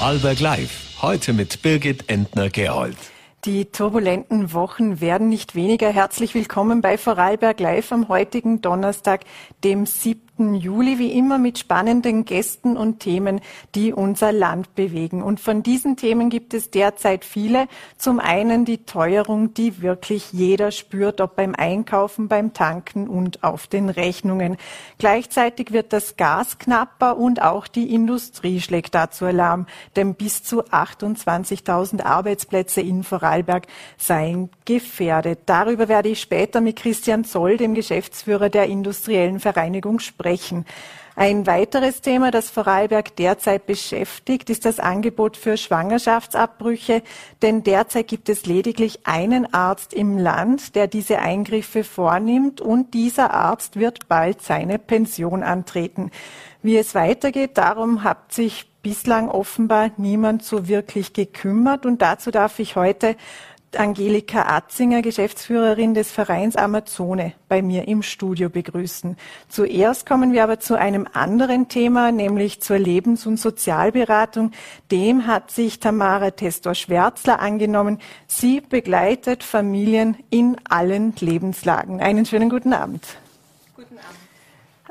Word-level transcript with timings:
Vorarlberg 0.00 0.40
Live. 0.40 1.02
Heute 1.02 1.34
mit 1.34 1.60
Birgit 1.60 2.08
Entner-Gerold. 2.08 2.96
Die 3.44 3.66
turbulenten 3.66 4.54
Wochen 4.54 5.02
werden 5.02 5.28
nicht 5.28 5.54
weniger. 5.54 5.90
Herzlich 5.90 6.34
willkommen 6.34 6.80
bei 6.80 6.96
Vorarlberg 6.96 7.60
Live 7.60 7.92
am 7.92 8.08
heutigen 8.08 8.62
Donnerstag, 8.62 9.24
dem 9.62 9.84
7. 9.84 10.22
Juli, 10.40 10.98
wie 10.98 11.12
immer 11.12 11.36
mit 11.36 11.58
spannenden 11.58 12.24
Gästen 12.24 12.76
und 12.78 13.00
Themen, 13.00 13.42
die 13.74 13.92
unser 13.92 14.32
Land 14.32 14.74
bewegen. 14.74 15.22
Und 15.22 15.38
von 15.38 15.62
diesen 15.62 15.96
Themen 15.96 16.30
gibt 16.30 16.54
es 16.54 16.70
derzeit 16.70 17.26
viele. 17.26 17.68
Zum 17.98 18.20
einen 18.20 18.64
die 18.64 18.78
Teuerung, 18.86 19.52
die 19.52 19.82
wirklich 19.82 20.32
jeder 20.32 20.70
spürt, 20.70 21.20
ob 21.20 21.36
beim 21.36 21.54
Einkaufen, 21.54 22.28
beim 22.28 22.54
Tanken 22.54 23.06
und 23.06 23.44
auf 23.44 23.66
den 23.66 23.90
Rechnungen. 23.90 24.56
Gleichzeitig 24.96 25.72
wird 25.72 25.92
das 25.92 26.16
Gas 26.16 26.58
knapper 26.58 27.18
und 27.18 27.42
auch 27.42 27.66
die 27.66 27.94
Industrie 27.94 28.62
schlägt 28.62 28.94
dazu 28.94 29.26
Alarm, 29.26 29.66
denn 29.94 30.14
bis 30.14 30.42
zu 30.42 30.64
28.000 30.64 32.02
Arbeitsplätze 32.02 32.80
in 32.80 33.04
Vorarlberg 33.04 33.66
seien 33.98 34.48
gefährdet. 34.64 35.40
Darüber 35.44 35.88
werde 35.88 36.08
ich 36.08 36.20
später 36.22 36.62
mit 36.62 36.76
Christian 36.76 37.24
Zoll, 37.24 37.58
dem 37.58 37.74
Geschäftsführer 37.74 38.48
der 38.48 38.66
Industriellen 38.66 39.38
Vereinigung, 39.38 39.98
sprechen 39.98 40.29
sprechen. 40.30 40.64
Ein 41.16 41.46
weiteres 41.46 42.00
Thema, 42.00 42.30
das 42.30 42.48
Vorarlberg 42.50 43.14
derzeit 43.16 43.66
beschäftigt, 43.66 44.48
ist 44.48 44.64
das 44.64 44.78
Angebot 44.78 45.36
für 45.36 45.56
Schwangerschaftsabbrüche. 45.56 47.02
Denn 47.42 47.62
derzeit 47.62 48.08
gibt 48.08 48.28
es 48.28 48.46
lediglich 48.46 49.00
einen 49.04 49.52
Arzt 49.52 49.92
im 49.92 50.16
Land, 50.16 50.76
der 50.76 50.86
diese 50.86 51.18
Eingriffe 51.18 51.84
vornimmt 51.84 52.60
und 52.60 52.94
dieser 52.94 53.34
Arzt 53.34 53.76
wird 53.78 54.08
bald 54.08 54.40
seine 54.40 54.78
Pension 54.78 55.42
antreten. 55.42 56.10
Wie 56.62 56.78
es 56.78 56.94
weitergeht, 56.94 57.58
darum 57.58 58.04
hat 58.04 58.32
sich 58.32 58.70
bislang 58.82 59.28
offenbar 59.28 59.90
niemand 59.98 60.42
so 60.42 60.68
wirklich 60.68 61.12
gekümmert 61.12 61.84
und 61.84 62.00
dazu 62.00 62.30
darf 62.30 62.58
ich 62.60 62.76
heute 62.76 63.16
Angelika 63.76 64.42
Atzinger, 64.42 65.02
Geschäftsführerin 65.02 65.94
des 65.94 66.10
Vereins 66.10 66.56
Amazone, 66.56 67.34
bei 67.48 67.62
mir 67.62 67.88
im 67.88 68.02
Studio 68.02 68.50
begrüßen. 68.50 69.16
Zuerst 69.48 70.06
kommen 70.06 70.32
wir 70.32 70.42
aber 70.44 70.60
zu 70.60 70.76
einem 70.76 71.06
anderen 71.12 71.68
Thema, 71.68 72.12
nämlich 72.12 72.60
zur 72.60 72.78
Lebens- 72.78 73.26
und 73.26 73.38
Sozialberatung. 73.38 74.52
Dem 74.90 75.26
hat 75.26 75.50
sich 75.50 75.80
Tamara 75.80 76.30
Testor-Schwärzler 76.30 77.40
angenommen. 77.40 77.98
Sie 78.26 78.60
begleitet 78.60 79.44
Familien 79.44 80.16
in 80.30 80.56
allen 80.68 81.14
Lebenslagen. 81.18 82.00
Einen 82.00 82.26
schönen 82.26 82.50
guten 82.50 82.72
Abend. 82.72 83.04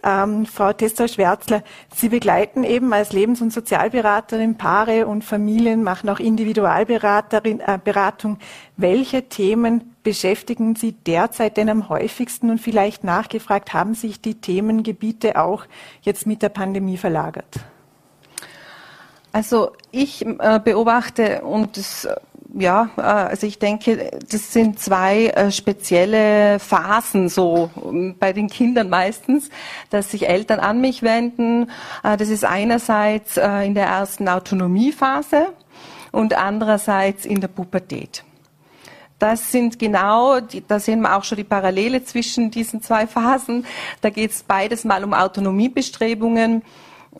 Ähm, 0.04 0.46
Frau 0.46 0.74
Tester-Schwärzler, 0.74 1.64
Sie 1.94 2.10
begleiten 2.10 2.64
eben 2.64 2.94
als 2.94 3.12
Lebens- 3.12 3.42
und 3.42 3.52
Sozialberaterin 3.52 4.56
Paare 4.56 5.08
und 5.08 5.24
Familien, 5.24 5.84
machen 5.84 6.10
auch 6.10 6.20
Individualberatung. 6.20 8.36
Äh, 8.36 8.38
Welche 8.78 9.30
Themen 9.30 9.96
beschäftigen 10.04 10.76
Sie 10.76 10.94
derzeit 10.94 11.58
denn 11.58 11.70
am 11.70 11.90
häufigsten 11.90 12.50
und 12.50 12.60
vielleicht 12.60 13.04
nachgefragt, 13.04 13.74
haben 13.74 13.94
sich 13.94 14.22
die 14.22 14.36
Themengebiete 14.36 15.40
auch 15.40 15.66
jetzt 16.02 16.26
mit 16.26 16.42
der 16.42 16.50
Pandemie 16.50 16.98
verlagert? 16.98 17.60
Also 19.32 19.74
ich 19.92 20.26
äh, 20.26 20.60
beobachte 20.64 21.44
und 21.44 21.78
das 21.78 22.08
ja, 22.54 22.90
äh, 22.98 23.02
also 23.02 23.46
ich 23.46 23.60
denke, 23.60 24.12
das 24.30 24.54
sind 24.54 24.80
zwei 24.80 25.28
äh, 25.28 25.52
spezielle 25.52 26.60
Phasen 26.60 27.30
so 27.30 27.70
ähm, 27.84 28.16
bei 28.20 28.34
den 28.34 28.50
Kindern 28.50 28.90
meistens, 28.90 29.50
dass 29.90 30.12
sich 30.12 30.28
Eltern 30.28 30.60
an 30.60 30.82
mich 30.82 31.04
wenden. 31.04 31.70
Äh, 32.04 32.18
das 32.18 32.30
ist 32.30 32.46
einerseits 32.46 33.38
in 33.38 33.76
der 33.76 33.86
ersten 33.86 34.28
Autonomiephase 34.28 35.48
und 36.12 36.34
andererseits 36.34 37.26
in 37.26 37.42
der 37.42 37.48
Pubertät. 37.48 38.24
Das 39.20 39.52
sind 39.52 39.80
genau, 39.80 40.40
da 40.40 40.80
sehen 40.80 41.02
wir 41.02 41.16
auch 41.16 41.24
schon 41.24 41.38
die 41.38 41.44
Parallele 41.44 42.04
zwischen 42.04 42.52
diesen 42.52 42.82
zwei 42.82 43.06
Phasen. 43.06 43.66
Da 44.02 44.10
geht 44.10 44.32
es 44.32 44.44
beides 44.44 44.86
mal 44.86 45.04
um 45.04 45.14
Autonomiebestrebungen 45.14 46.64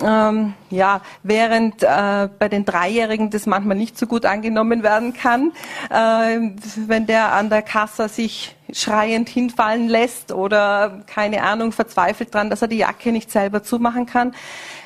ähm, 0.02 0.54
ja, 0.70 1.02
während 1.24 1.84
äh, 1.84 2.30
bei 2.38 2.48
den 2.48 2.64
Dreijährigen 2.64 3.32
das 3.32 3.46
manchmal 3.46 3.76
nicht 3.76 3.98
so 3.98 4.06
gut 4.06 4.26
angenommen 4.26 4.84
werden 4.84 5.14
kann, 5.14 5.52
äh, 5.90 6.52
wenn 6.88 7.08
der 7.08 7.34
an 7.34 7.50
der 7.50 7.64
Kasse 7.64 8.08
sich 8.08 8.56
schreiend 8.72 9.30
hinfallen 9.30 9.88
lässt 9.88 10.32
oder 10.32 11.02
keine 11.08 11.44
Ahnung 11.44 11.72
verzweifelt 11.72 12.34
dran, 12.34 12.50
dass 12.50 12.62
er 12.62 12.68
die 12.68 12.78
Jacke 12.78 13.12
nicht 13.12 13.32
selber 13.32 13.64
zumachen 13.64 14.06
kann, 14.06 14.34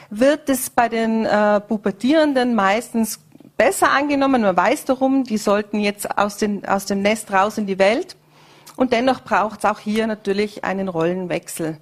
wird 0.10 0.50
es 0.50 0.70
bei 0.70 0.90
den 0.90 1.26
äh, 1.26 1.60
Pubertierenden 1.60 2.56
meistens 2.56 3.20
besser 3.58 3.92
angenommen. 3.92 4.42
Man 4.42 4.56
weiß 4.56 4.86
darum, 4.86 5.26
die 5.26 5.38
sollten 5.38 5.80
jetzt 5.80 6.18
aus, 6.18 6.38
den, 6.38 6.66
aus 6.66 6.86
dem 6.86 7.02
Nest 7.02 7.32
raus 7.32 7.58
in 7.58 7.68
die 7.68 7.80
Welt. 7.80 8.16
Und 8.76 8.94
dennoch 8.94 9.22
braucht 9.24 9.60
es 9.60 9.66
auch 9.66 9.80
hier 9.80 10.08
natürlich 10.08 10.64
einen 10.64 10.88
Rollenwechsel. 10.88 11.78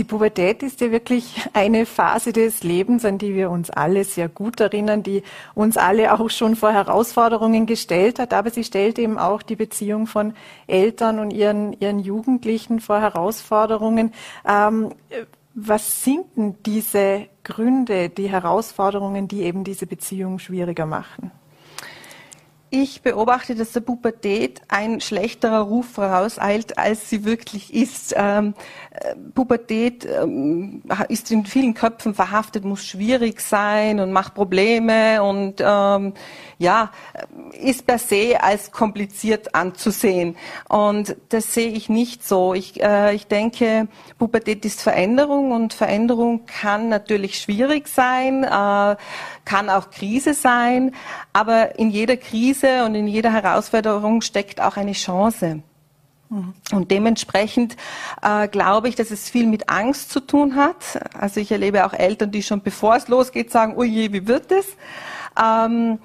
Die 0.00 0.04
Pubertät 0.04 0.62
ist 0.62 0.80
ja 0.80 0.90
wirklich 0.92 1.46
eine 1.52 1.84
Phase 1.84 2.32
des 2.32 2.62
Lebens, 2.62 3.04
an 3.04 3.18
die 3.18 3.34
wir 3.34 3.50
uns 3.50 3.68
alle 3.68 4.04
sehr 4.04 4.30
gut 4.30 4.58
erinnern, 4.58 5.02
die 5.02 5.22
uns 5.54 5.76
alle 5.76 6.14
auch 6.14 6.30
schon 6.30 6.56
vor 6.56 6.72
Herausforderungen 6.72 7.66
gestellt 7.66 8.18
hat. 8.18 8.32
Aber 8.32 8.48
sie 8.48 8.64
stellt 8.64 8.98
eben 8.98 9.18
auch 9.18 9.42
die 9.42 9.56
Beziehung 9.56 10.06
von 10.06 10.32
Eltern 10.66 11.18
und 11.18 11.32
ihren, 11.32 11.74
ihren 11.80 11.98
Jugendlichen 11.98 12.80
vor 12.80 12.98
Herausforderungen. 12.98 14.14
Ähm, 14.48 14.94
was 15.52 16.02
sind 16.02 16.34
denn 16.34 16.56
diese 16.64 17.26
Gründe, 17.44 18.08
die 18.08 18.30
Herausforderungen, 18.30 19.28
die 19.28 19.42
eben 19.42 19.64
diese 19.64 19.86
Beziehung 19.86 20.38
schwieriger 20.38 20.86
machen? 20.86 21.30
Ich 22.72 23.02
beobachte, 23.02 23.56
dass 23.56 23.72
der 23.72 23.80
Pubertät 23.80 24.62
ein 24.68 25.00
schlechterer 25.00 25.62
Ruf 25.62 25.86
vorauseilt, 25.86 26.78
als 26.78 27.10
sie 27.10 27.24
wirklich 27.24 27.74
ist. 27.74 28.14
Ähm, 28.16 28.54
äh, 28.92 29.16
Pubertät 29.34 30.04
ähm, 30.06 30.82
ist 31.08 31.32
in 31.32 31.46
vielen 31.46 31.74
Köpfen 31.74 32.14
verhaftet, 32.14 32.64
muss 32.64 32.86
schwierig 32.86 33.40
sein 33.40 33.98
und 33.98 34.12
macht 34.12 34.34
Probleme 34.34 35.20
und 35.20 35.56
ähm, 35.58 36.14
ja, 36.58 36.92
ist 37.60 37.86
per 37.86 37.98
se 37.98 38.40
als 38.40 38.70
kompliziert 38.70 39.52
anzusehen. 39.54 40.36
Und 40.68 41.16
das 41.30 41.54
sehe 41.54 41.70
ich 41.70 41.88
nicht 41.88 42.24
so. 42.24 42.54
Ich, 42.54 42.80
äh, 42.80 43.16
ich 43.16 43.26
denke, 43.26 43.88
Pubertät 44.16 44.64
ist 44.64 44.80
Veränderung 44.80 45.50
und 45.50 45.74
Veränderung 45.74 46.46
kann 46.46 46.88
natürlich 46.88 47.40
schwierig 47.40 47.88
sein, 47.88 48.44
äh, 48.44 48.96
kann 49.44 49.70
auch 49.70 49.90
Krise 49.90 50.34
sein, 50.34 50.94
aber 51.32 51.76
in 51.78 51.90
jeder 51.90 52.16
Krise 52.16 52.59
und 52.86 52.94
in 52.94 53.06
jeder 53.06 53.32
Herausforderung 53.32 54.20
steckt 54.22 54.60
auch 54.60 54.76
eine 54.76 54.92
Chance. 54.92 55.62
Und 56.70 56.92
dementsprechend 56.92 57.76
äh, 58.22 58.46
glaube 58.46 58.88
ich, 58.88 58.94
dass 58.94 59.10
es 59.10 59.28
viel 59.28 59.48
mit 59.48 59.68
Angst 59.68 60.12
zu 60.12 60.20
tun 60.20 60.54
hat. 60.54 61.00
Also 61.18 61.40
ich 61.40 61.50
erlebe 61.50 61.84
auch 61.84 61.92
Eltern, 61.92 62.30
die 62.30 62.44
schon 62.44 62.62
bevor 62.62 62.94
es 62.94 63.08
losgeht, 63.08 63.50
sagen, 63.50 63.74
oh 63.76 63.82
je, 63.82 64.12
wie 64.12 64.28
wird 64.28 64.52
es? 64.52 64.66
Ähm, 65.40 65.98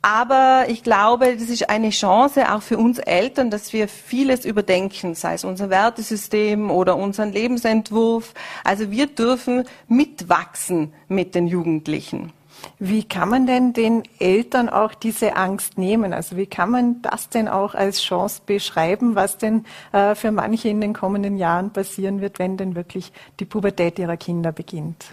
aber 0.00 0.66
ich 0.68 0.84
glaube, 0.84 1.34
das 1.34 1.48
ist 1.48 1.68
eine 1.68 1.90
Chance 1.90 2.52
auch 2.52 2.62
für 2.62 2.78
uns 2.78 2.98
Eltern, 2.98 3.50
dass 3.50 3.72
wir 3.72 3.88
vieles 3.88 4.44
überdenken, 4.44 5.14
sei 5.14 5.34
es 5.34 5.44
unser 5.44 5.70
Wertesystem 5.70 6.70
oder 6.70 6.96
unseren 6.96 7.32
Lebensentwurf. 7.32 8.34
Also 8.62 8.90
wir 8.92 9.06
dürfen 9.06 9.64
mitwachsen 9.88 10.92
mit 11.08 11.34
den 11.34 11.48
Jugendlichen. 11.48 12.32
Wie 12.78 13.04
kann 13.04 13.28
man 13.28 13.46
denn 13.46 13.72
den 13.72 14.02
Eltern 14.18 14.68
auch 14.68 14.94
diese 14.94 15.36
Angst 15.36 15.78
nehmen? 15.78 16.12
Also 16.12 16.36
wie 16.36 16.46
kann 16.46 16.70
man 16.70 17.02
das 17.02 17.28
denn 17.28 17.48
auch 17.48 17.74
als 17.74 18.02
Chance 18.02 18.42
beschreiben, 18.44 19.14
was 19.14 19.38
denn 19.38 19.64
äh, 19.92 20.14
für 20.14 20.32
manche 20.32 20.68
in 20.68 20.80
den 20.80 20.92
kommenden 20.92 21.36
Jahren 21.36 21.72
passieren 21.72 22.20
wird, 22.20 22.38
wenn 22.38 22.56
denn 22.56 22.74
wirklich 22.74 23.12
die 23.40 23.44
Pubertät 23.44 23.98
ihrer 23.98 24.16
Kinder 24.16 24.52
beginnt? 24.52 25.06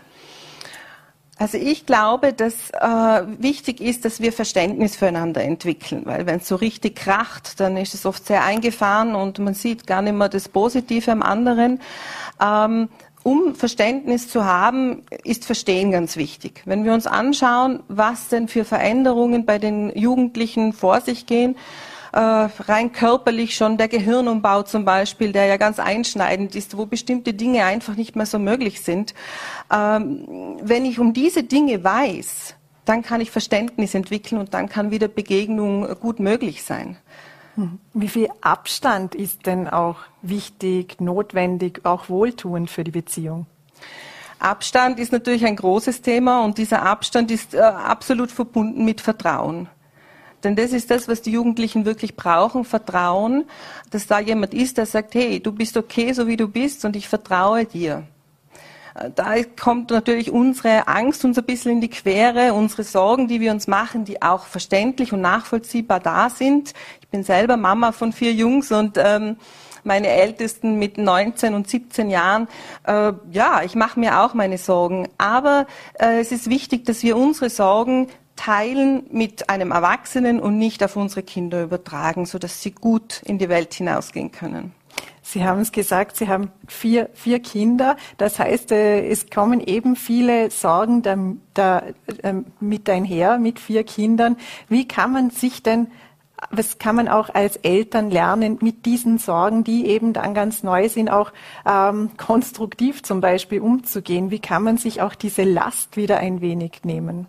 Also 1.42 1.58
ich 1.58 1.88
glaube, 1.88 2.34
dass 2.34 2.70
äh, 2.70 3.24
wichtig 3.40 3.82
ist, 3.82 4.06
dass 4.06 4.22
wir 4.22 4.32
Verständnis 4.32 4.96
füreinander 4.96 5.42
entwickeln, 5.42 6.04
weil 6.06 6.28
wenn 6.28 6.38
es 6.38 6.48
so 6.48 6.56
richtig 6.56 6.98
kracht, 6.98 7.60
dann 7.60 7.78
ist 7.78 7.96
es 7.96 8.06
oft 8.06 8.28
sehr 8.28 8.44
eingefahren 8.44 9.16
und 9.16 9.40
man 9.40 9.56
sieht 9.56 9.88
gar 9.88 10.04
nicht 10.04 10.14
mehr 10.14 10.30
das 10.30 10.50
Positive 10.50 11.12
am 11.12 11.24
anderen. 11.24 11.82
Ähm, 12.40 12.90
um 13.24 13.56
Verständnis 13.56 14.28
zu 14.28 14.46
haben, 14.46 15.04
ist 15.24 15.46
Verstehen 15.46 15.92
ganz 15.92 16.16
wichtig. 16.18 16.64
Wenn 16.66 16.86
wir 16.86 16.94
uns 16.94 17.08
anschauen, 17.08 17.84
was 17.88 18.30
denn 18.30 18.48
für 18.48 18.66
Veränderungen 18.66 19.46
bei 19.46 19.60
den 19.60 19.96
Jugendlichen 19.96 20.74
vor 20.74 21.02
sich 21.02 21.26
gehen, 21.26 21.56
äh, 22.14 22.20
rein 22.20 22.92
körperlich 22.92 23.56
schon 23.56 23.78
der 23.78 23.88
Gehirnumbau 23.88 24.64
zum 24.64 24.84
Beispiel, 24.84 25.32
der 25.32 25.46
ja 25.46 25.58
ganz 25.58 25.80
einschneidend 25.80 26.56
ist, 26.56 26.78
wo 26.78 26.86
bestimmte 26.86 27.34
Dinge 27.34 27.64
einfach 27.64 27.96
nicht 27.96 28.16
mehr 28.16 28.26
so 28.26 28.38
möglich 28.38 28.82
sind. 28.82 29.14
Ähm, 29.72 30.58
wenn 30.62 30.86
ich 30.86 31.00
um 31.00 31.14
diese 31.14 31.44
Dinge 31.44 31.84
weiß, 31.84 32.56
dann 32.86 33.04
kann 33.04 33.22
ich 33.22 33.32
Verständnis 33.32 33.94
entwickeln 33.94 34.40
und 34.40 34.54
dann 34.54 34.68
kann 34.68 34.92
wieder 34.92 35.08
Begegnung 35.08 35.88
gut 36.00 36.20
möglich 36.20 36.64
sein. 36.64 36.98
Wie 37.94 38.08
viel 38.08 38.30
Abstand 38.42 39.16
ist 39.16 39.46
denn 39.46 39.68
auch 39.68 39.98
wichtig, 40.22 41.02
notwendig, 41.02 41.82
auch 41.84 42.10
wohltuend 42.10 42.70
für 42.70 42.84
die 42.84 42.92
Beziehung? 42.92 43.46
Abstand 44.40 45.00
ist 45.00 45.12
natürlich 45.12 45.46
ein 45.46 45.56
großes 45.56 46.02
Thema 46.02 46.44
und 46.44 46.58
dieser 46.58 46.82
Abstand 46.82 47.30
ist 47.30 47.54
äh, 47.54 47.60
absolut 47.60 48.32
verbunden 48.32 48.86
mit 48.86 49.00
Vertrauen. 49.00 49.68
Denn 50.44 50.56
das 50.56 50.74
ist 50.74 50.90
das, 50.90 51.08
was 51.08 51.22
die 51.22 51.32
Jugendlichen 51.32 51.86
wirklich 51.86 52.16
brauchen, 52.16 52.66
Vertrauen, 52.66 53.46
dass 53.92 54.08
da 54.08 54.20
jemand 54.20 54.56
ist, 54.56 54.78
der 54.78 54.88
sagt, 54.88 55.14
hey, 55.14 55.40
du 55.40 55.52
bist 55.52 55.78
okay, 55.78 56.14
so 56.14 56.26
wie 56.26 56.38
du 56.38 56.48
bist 56.48 56.84
und 56.86 56.96
ich 56.96 57.08
vertraue 57.08 57.66
dir. 57.66 58.08
Äh, 58.96 59.12
da 59.14 59.36
kommt 59.44 59.92
natürlich 59.92 60.32
unsere 60.32 60.88
Angst 60.88 61.24
uns 61.26 61.38
ein 61.38 61.46
bisschen 61.46 61.74
in 61.74 61.82
die 61.82 61.90
Quere, 61.90 62.54
unsere 62.54 62.84
Sorgen, 62.84 63.28
die 63.28 63.40
wir 63.40 63.52
uns 63.52 63.68
machen, 63.68 64.06
die 64.06 64.22
auch 64.22 64.46
verständlich 64.46 65.14
und 65.14 65.22
nachvollziehbar 65.22 66.00
da 66.00 66.30
sind. 66.30 66.74
Bin 67.12 67.24
selber 67.24 67.58
Mama 67.58 67.92
von 67.92 68.14
vier 68.14 68.32
Jungs 68.34 68.72
und 68.72 68.98
ähm, 68.98 69.36
meine 69.84 70.08
Ältesten 70.08 70.80
mit 70.80 70.98
19 70.98 71.54
und 71.54 71.68
17 71.68 72.10
Jahren. 72.10 72.48
Äh, 72.86 73.14
ja, 73.32 73.62
ich 73.64 73.76
mache 73.76 74.00
mir 74.00 74.22
auch 74.22 74.34
meine 74.34 74.58
Sorgen. 74.58 75.10
Aber 75.18 75.68
äh, 76.00 76.20
es 76.20 76.32
ist 76.32 76.50
wichtig, 76.50 76.86
dass 76.86 77.04
wir 77.04 77.18
unsere 77.18 77.50
Sorgen 77.50 78.08
teilen 78.38 79.04
mit 79.12 79.50
einem 79.50 79.72
Erwachsenen 79.72 80.40
und 80.40 80.58
nicht 80.58 80.84
auf 80.84 80.96
unsere 80.96 81.22
Kinder 81.22 81.64
übertragen, 81.64 82.26
sodass 82.26 82.62
sie 82.62 82.72
gut 82.72 83.22
in 83.26 83.38
die 83.38 83.50
Welt 83.50 83.74
hinausgehen 83.74 84.32
können. 84.32 84.74
Sie 85.22 85.44
haben 85.44 85.62
es 85.62 85.72
gesagt, 85.72 86.18
Sie 86.18 86.28
haben 86.28 86.52
vier, 86.68 87.10
vier 87.14 87.40
Kinder. 87.40 87.96
Das 88.18 88.40
heißt, 88.40 88.72
äh, 88.72 89.08
es 89.08 89.30
kommen 89.30 89.62
eben 89.62 89.96
viele 89.96 90.50
Sorgen 90.50 91.02
da, 91.02 91.18
da, 91.54 91.84
ähm, 92.24 92.46
mit 92.60 92.90
einher, 92.90 93.38
mit 93.38 93.60
vier 93.60 93.84
Kindern. 93.84 94.38
Wie 94.68 94.88
kann 94.88 95.12
man 95.12 95.30
sich 95.30 95.62
denn 95.62 95.88
was 96.50 96.80
kann 96.80 96.96
man 96.96 97.08
auch 97.08 97.30
als 97.30 97.58
Eltern 97.58 98.10
lernen, 98.10 98.58
mit 98.62 98.86
diesen 98.86 99.18
Sorgen, 99.18 99.64
die 99.64 99.86
eben 99.86 100.14
dann 100.14 100.34
ganz 100.34 100.64
neu 100.64 100.90
sind, 100.90 101.10
auch 101.10 101.32
ähm, 101.66 102.12
konstruktiv 102.18 103.04
zum 103.04 103.22
Beispiel 103.22 103.62
umzugehen? 103.62 104.32
Wie 104.32 104.40
kann 104.40 104.64
man 104.64 104.78
sich 104.78 105.02
auch 105.02 105.16
diese 105.16 105.44
Last 105.44 105.98
wieder 105.98 106.18
ein 106.18 106.42
wenig 106.42 106.82
nehmen? 106.84 107.28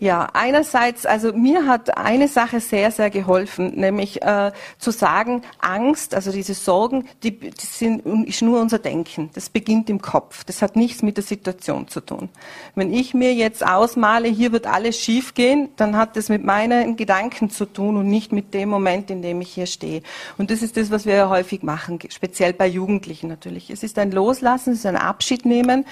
Ja, 0.00 0.28
einerseits, 0.32 1.06
also 1.06 1.32
mir 1.32 1.66
hat 1.66 1.98
eine 1.98 2.28
Sache 2.28 2.60
sehr, 2.60 2.92
sehr 2.92 3.10
geholfen, 3.10 3.74
nämlich 3.74 4.22
äh, 4.22 4.52
zu 4.78 4.92
sagen, 4.92 5.42
Angst, 5.58 6.14
also 6.14 6.30
diese 6.30 6.54
Sorgen, 6.54 7.08
die, 7.24 7.36
die 7.36 7.66
sind 7.66 8.06
ist 8.28 8.40
nur 8.42 8.60
unser 8.60 8.78
Denken. 8.78 9.30
Das 9.34 9.50
beginnt 9.50 9.90
im 9.90 10.00
Kopf. 10.00 10.44
Das 10.44 10.62
hat 10.62 10.76
nichts 10.76 11.02
mit 11.02 11.16
der 11.16 11.24
Situation 11.24 11.88
zu 11.88 12.00
tun. 12.00 12.28
Wenn 12.76 12.94
ich 12.94 13.12
mir 13.12 13.34
jetzt 13.34 13.66
ausmale, 13.66 14.28
hier 14.28 14.52
wird 14.52 14.68
alles 14.68 15.00
schiefgehen, 15.00 15.70
dann 15.74 15.96
hat 15.96 16.16
das 16.16 16.28
mit 16.28 16.44
meinen 16.44 16.94
Gedanken 16.94 17.50
zu 17.50 17.64
tun 17.64 17.96
und 17.96 18.06
nicht 18.06 18.30
mit 18.30 18.54
dem 18.54 18.68
Moment, 18.68 19.10
in 19.10 19.20
dem 19.20 19.40
ich 19.40 19.50
hier 19.50 19.66
stehe. 19.66 20.02
Und 20.36 20.52
das 20.52 20.62
ist 20.62 20.76
das, 20.76 20.92
was 20.92 21.06
wir 21.06 21.16
ja 21.16 21.28
häufig 21.28 21.64
machen, 21.64 21.98
speziell 22.08 22.52
bei 22.52 22.68
Jugendlichen 22.68 23.26
natürlich. 23.26 23.68
Es 23.70 23.82
ist 23.82 23.98
ein 23.98 24.12
Loslassen, 24.12 24.74
es 24.74 24.80
ist 24.80 24.86
ein 24.86 24.96
Abschied 24.96 25.44
nehmen. 25.44 25.84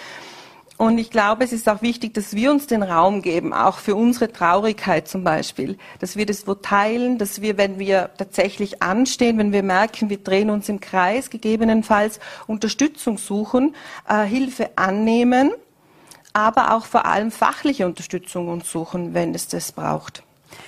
Und 0.79 0.99
ich 0.99 1.11
glaube, 1.11 1.45
es 1.45 1.53
ist 1.53 1.69
auch 1.71 1.81
wichtig, 1.81 2.13
dass 2.13 2.35
wir 2.35 2.51
uns 2.51 2.67
den 2.67 2.83
Raum 2.83 3.23
geben, 3.23 3.55
auch 3.55 3.79
für 3.79 3.95
unsere 3.95 4.31
Traurigkeit 4.31 5.09
zum 5.09 5.25
Beispiel, 5.25 5.79
dass 6.01 6.17
wir 6.17 6.27
das 6.27 6.47
wo 6.47 6.55
teilen, 6.55 7.17
dass 7.17 7.41
wir, 7.41 7.57
wenn 7.57 7.79
wir 7.79 8.11
tatsächlich 8.19 8.83
anstehen, 8.83 9.39
wenn 9.39 9.53
wir 9.53 9.63
merken, 9.63 10.11
wir 10.11 10.19
drehen 10.19 10.51
uns 10.51 10.69
im 10.69 10.81
Kreis, 10.81 11.31
gegebenenfalls 11.31 12.21
Unterstützung 12.47 13.17
suchen, 13.17 13.75
äh, 14.07 14.25
Hilfe 14.25 14.71
annehmen, 14.77 15.53
aber 16.35 16.75
auch 16.75 16.85
vor 16.85 17.07
allem 17.07 17.31
fachliche 17.31 17.87
Unterstützung 17.87 18.49
uns 18.49 18.71
suchen, 18.71 19.15
wenn 19.15 19.35
es 19.35 19.49
das 19.49 19.73
braucht. 19.73 20.23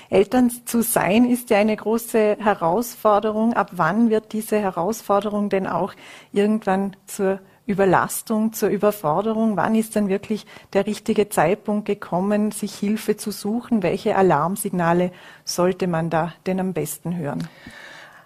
Eltern 0.08 0.50
zu 0.64 0.82
sein 0.82 1.28
ist 1.28 1.50
ja 1.50 1.58
eine 1.58 1.76
große 1.76 2.38
Herausforderung. 2.40 3.52
Ab 3.52 3.72
wann 3.72 4.08
wird 4.08 4.32
diese 4.32 4.58
Herausforderung 4.58 5.50
denn 5.50 5.66
auch 5.66 5.92
irgendwann 6.32 6.96
zur 7.06 7.40
Überlastung, 7.68 8.54
zur 8.54 8.70
Überforderung? 8.70 9.56
Wann 9.56 9.74
ist 9.74 9.94
dann 9.94 10.08
wirklich 10.08 10.46
der 10.72 10.86
richtige 10.86 11.28
Zeitpunkt 11.28 11.84
gekommen, 11.86 12.50
sich 12.50 12.74
Hilfe 12.74 13.16
zu 13.16 13.30
suchen? 13.30 13.82
Welche 13.82 14.16
Alarmsignale 14.16 15.12
sollte 15.44 15.86
man 15.86 16.08
da 16.08 16.32
denn 16.46 16.58
am 16.58 16.72
besten 16.72 17.16
hören? 17.16 17.46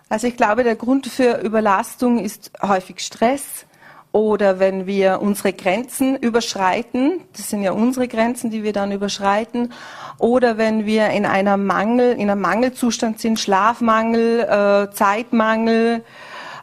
Also 0.08 0.28
ich 0.28 0.36
glaube, 0.36 0.62
der 0.62 0.76
Grund 0.76 1.06
für 1.08 1.40
Überlastung 1.40 2.18
ist 2.18 2.52
häufig 2.62 3.00
Stress 3.00 3.66
oder 4.12 4.60
wenn 4.60 4.86
wir 4.86 5.20
unsere 5.22 5.54
Grenzen 5.54 6.16
überschreiten, 6.16 7.22
das 7.34 7.48
sind 7.48 7.62
ja 7.62 7.72
unsere 7.72 8.08
Grenzen, 8.08 8.50
die 8.50 8.62
wir 8.62 8.74
dann 8.74 8.92
überschreiten, 8.92 9.72
oder 10.18 10.58
wenn 10.58 10.84
wir 10.84 11.08
in 11.08 11.24
einer 11.24 11.56
Mangel, 11.56 12.12
in 12.12 12.30
einem 12.30 12.42
Mangelzustand 12.42 13.20
sind, 13.20 13.40
Schlafmangel, 13.40 14.40
äh, 14.40 14.94
Zeitmangel, 14.94 16.04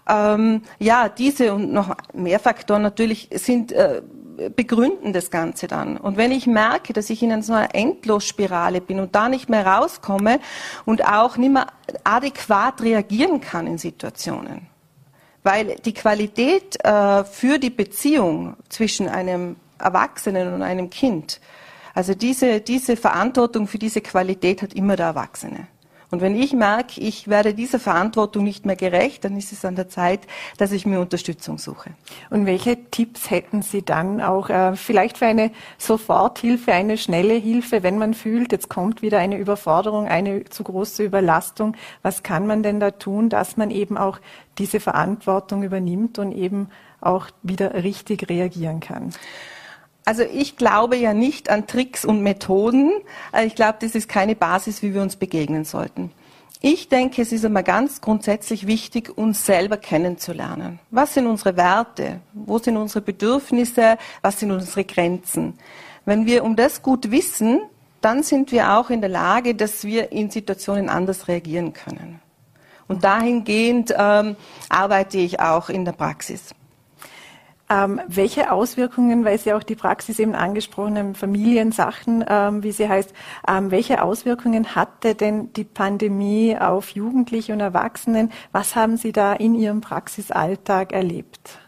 ähm, 0.10 0.64
ja, 0.80 1.10
diese 1.10 1.54
und 1.54 1.72
noch 1.72 1.96
mehr 2.14 2.40
Faktoren 2.40 2.82
natürlich 2.82 3.30
sind 3.32 3.72
äh, 3.72 4.02
begründen 4.56 5.12
das 5.12 5.32
Ganze 5.32 5.68
dann. 5.68 5.98
Und 5.98 6.18
wenn 6.18 6.32
ich 6.32 6.48
merke, 6.48 6.94
dass 6.94 7.10
ich 7.10 7.22
in 7.22 7.42
so 7.42 7.54
einer 7.54 7.76
Endlosspirale 7.76 8.80
bin 8.80 9.00
und 9.00 9.16
da 9.16 9.28
nicht 9.28 9.50
mehr 9.50 9.66
rauskomme 9.66 10.40
und 10.86 11.06
auch 11.06 11.38
nicht 11.38 11.52
mehr 11.52 11.68
adäquat 12.04 12.82
reagieren 12.82 13.42
kann 13.42 13.68
in 13.68 13.78
Situationen, 13.78 14.68
weil 15.44 15.76
die 15.84 15.94
Qualität 15.94 16.84
äh, 16.86 17.24
für 17.26 17.60
die 17.60 17.70
Beziehung 17.70 18.56
zwischen 18.70 19.10
einem 19.10 19.58
Erwachsenen 19.78 20.54
und 20.54 20.62
einem 20.62 20.90
Kind, 20.90 21.42
also 21.94 22.14
diese, 22.14 22.62
diese 22.62 22.96
Verantwortung 22.96 23.68
für 23.68 23.80
diese 23.80 24.02
Qualität 24.02 24.62
hat 24.62 24.74
immer 24.74 24.96
der 24.96 25.08
Erwachsene. 25.08 25.68
Und 26.12 26.22
wenn 26.22 26.36
ich 26.36 26.54
merke, 26.54 27.00
ich 27.02 27.28
werde 27.28 27.54
dieser 27.54 27.80
Verantwortung 27.80 28.44
nicht 28.44 28.66
mehr 28.66 28.76
gerecht, 28.76 29.24
dann 29.26 29.38
ist 29.38 29.52
es 29.52 29.64
an 29.64 29.76
der 29.76 29.90
Zeit, 29.90 30.22
dass 30.58 30.72
ich 30.72 30.86
mir 30.86 31.00
Unterstützung 31.00 31.60
suche. 31.60 31.92
Und 32.30 32.48
welche 32.48 32.90
Tipps 32.90 33.30
hätten 33.30 33.62
Sie 33.62 33.84
dann 33.84 34.20
auch 34.20 34.50
äh, 34.50 34.76
vielleicht 34.76 35.20
für 35.20 35.28
eine 35.28 35.52
Soforthilfe, 35.78 36.74
eine 36.74 36.98
schnelle 36.98 37.36
Hilfe, 37.36 37.84
wenn 37.84 38.00
man 38.00 38.16
fühlt, 38.16 38.52
jetzt 38.52 38.70
kommt 38.70 39.02
wieder 39.02 39.20
eine 39.20 39.38
Überforderung, 39.38 40.08
eine 40.08 40.46
zu 40.46 40.64
große 40.64 41.04
Überlastung? 41.04 41.76
Was 42.02 42.24
kann 42.24 42.48
man 42.48 42.64
denn 42.64 42.80
da 42.80 42.92
tun, 42.92 43.30
dass 43.30 43.56
man 43.56 43.70
eben 43.70 43.98
auch 43.98 44.20
diese 44.58 44.80
Verantwortung 44.80 45.62
übernimmt 45.64 46.18
und 46.18 46.32
eben 46.32 46.70
auch 47.02 47.28
wieder 47.44 47.76
richtig 47.76 48.30
reagieren 48.30 48.80
kann? 48.80 49.14
Also 50.10 50.24
ich 50.24 50.58
glaube 50.58 50.96
ja 50.96 51.14
nicht 51.14 51.52
an 51.52 51.68
Tricks 51.68 52.04
und 52.04 52.24
Methoden. 52.24 52.94
Äh, 53.32 53.46
ich 53.46 53.54
glaube, 53.54 53.78
das 53.80 53.94
ist 53.94 54.10
keine 54.10 54.36
Basis, 54.36 54.82
wie 54.82 54.96
wir 54.96 55.04
uns 55.04 55.18
begegnen 55.18 55.66
sollten. 55.66 56.10
Ich 56.62 56.90
denke, 56.90 57.22
es 57.22 57.32
ist 57.32 57.46
einmal 57.46 57.64
ganz 57.64 58.02
grundsätzlich 58.02 58.66
wichtig, 58.66 59.16
uns 59.16 59.46
selber 59.46 59.78
kennenzulernen. 59.78 60.80
Was 60.90 61.14
sind 61.14 61.28
unsere 61.28 61.58
Werte? 61.58 62.22
Wo 62.34 62.58
sind 62.58 62.76
unsere 62.78 63.02
Bedürfnisse? 63.02 64.00
Was 64.24 64.40
sind 64.40 64.50
unsere 64.50 64.84
Grenzen? 64.84 65.60
Wenn 66.06 66.26
wir 66.26 66.44
um 66.44 66.56
das 66.56 66.82
gut 66.82 67.12
wissen, 67.12 67.62
dann 68.02 68.24
sind 68.24 68.52
wir 68.52 68.74
auch 68.80 68.90
in 68.90 69.02
der 69.02 69.12
Lage, 69.12 69.54
dass 69.54 69.84
wir 69.84 70.12
in 70.12 70.32
Situationen 70.32 70.90
anders 70.90 71.28
reagieren 71.28 71.74
können. 71.74 72.20
Und 72.88 73.04
dahingehend 73.04 73.94
ähm, 73.96 74.38
arbeite 74.70 75.20
ich 75.20 75.40
auch 75.40 75.70
in 75.70 75.86
der 75.86 75.92
Praxis. 75.92 76.56
Ähm, 77.72 78.02
welche 78.08 78.52
Auswirkungen, 78.52 79.26
weil 79.26 79.38
Sie 79.38 79.54
auch 79.54 79.62
die 79.62 79.76
Praxis 79.76 80.18
eben 80.18 80.34
angesprochen 80.34 80.98
haben, 80.98 81.14
Familiensachen, 81.14 82.26
ähm, 82.28 82.64
wie 82.64 82.72
sie 82.72 82.90
heißt, 82.90 83.14
ähm, 83.48 83.70
welche 83.70 84.02
Auswirkungen 84.02 84.76
hatte 84.76 85.14
denn 85.14 85.54
die 85.54 85.66
Pandemie 85.66 86.58
auf 86.58 86.90
Jugendliche 86.90 87.54
und 87.54 87.60
Erwachsenen? 87.60 88.32
Was 88.52 88.76
haben 88.76 88.98
Sie 88.98 89.12
da 89.12 89.34
in 89.34 89.54
Ihrem 89.54 89.82
Praxisalltag 89.82 90.94
erlebt? 90.94 91.60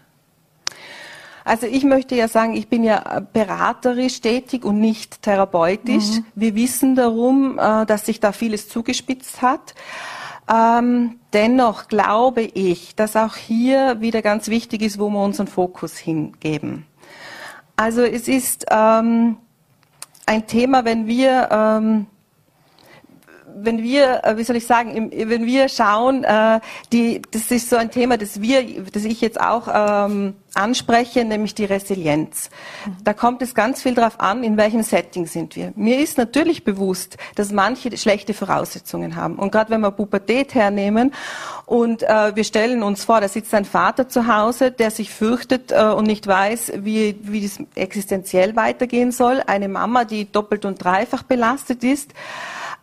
Also 1.44 1.68
ich 1.68 1.84
möchte 1.84 2.16
ja 2.16 2.28
sagen, 2.28 2.56
ich 2.56 2.68
bin 2.68 2.84
ja 2.84 3.22
beraterisch 3.34 4.22
tätig 4.22 4.64
und 4.66 4.80
nicht 4.80 5.22
therapeutisch. 5.22 6.18
Mhm. 6.18 6.26
Wir 6.36 6.56
wissen 6.56 6.96
darum, 6.96 7.60
äh, 7.60 7.86
dass 7.86 8.06
sich 8.06 8.20
da 8.20 8.32
vieles 8.32 8.70
zugespitzt 8.70 9.42
hat. 9.42 9.76
Ähm, 10.52 11.20
dennoch 11.34 11.88
glaube 11.88 12.42
ich, 12.42 12.96
dass 12.96 13.16
auch 13.16 13.36
hier 13.36 14.02
wieder 14.02 14.22
ganz 14.22 14.50
wichtig 14.50 14.82
ist, 14.82 15.00
wo 15.00 15.10
wir 15.10 15.24
unseren 15.24 15.48
Fokus 15.48 15.98
hingeben. 15.98 16.86
Also 17.78 18.02
es 18.02 18.28
ist 18.28 18.66
ähm, 18.70 19.38
ein 20.26 20.48
Thema, 20.48 20.84
wenn 20.84 21.08
wir 21.08 21.50
ähm, 21.52 22.08
wenn 23.56 23.84
wir, 23.84 24.24
äh, 24.24 24.38
wie 24.38 24.44
soll 24.44 24.56
ich 24.56 24.66
sagen, 24.66 25.12
wenn 25.14 25.46
wir 25.46 25.70
schauen, 25.70 26.24
äh, 26.24 26.60
die, 26.92 27.22
das 27.32 27.52
ist 27.52 27.70
so 27.70 27.76
ein 27.76 27.92
Thema, 27.92 28.18
das 28.18 28.42
wir, 28.42 28.84
das 28.92 29.06
ich 29.06 29.22
jetzt 29.22 29.40
auch 29.40 29.68
ähm, 29.74 30.36
anspreche, 30.54 31.24
nämlich 31.24 31.56
die 31.56 31.66
Resilienz. 31.66 32.50
Da 33.04 33.14
kommt 33.14 33.42
es 33.42 33.56
ganz 33.56 33.82
viel 33.82 33.94
darauf 33.94 34.20
an, 34.20 34.44
in 34.44 34.58
welchem 34.58 34.84
Setting 34.84 35.26
sind 35.26 35.56
wir. 35.56 35.72
Mir 35.76 36.00
ist 36.00 36.18
natürlich 36.18 36.64
bewusst, 36.64 37.18
dass 37.36 37.52
manche 37.52 37.96
schlechte 37.98 38.34
Voraussetzungen 38.34 39.16
haben. 39.16 39.36
Und 39.36 39.52
gerade 39.52 39.70
wenn 39.70 39.82
wir 39.82 39.92
Pubertät 39.92 40.54
hernehmen 40.54 41.14
und 41.66 42.04
äh, 42.04 42.36
wir 42.36 42.44
stellen 42.44 42.84
uns 42.84 43.06
vor, 43.06 43.22
da 43.22 43.28
sitzt 43.28 43.54
ein 43.54 43.66
Vater 43.66 44.10
zu 44.10 44.28
Hause, 44.28 44.72
der 44.72 44.92
sich 44.92 45.10
fürchtet 45.10 45.72
äh, 45.72 45.86
und 45.86 46.06
nicht 46.06 46.28
weiß, 46.28 46.74
wie, 46.78 47.18
wie 47.22 47.42
das 47.42 47.60
existenziell 47.76 48.56
weitergehen 48.56 49.12
soll. 49.12 49.42
Eine 49.46 49.70
Mama, 49.70 50.04
die 50.04 50.30
doppelt 50.30 50.66
und 50.66 50.84
dreifach 50.84 51.24
belastet 51.24 51.84
ist 51.84 52.14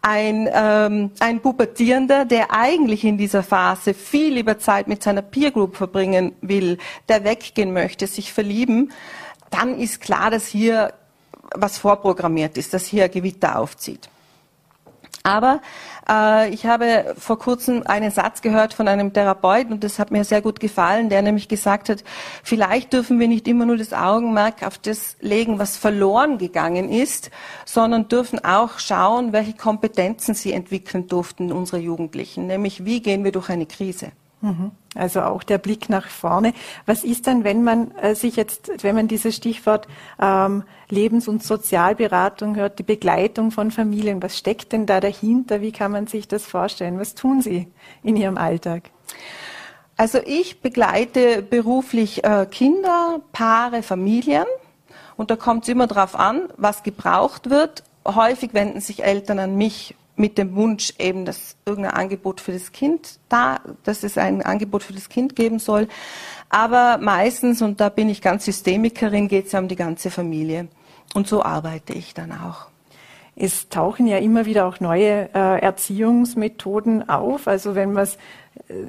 ein, 0.03 0.49
ähm, 0.53 1.11
ein 1.21 1.41
Pubertierender, 1.41 2.25
der 2.25 2.53
eigentlich 2.53 3.05
in 3.05 3.19
dieser 3.19 3.43
Phase 3.43 3.95
viel 3.95 4.35
lieber 4.35 4.59
Zeit 4.59 4.89
mit 4.89 5.03
seiner 5.03 5.23
Peer 5.23 5.51
Group 5.51 5.77
verbringen 5.77 6.35
will, 6.41 6.79
der 7.09 7.25
weggehen 7.25 7.73
möchte, 7.73 8.07
sich 8.07 8.33
verlieben, 8.33 8.93
dann 9.51 9.79
ist 9.79 10.01
klar, 10.01 10.31
dass 10.31 10.47
hier 10.47 10.93
was 11.55 11.79
vorprogrammiert 11.79 12.59
ist, 12.59 12.75
dass 12.75 12.87
hier 12.87 13.09
Gewitter 13.09 13.59
aufzieht. 13.59 14.09
Aber 15.23 15.61
ich 16.51 16.65
habe 16.65 17.15
vor 17.19 17.39
kurzem 17.39 17.83
einen 17.87 18.11
Satz 18.11 18.41
gehört 18.41 18.73
von 18.73 18.89
einem 18.89 19.13
Therapeuten 19.13 19.75
und 19.75 19.85
das 19.85 19.99
hat 19.99 20.11
mir 20.11 20.25
sehr 20.25 20.41
gut 20.41 20.59
gefallen, 20.59 21.11
der 21.11 21.21
nämlich 21.21 21.49
gesagt 21.49 21.91
hat, 21.91 22.03
vielleicht 22.43 22.95
dürfen 22.95 23.21
wir 23.21 23.29
nicht 23.29 23.47
immer 23.47 23.67
nur 23.67 23.77
das 23.77 23.93
Augenmerk 23.93 24.63
auf 24.67 24.79
das 24.79 25.17
legen, 25.21 25.59
was 25.59 25.77
verloren 25.77 26.39
gegangen 26.39 26.89
ist, 26.89 27.31
sondern 27.67 28.09
dürfen 28.09 28.43
auch 28.43 28.79
schauen, 28.79 29.33
welche 29.33 29.53
Kompetenzen 29.53 30.33
sie 30.33 30.55
entwickeln 30.55 31.09
durften, 31.09 31.53
unsere 31.53 31.83
Jugendlichen, 31.83 32.47
nämlich 32.47 32.87
wie 32.87 33.03
gehen 33.03 33.23
wir 33.23 33.33
durch 33.33 33.51
eine 33.51 33.67
Krise. 33.67 34.13
Mhm. 34.41 34.71
Also 34.95 35.23
auch 35.23 35.43
der 35.43 35.59
Blick 35.59 35.89
nach 35.89 36.09
vorne. 36.09 36.53
Was 36.87 37.05
ist 37.05 37.27
dann, 37.27 37.45
wenn 37.45 37.65
man 37.65 37.93
äh, 37.97 38.15
sich 38.15 38.37
jetzt, 38.37 38.71
wenn 38.83 38.95
man 38.95 39.09
dieses 39.09 39.37
Stichwort 39.37 39.89
ähm, 40.21 40.65
Lebens- 40.89 41.29
und 41.29 41.43
Sozialberatung 41.43 42.57
hört, 42.57 42.79
die 42.79 42.85
Begleitung 42.85 43.51
von 43.51 43.71
Familien, 43.71 44.23
was 44.23 44.39
steckt 44.39 44.73
denn 44.73 44.87
da 44.87 45.01
dahinter? 45.01 45.61
Wie 45.61 45.73
kann 45.73 45.93
man 45.93 46.07
sich 46.07 46.29
das 46.29 46.47
vorstellen? 46.47 46.99
Was 46.99 47.15
tun 47.15 47.43
Sie 47.43 47.69
in 48.03 48.17
Ihrem 48.17 48.39
Alltag? 48.39 48.91
Also 49.97 50.21
ich 50.25 50.61
begleite 50.61 51.43
beruflich 51.43 52.23
äh, 52.23 52.47
Kinder, 52.49 53.21
Paare, 53.33 53.83
Familien. 53.83 54.47
Und 55.17 55.33
da 55.33 55.37
kommt 55.37 55.65
es 55.65 55.69
immer 55.69 55.89
darauf 55.89 56.15
an, 56.15 56.49
was 56.57 56.85
gebraucht 56.85 57.51
wird. 57.51 57.83
Häufig 58.07 58.55
wenden 58.55 58.81
sich 58.81 59.03
Eltern 59.03 59.41
an 59.41 59.57
mich 59.57 59.97
mit 60.19 60.39
dem 60.39 60.55
Wunsch 60.55 60.93
eben, 60.99 61.25
dass 61.25 61.57
irgendein 61.65 61.95
Angebot 61.95 62.41
für 62.41 62.53
das 62.53 62.73
Kind 62.73 63.19
da, 63.29 63.61
dass 63.85 64.03
es 64.03 64.19
ein 64.19 64.43
Angebot 64.43 64.83
für 64.83 64.93
das 64.93 65.09
Kind 65.09 65.37
geben 65.37 65.59
soll. 65.59 65.89
Aber 66.49 66.99
meistens, 66.99 67.63
und 67.63 67.81
da 67.81 67.89
bin 67.89 68.09
ich 68.09 68.21
ganz 68.21 68.45
Systemikerin, 68.45 69.29
geht 69.29 69.47
es 69.47 69.53
ja 69.53 69.59
um 69.59 69.69
die 69.69 69.77
ganze 69.77 70.11
Familie. 70.11 70.69
Und 71.15 71.29
so 71.29 71.43
arbeite 71.43 71.93
ich 71.93 72.15
dann 72.15 72.33
auch. 72.33 72.67
Es 73.37 73.69
tauchen 73.69 74.07
ja 74.09 74.19
immer 74.19 74.47
wieder 74.47 74.67
auch 74.67 74.81
neue 74.81 75.31
äh, 75.33 75.61
Erziehungsmethoden 75.61 77.09
auf. 77.09 77.47
Also 77.47 77.75
wenn 77.77 77.93
man 77.93 78.03
es 78.03 78.19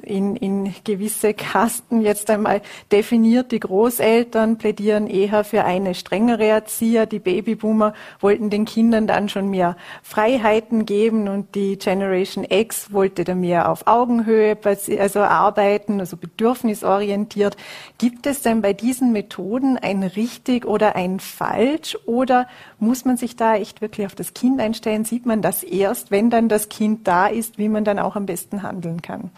in, 0.02 0.36
in 0.36 0.74
gewisse 0.84 1.34
Kasten 1.34 2.00
jetzt 2.00 2.28
einmal 2.30 2.60
definiert. 2.92 3.52
Die 3.52 3.60
Großeltern 3.60 4.58
plädieren 4.58 5.06
eher 5.06 5.44
für 5.44 5.64
eine 5.64 5.94
strengere 5.94 6.46
Erzieher. 6.46 7.06
Die 7.06 7.18
Babyboomer 7.18 7.94
wollten 8.20 8.50
den 8.50 8.64
Kindern 8.64 9.06
dann 9.06 9.28
schon 9.28 9.48
mehr 9.48 9.76
Freiheiten 10.02 10.86
geben 10.86 11.28
und 11.28 11.54
die 11.54 11.78
Generation 11.78 12.44
X 12.48 12.92
wollte 12.92 13.24
dann 13.24 13.40
mehr 13.40 13.70
auf 13.70 13.86
Augenhöhe 13.86 14.56
also 14.98 15.20
arbeiten, 15.20 16.00
also 16.00 16.16
bedürfnisorientiert. 16.16 17.56
Gibt 17.98 18.26
es 18.26 18.42
denn 18.42 18.62
bei 18.62 18.72
diesen 18.72 19.12
Methoden 19.12 19.78
ein 19.78 20.02
richtig 20.02 20.66
oder 20.66 20.96
ein 20.96 21.20
falsch 21.20 21.96
oder 22.06 22.46
muss 22.78 23.04
man 23.04 23.16
sich 23.16 23.36
da 23.36 23.56
echt 23.56 23.80
wirklich 23.80 24.06
auf 24.06 24.14
das 24.14 24.34
Kind 24.34 24.60
einstellen? 24.60 25.04
Sieht 25.04 25.26
man 25.26 25.42
das 25.42 25.62
erst, 25.62 26.10
wenn 26.10 26.30
dann 26.30 26.48
das 26.48 26.68
Kind 26.68 27.06
da 27.06 27.26
ist, 27.26 27.58
wie 27.58 27.68
man 27.68 27.84
dann 27.84 27.98
auch 27.98 28.16
am 28.16 28.26
besten 28.26 28.62
handeln 28.62 29.02
kann? 29.02 29.30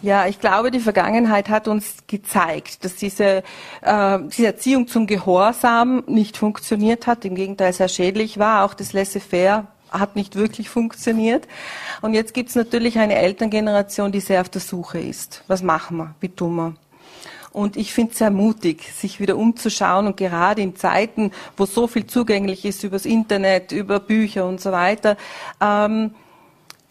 Ja, 0.00 0.28
ich 0.28 0.38
glaube, 0.38 0.70
die 0.70 0.78
Vergangenheit 0.78 1.48
hat 1.48 1.66
uns 1.66 1.96
gezeigt, 2.06 2.84
dass 2.84 2.94
diese, 2.94 3.42
äh, 3.82 4.18
diese 4.28 4.46
Erziehung 4.46 4.86
zum 4.86 5.08
Gehorsam 5.08 6.04
nicht 6.06 6.36
funktioniert 6.36 7.08
hat, 7.08 7.24
im 7.24 7.34
Gegenteil 7.34 7.72
sehr 7.72 7.88
schädlich 7.88 8.38
war. 8.38 8.64
Auch 8.64 8.74
das 8.74 8.92
Laissez-faire 8.92 9.66
hat 9.90 10.14
nicht 10.14 10.36
wirklich 10.36 10.68
funktioniert. 10.68 11.48
Und 12.00 12.14
jetzt 12.14 12.32
gibt 12.32 12.50
es 12.50 12.54
natürlich 12.54 12.98
eine 12.98 13.16
Elterngeneration, 13.16 14.12
die 14.12 14.20
sehr 14.20 14.40
auf 14.40 14.48
der 14.48 14.60
Suche 14.60 15.00
ist. 15.00 15.42
Was 15.48 15.62
machen 15.62 15.96
wir? 15.96 16.14
Wie 16.20 16.28
tun 16.28 16.54
wir? 16.54 16.74
Und 17.50 17.76
ich 17.76 17.92
finde 17.92 18.12
es 18.12 18.18
sehr 18.18 18.30
mutig, 18.30 18.92
sich 18.92 19.18
wieder 19.18 19.36
umzuschauen 19.36 20.06
und 20.06 20.16
gerade 20.16 20.62
in 20.62 20.76
Zeiten, 20.76 21.32
wo 21.56 21.66
so 21.66 21.88
viel 21.88 22.06
zugänglich 22.06 22.64
ist 22.64 22.84
übers 22.84 23.04
Internet, 23.04 23.72
über 23.72 23.98
Bücher 23.98 24.46
und 24.46 24.60
so 24.60 24.70
weiter, 24.70 25.16
ähm, 25.60 26.14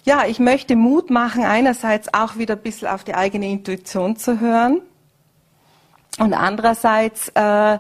ja, 0.08 0.26
ich 0.26 0.40
möchte 0.40 0.78
Mut 0.78 1.10
machen, 1.10 1.44
einerseits 1.44 2.14
auch 2.14 2.38
wieder 2.38 2.56
ein 2.56 2.62
bisschen 2.62 2.88
auf 2.88 3.04
die 3.04 3.14
eigene 3.14 3.46
Intuition 3.50 4.16
zu 4.16 4.40
hören 4.40 4.82
und 6.18 6.34
andererseits 6.34 7.28
äh, 7.36 7.78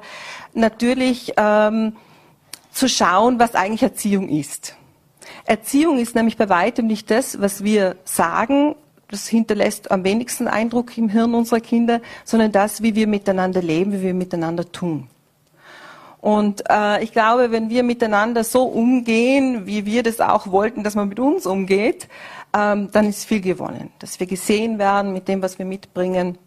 natürlich 0.54 1.32
ähm, 1.38 1.96
zu 2.70 2.90
schauen, 2.90 3.40
was 3.40 3.56
eigentlich 3.56 3.82
Erziehung 3.82 4.28
ist. 4.28 4.76
Erziehung 5.46 6.00
ist 6.00 6.16
nämlich 6.16 6.36
bei 6.36 6.50
weitem 6.50 6.88
nicht 6.88 7.10
das, 7.12 7.40
was 7.40 7.64
wir 7.64 7.96
sagen, 8.04 8.76
das 9.08 9.26
hinterlässt 9.28 9.90
am 9.90 10.04
wenigsten 10.04 10.50
Eindruck 10.50 10.98
im 10.98 11.08
Hirn 11.08 11.34
unserer 11.34 11.62
Kinder, 11.62 12.02
sondern 12.26 12.52
das, 12.52 12.84
wie 12.84 12.94
wir 12.94 13.08
miteinander 13.08 13.62
leben, 13.62 13.94
wie 13.94 14.02
wir 14.02 14.14
miteinander 14.14 14.70
tun. 14.70 15.08
Und 16.28 16.64
äh, 16.70 17.02
ich 17.02 17.14
glaube, 17.14 17.52
wenn 17.52 17.70
wir 17.70 17.84
miteinander 17.84 18.44
so 18.44 18.64
umgehen, 18.64 19.66
wie 19.66 19.86
wir 19.86 20.04
das 20.04 20.20
auch 20.20 20.48
wollten, 20.48 20.84
dass 20.84 20.94
man 20.94 21.08
mit 21.08 21.22
uns 21.22 21.46
umgeht, 21.46 22.10
ähm, 22.54 22.90
dann 22.92 23.08
ist 23.08 23.24
viel 23.24 23.40
gewonnen. 23.40 23.92
Dass 24.00 24.20
wir 24.20 24.28
gesehen 24.28 24.78
werden 24.78 25.14
mit 25.14 25.30
dem, 25.30 25.42
was 25.42 25.58
wir 25.58 25.66
mitbringen, 25.66 26.38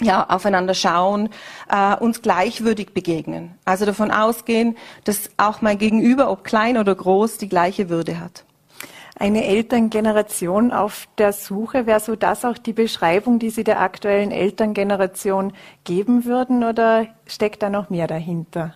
ja, 0.00 0.28
aufeinander 0.28 0.74
schauen, 0.74 1.28
äh, 1.70 1.94
uns 1.94 2.22
gleichwürdig 2.22 2.92
begegnen. 2.92 3.52
Also 3.64 3.86
davon 3.86 4.10
ausgehen, 4.10 4.76
dass 5.04 5.30
auch 5.36 5.62
mein 5.62 5.78
Gegenüber, 5.78 6.28
ob 6.28 6.42
klein 6.42 6.76
oder 6.76 6.96
groß, 6.96 7.38
die 7.38 7.48
gleiche 7.48 7.90
Würde 7.90 8.18
hat. 8.18 8.44
Eine 9.16 9.44
Elterngeneration 9.44 10.72
auf 10.72 11.06
der 11.18 11.32
Suche, 11.32 11.86
wäre 11.86 12.00
so 12.00 12.16
das 12.16 12.44
auch 12.44 12.58
die 12.58 12.72
Beschreibung, 12.72 13.38
die 13.38 13.50
Sie 13.50 13.62
der 13.62 13.80
aktuellen 13.80 14.32
Elterngeneration 14.32 15.52
geben 15.84 16.24
würden 16.24 16.64
oder 16.64 17.06
steckt 17.28 17.62
da 17.62 17.70
noch 17.70 17.90
mehr 17.90 18.08
dahinter? 18.08 18.74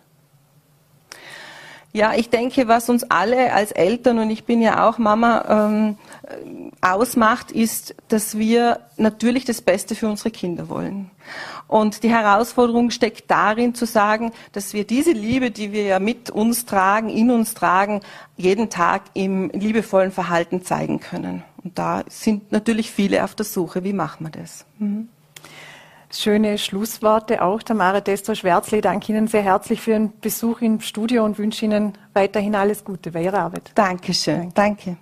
Ja, 1.94 2.14
ich 2.14 2.30
denke, 2.30 2.68
was 2.68 2.88
uns 2.88 3.04
alle 3.04 3.52
als 3.52 3.70
Eltern, 3.70 4.18
und 4.18 4.30
ich 4.30 4.44
bin 4.44 4.62
ja 4.62 4.88
auch 4.88 4.96
Mama, 4.96 5.44
ähm, 5.48 5.96
ausmacht, 6.80 7.52
ist, 7.52 7.94
dass 8.08 8.38
wir 8.38 8.80
natürlich 8.96 9.44
das 9.44 9.60
Beste 9.60 9.94
für 9.94 10.08
unsere 10.08 10.30
Kinder 10.30 10.70
wollen. 10.70 11.10
Und 11.68 12.02
die 12.02 12.10
Herausforderung 12.10 12.90
steckt 12.90 13.30
darin 13.30 13.74
zu 13.74 13.84
sagen, 13.84 14.32
dass 14.52 14.72
wir 14.72 14.84
diese 14.84 15.12
Liebe, 15.12 15.50
die 15.50 15.72
wir 15.72 15.84
ja 15.84 15.98
mit 15.98 16.30
uns 16.30 16.64
tragen, 16.64 17.08
in 17.10 17.30
uns 17.30 17.54
tragen, 17.54 18.00
jeden 18.36 18.70
Tag 18.70 19.02
im 19.12 19.50
liebevollen 19.50 20.12
Verhalten 20.12 20.64
zeigen 20.64 20.98
können. 20.98 21.42
Und 21.62 21.78
da 21.78 22.04
sind 22.08 22.52
natürlich 22.52 22.90
viele 22.90 23.22
auf 23.22 23.34
der 23.34 23.44
Suche. 23.44 23.84
Wie 23.84 23.92
machen 23.92 24.26
wir 24.26 24.30
das? 24.30 24.64
Mhm. 24.78 25.08
Schöne 26.12 26.58
Schlussworte 26.58 27.42
auch. 27.42 27.62
Tamara 27.62 28.00
Destro-Schwärzle, 28.00 28.82
danke 28.82 29.12
Ihnen 29.12 29.28
sehr 29.28 29.42
herzlich 29.42 29.80
für 29.80 29.92
Ihren 29.92 30.12
Besuch 30.20 30.60
im 30.60 30.80
Studio 30.80 31.24
und 31.24 31.38
wünsche 31.38 31.64
Ihnen 31.64 31.94
weiterhin 32.12 32.54
alles 32.54 32.84
Gute 32.84 33.12
bei 33.12 33.22
Ihrer 33.22 33.38
Arbeit. 33.38 33.72
Dankeschön. 33.74 34.52
Danke. 34.54 34.84
Danke. 34.84 34.96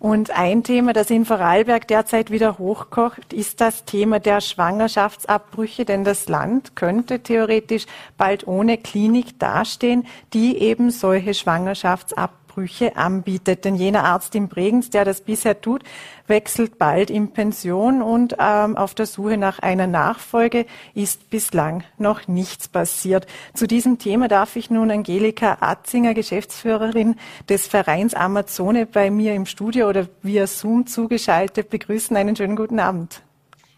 Und 0.00 0.30
ein 0.32 0.62
Thema, 0.64 0.92
das 0.92 1.08
in 1.08 1.24
Vorarlberg 1.24 1.88
derzeit 1.88 2.30
wieder 2.30 2.58
hochkocht, 2.58 3.32
ist 3.32 3.62
das 3.62 3.86
Thema 3.86 4.20
der 4.20 4.42
Schwangerschaftsabbrüche, 4.42 5.86
denn 5.86 6.04
das 6.04 6.28
Land 6.28 6.76
könnte 6.76 7.20
theoretisch 7.20 7.86
bald 8.18 8.46
ohne 8.46 8.76
Klinik 8.76 9.38
dastehen, 9.38 10.06
die 10.34 10.58
eben 10.58 10.90
solche 10.90 11.32
Schwangerschaftsabbrüche 11.32 12.43
Brüche 12.54 12.96
anbietet. 12.96 13.64
Denn 13.64 13.74
jener 13.74 14.04
Arzt 14.04 14.34
in 14.34 14.48
Bregenz, 14.48 14.90
der 14.90 15.04
das 15.04 15.22
bisher 15.22 15.60
tut, 15.60 15.82
wechselt 16.26 16.78
bald 16.78 17.10
in 17.10 17.32
Pension 17.32 18.00
und 18.00 18.36
ähm, 18.38 18.76
auf 18.76 18.94
der 18.94 19.06
Suche 19.06 19.36
nach 19.36 19.58
einer 19.58 19.86
Nachfolge 19.86 20.66
ist 20.94 21.30
bislang 21.30 21.82
noch 21.98 22.28
nichts 22.28 22.68
passiert. 22.68 23.26
Zu 23.54 23.66
diesem 23.66 23.98
Thema 23.98 24.28
darf 24.28 24.56
ich 24.56 24.70
nun 24.70 24.90
Angelika 24.90 25.58
Atzinger, 25.60 26.14
Geschäftsführerin 26.14 27.16
des 27.48 27.66
Vereins 27.66 28.14
Amazone, 28.14 28.86
bei 28.86 29.10
mir 29.10 29.34
im 29.34 29.46
Studio 29.46 29.88
oder 29.88 30.06
via 30.22 30.46
Zoom 30.46 30.86
zugeschaltet 30.86 31.70
begrüßen. 31.70 32.16
Einen 32.16 32.36
schönen 32.36 32.56
guten 32.56 32.78
Abend. 32.78 33.20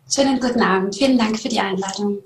Schönen 0.08 0.38
guten 0.38 0.60
Abend. 0.60 0.94
Vielen 0.94 1.18
Dank 1.18 1.38
für 1.38 1.48
die 1.48 1.58
Einladung. 1.58 2.18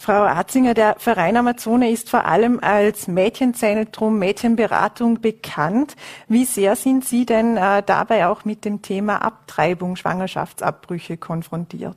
Frau 0.00 0.22
Atzinger, 0.22 0.74
der 0.74 0.94
Verein 0.98 1.36
Amazone 1.36 1.90
ist 1.90 2.08
vor 2.08 2.24
allem 2.24 2.60
als 2.60 3.08
Mädchenzentrum, 3.08 4.16
Mädchenberatung 4.18 5.20
bekannt. 5.20 5.96
Wie 6.28 6.44
sehr 6.44 6.76
sind 6.76 7.04
Sie 7.04 7.26
denn 7.26 7.56
äh, 7.56 7.82
dabei 7.84 8.28
auch 8.28 8.44
mit 8.44 8.64
dem 8.64 8.80
Thema 8.80 9.16
Abtreibung, 9.22 9.96
Schwangerschaftsabbrüche 9.96 11.16
konfrontiert? 11.16 11.96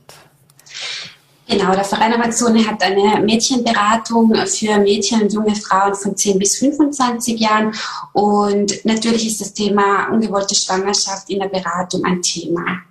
Genau, 1.46 1.72
der 1.72 1.84
Verein 1.84 2.14
Amazone 2.14 2.66
hat 2.66 2.82
eine 2.82 3.20
Mädchenberatung 3.20 4.34
für 4.46 4.78
Mädchen 4.78 5.22
und 5.22 5.32
junge 5.32 5.54
Frauen 5.54 5.94
von 5.94 6.16
10 6.16 6.38
bis 6.40 6.58
25 6.58 7.38
Jahren. 7.38 7.72
Und 8.12 8.84
natürlich 8.84 9.28
ist 9.28 9.40
das 9.40 9.52
Thema 9.52 10.08
ungewollte 10.08 10.56
Schwangerschaft 10.56 11.30
in 11.30 11.38
der 11.38 11.48
Beratung 11.48 12.04
ein 12.04 12.20
Thema. 12.20 12.82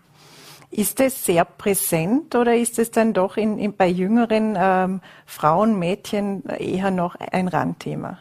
Ist 0.72 1.02
es 1.02 1.26
sehr 1.26 1.44
präsent 1.44 2.34
oder 2.34 2.56
ist 2.56 2.80
es 2.80 2.92
dann 2.92 3.14
doch 3.14 3.36
in, 3.36 3.60
in, 3.60 3.76
bei 3.76 3.88
jüngeren 3.88 4.58
ähm, 4.58 5.02
Frauen, 5.26 5.78
Mädchen 5.78 6.44
eher 6.46 6.92
noch 6.92 7.16
ein 7.16 7.50
Randthema? 7.50 8.20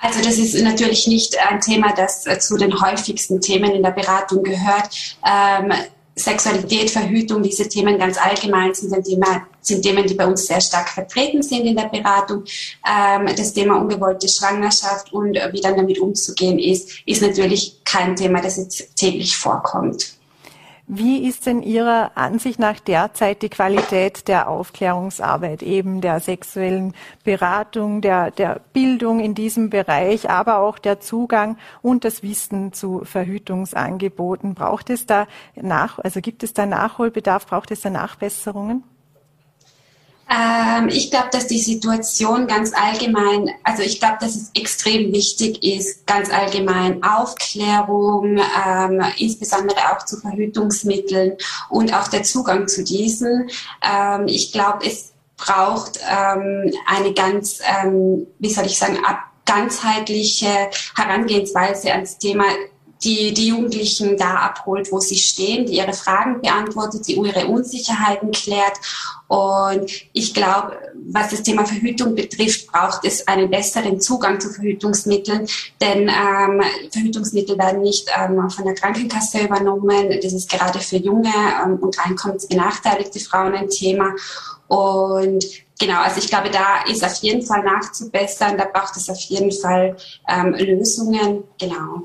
Also 0.00 0.20
das 0.22 0.38
ist 0.38 0.60
natürlich 0.60 1.06
nicht 1.06 1.38
ein 1.46 1.60
Thema, 1.60 1.92
das 1.94 2.26
äh, 2.26 2.40
zu 2.40 2.56
den 2.56 2.80
häufigsten 2.82 3.40
Themen 3.40 3.70
in 3.70 3.82
der 3.82 3.92
Beratung 3.92 4.42
gehört. 4.42 4.90
Ähm, 5.24 5.72
Sexualität, 6.16 6.90
Verhütung, 6.90 7.42
diese 7.42 7.68
Themen 7.68 7.96
ganz 7.96 8.18
allgemein 8.18 8.74
sind, 8.74 8.92
ein 8.92 9.04
Thema, 9.04 9.46
sind 9.60 9.82
Themen, 9.82 10.06
die 10.06 10.14
bei 10.14 10.26
uns 10.26 10.46
sehr 10.46 10.60
stark 10.60 10.88
vertreten 10.88 11.42
sind 11.42 11.64
in 11.64 11.76
der 11.76 11.88
Beratung. 11.88 12.42
Ähm, 12.84 13.26
das 13.36 13.52
Thema 13.52 13.76
ungewollte 13.76 14.28
Schwangerschaft 14.28 15.12
und 15.12 15.34
wie 15.52 15.60
dann 15.60 15.76
damit 15.76 16.00
umzugehen 16.00 16.58
ist, 16.58 16.90
ist 17.06 17.22
natürlich 17.22 17.84
kein 17.84 18.16
Thema, 18.16 18.40
das 18.40 18.56
jetzt 18.56 18.96
täglich 18.96 19.36
vorkommt. 19.36 20.19
Wie 20.92 21.24
ist 21.24 21.46
denn 21.46 21.62
Ihrer 21.62 22.10
Ansicht 22.16 22.58
nach 22.58 22.80
derzeit 22.80 23.42
die 23.42 23.48
Qualität 23.48 24.26
der 24.26 24.48
Aufklärungsarbeit, 24.48 25.62
eben 25.62 26.00
der 26.00 26.18
sexuellen 26.18 26.94
Beratung, 27.22 28.00
der, 28.00 28.32
der 28.32 28.60
Bildung 28.72 29.20
in 29.20 29.36
diesem 29.36 29.70
Bereich, 29.70 30.28
aber 30.28 30.58
auch 30.58 30.80
der 30.80 30.98
Zugang 30.98 31.58
und 31.80 32.04
das 32.04 32.24
Wissen 32.24 32.72
zu 32.72 33.04
Verhütungsangeboten? 33.04 34.54
Braucht 34.54 34.90
es 34.90 35.06
da 35.06 35.28
nach, 35.54 36.00
also 36.00 36.20
gibt 36.20 36.42
es 36.42 36.54
da 36.54 36.66
Nachholbedarf? 36.66 37.46
Braucht 37.46 37.70
es 37.70 37.82
da 37.82 37.90
Nachbesserungen? 37.90 38.82
Ähm, 40.30 40.88
ich 40.88 41.10
glaube, 41.10 41.28
dass 41.32 41.48
die 41.48 41.58
Situation 41.58 42.46
ganz 42.46 42.72
allgemein, 42.72 43.50
also 43.64 43.82
ich 43.82 43.98
glaube, 43.98 44.18
dass 44.20 44.36
es 44.36 44.50
extrem 44.54 45.12
wichtig 45.12 45.62
ist, 45.64 46.06
ganz 46.06 46.30
allgemein 46.30 47.02
Aufklärung, 47.02 48.38
ähm, 48.38 49.02
insbesondere 49.18 49.78
auch 49.90 50.04
zu 50.04 50.18
Verhütungsmitteln 50.18 51.36
und 51.68 51.92
auch 51.92 52.06
der 52.06 52.22
Zugang 52.22 52.68
zu 52.68 52.84
diesen. 52.84 53.50
Ähm, 53.82 54.28
ich 54.28 54.52
glaube, 54.52 54.86
es 54.86 55.12
braucht 55.36 55.98
ähm, 56.08 56.72
eine 56.86 57.12
ganz, 57.12 57.60
ähm, 57.82 58.28
wie 58.38 58.50
soll 58.50 58.66
ich 58.66 58.78
sagen, 58.78 58.98
ganzheitliche 59.46 60.70
Herangehensweise 60.94 61.90
ans 61.90 62.18
Thema 62.18 62.44
die 63.02 63.32
die 63.32 63.48
Jugendlichen 63.48 64.16
da 64.16 64.34
abholt, 64.36 64.92
wo 64.92 65.00
sie 65.00 65.16
stehen, 65.16 65.66
die 65.66 65.76
ihre 65.76 65.94
Fragen 65.94 66.42
beantwortet, 66.42 67.08
die 67.08 67.14
ihre 67.14 67.46
Unsicherheiten 67.46 68.30
klärt. 68.30 68.78
Und 69.30 69.92
ich 70.12 70.34
glaube, 70.34 70.76
was 71.12 71.30
das 71.30 71.44
Thema 71.44 71.64
Verhütung 71.64 72.16
betrifft, 72.16 72.66
braucht 72.66 73.04
es 73.04 73.28
einen 73.28 73.48
besseren 73.48 74.00
Zugang 74.00 74.40
zu 74.40 74.50
Verhütungsmitteln, 74.50 75.46
denn 75.80 76.08
ähm, 76.08 76.60
Verhütungsmittel 76.90 77.56
werden 77.56 77.82
nicht 77.82 78.10
ähm, 78.18 78.50
von 78.50 78.64
der 78.64 78.74
Krankenkasse 78.74 79.42
übernommen. 79.42 80.18
Das 80.20 80.32
ist 80.32 80.50
gerade 80.50 80.80
für 80.80 80.96
junge 80.96 81.32
ähm, 81.64 81.76
und 81.76 81.96
einkommensbenachteiligte 82.04 83.20
Frauen 83.20 83.54
ein 83.54 83.68
Thema. 83.68 84.16
Und 84.66 85.44
genau, 85.78 86.00
also 86.00 86.18
ich 86.18 86.26
glaube, 86.26 86.50
da 86.50 86.82
ist 86.90 87.04
auf 87.04 87.14
jeden 87.22 87.46
Fall 87.46 87.62
nachzubessern. 87.62 88.58
Da 88.58 88.64
braucht 88.64 88.96
es 88.96 89.08
auf 89.08 89.20
jeden 89.20 89.52
Fall 89.52 89.96
ähm, 90.28 90.54
Lösungen. 90.54 91.44
Genau. 91.56 92.02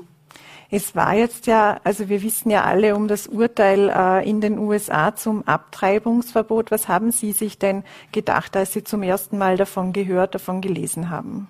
Es 0.70 0.96
war 0.96 1.14
jetzt 1.14 1.46
ja, 1.46 1.80
also 1.84 2.08
wir 2.08 2.22
wissen 2.22 2.50
ja 2.50 2.64
alle 2.64 2.96
um 2.96 3.08
das 3.08 3.26
Urteil 3.26 3.88
äh, 3.88 4.28
in 4.28 4.40
den 4.40 4.58
USA 4.58 5.14
zum 5.14 5.46
Abtreibungsverbot. 5.46 6.70
Was 6.70 6.88
haben 6.88 7.12
Sie 7.12 7.32
sich 7.32 7.58
denn 7.58 7.84
gedacht, 8.12 8.56
als 8.56 8.72
Sie 8.72 8.82
zum 8.82 9.02
ersten 9.02 9.38
Mal 9.38 9.56
davon 9.56 9.92
gehört, 9.92 10.34
davon 10.34 10.60
gelesen 10.60 11.10
haben? 11.10 11.48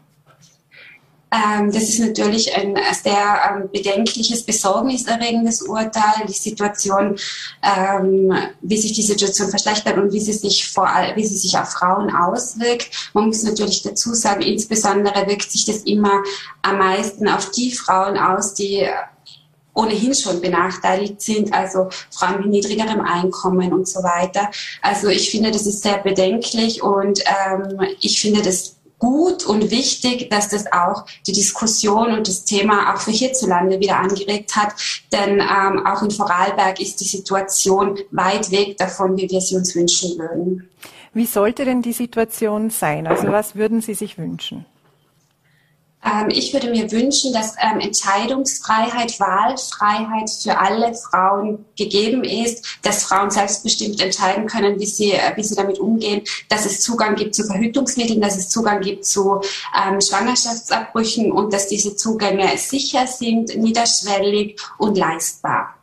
Ähm, 1.33 1.73
das 1.73 1.83
ist 1.85 1.99
natürlich 1.99 2.55
ein 2.57 2.79
sehr 3.03 3.41
ähm, 3.51 3.69
bedenkliches, 3.73 4.45
besorgniserregendes 4.45 5.63
Urteil. 5.63 6.27
Die 6.29 6.33
Situation, 6.33 7.17
ähm, 7.63 8.33
wie 8.61 8.77
sich 8.77 8.93
die 8.93 9.03
Situation 9.03 9.49
verschlechtert 9.49 9.97
und 9.99 10.13
wie 10.13 10.21
sie 10.21 10.33
sich 10.33 10.71
vor 10.71 10.89
wie 11.17 11.27
sie 11.27 11.37
sich 11.37 11.59
auf 11.59 11.71
Frauen 11.71 12.15
auswirkt. 12.15 13.11
Man 13.13 13.27
muss 13.27 13.43
natürlich 13.43 13.83
dazu 13.83 14.15
sagen, 14.15 14.43
insbesondere 14.43 15.27
wirkt 15.27 15.51
sich 15.51 15.65
das 15.65 15.79
immer 15.79 16.23
am 16.63 16.79
meisten 16.79 17.29
auf 17.29 17.51
die 17.51 17.73
Frauen 17.73 18.17
aus, 18.17 18.55
die 18.55 18.87
ohnehin 19.77 20.15
schon 20.15 20.41
benachteiligt 20.41 21.21
sind, 21.21 21.53
also 21.53 21.89
Frauen 22.11 22.41
mit 22.41 22.49
niedrigerem 22.49 23.03
Einkommen 23.03 23.73
und 23.73 23.87
so 23.87 24.03
weiter. 24.03 24.51
Also 24.81 25.09
ich 25.09 25.31
finde, 25.31 25.51
das 25.51 25.67
ist 25.67 25.83
sehr 25.83 25.99
bedenklich 25.99 26.83
und 26.83 27.21
ähm, 27.27 27.81
ich 28.01 28.21
finde 28.21 28.43
das 28.43 28.76
gut 28.99 29.45
und 29.45 29.71
wichtig, 29.71 30.31
dass 30.31 30.49
das 30.49 30.73
auch 30.73 31.05
die 31.27 31.33
Diskussion 31.33 32.13
und 32.13 32.29
das 32.29 32.45
Thema 32.45 32.95
auch 32.95 33.01
für 33.01 33.11
hierzulande 33.11 33.81
wieder 33.81 33.99
angeregt 33.99 34.57
hat. 34.57 34.75
Denn 35.13 35.41
ähm, 35.41 35.87
auch 35.87 36.03
in 36.03 36.11
Vorarlberg 36.11 36.81
ist 36.81 37.01
die 37.01 37.05
Situation 37.05 37.99
weit 38.11 38.51
weg 38.51 38.77
davon, 38.79 39.17
wie 39.17 39.29
wir 39.31 39.41
sie 39.41 39.57
uns 39.57 39.75
wünschen 39.75 40.19
würden. 40.19 40.69
Wie 41.13 41.27
sollte 41.27 41.65
denn 41.65 41.83
die 41.83 41.93
Situation 41.93 42.71
sein? 42.71 43.07
Also 43.07 43.29
was 43.29 43.55
würden 43.55 43.81
Sie 43.81 43.95
sich 43.95 44.19
wünschen? 44.19 44.67
Ähm, 46.07 46.29
ich 46.31 46.53
würde 46.53 46.71
mir 46.71 46.91
wünschen, 46.93 47.33
dass 47.33 47.55
ähm, 47.61 47.81
Entscheidungsfreiheit, 47.81 49.19
Wahlfreiheit 49.19 50.31
für 50.31 50.59
alle 50.59 50.95
Frauen 50.95 51.65
gegeben 51.77 52.23
ist, 52.23 52.79
dass 52.83 53.05
Frauen 53.05 53.31
selbstbestimmt 53.31 54.01
entscheiden 54.01 54.47
können, 54.47 54.79
wie 54.79 54.87
sie, 54.87 55.13
äh, 55.13 55.37
wie 55.37 55.43
sie 55.43 55.57
damit 55.57 55.79
umgehen, 55.79 56.23
dass 56.49 56.65
es 56.65 56.81
Zugang 56.81 57.17
gibt 57.17 57.35
zu 57.35 57.45
Verhütungsmitteln, 57.45 58.21
dass 58.21 58.37
es 58.37 58.49
Zugang 58.49 58.81
gibt 58.81 59.05
zu 59.05 59.41
ähm, 59.77 60.01
Schwangerschaftsabbrüchen 60.01 61.33
und 61.33 61.53
dass 61.53 61.67
diese 61.67 61.97
Zugänge 61.97 62.57
sicher 62.57 63.07
sind, 63.07 63.57
niederschwellig 63.57 64.61
und 64.79 64.97
leistbar. 64.97 65.76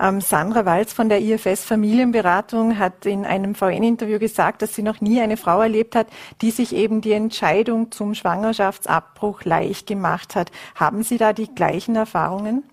Ähm, 0.00 0.20
Sandra 0.20 0.64
Walz 0.66 0.92
von 0.92 1.08
der 1.08 1.20
IFS 1.20 1.64
Familienberatung 1.64 2.78
hat 2.78 3.06
in 3.06 3.24
einem 3.24 3.54
VN-Interview 3.54 4.18
gesagt, 4.18 4.62
dass 4.62 4.74
sie 4.74 4.82
noch 4.82 5.00
nie 5.00 5.20
eine 5.20 5.36
Frau 5.36 5.60
erlebt 5.60 5.94
hat, 5.94 6.08
die 6.40 6.50
sich 6.50 6.74
eben 6.74 7.00
die 7.00 7.12
Entscheidung 7.12 7.92
zum 7.92 8.14
Schwangerschaftsabbruch 8.14 9.44
leicht 9.44 9.86
gemacht 9.86 10.34
hat. 10.34 10.50
Haben 10.74 11.02
Sie 11.04 11.16
da 11.16 11.32
die 11.32 11.54
gleichen 11.54 11.94
Erfahrungen? 11.94 12.64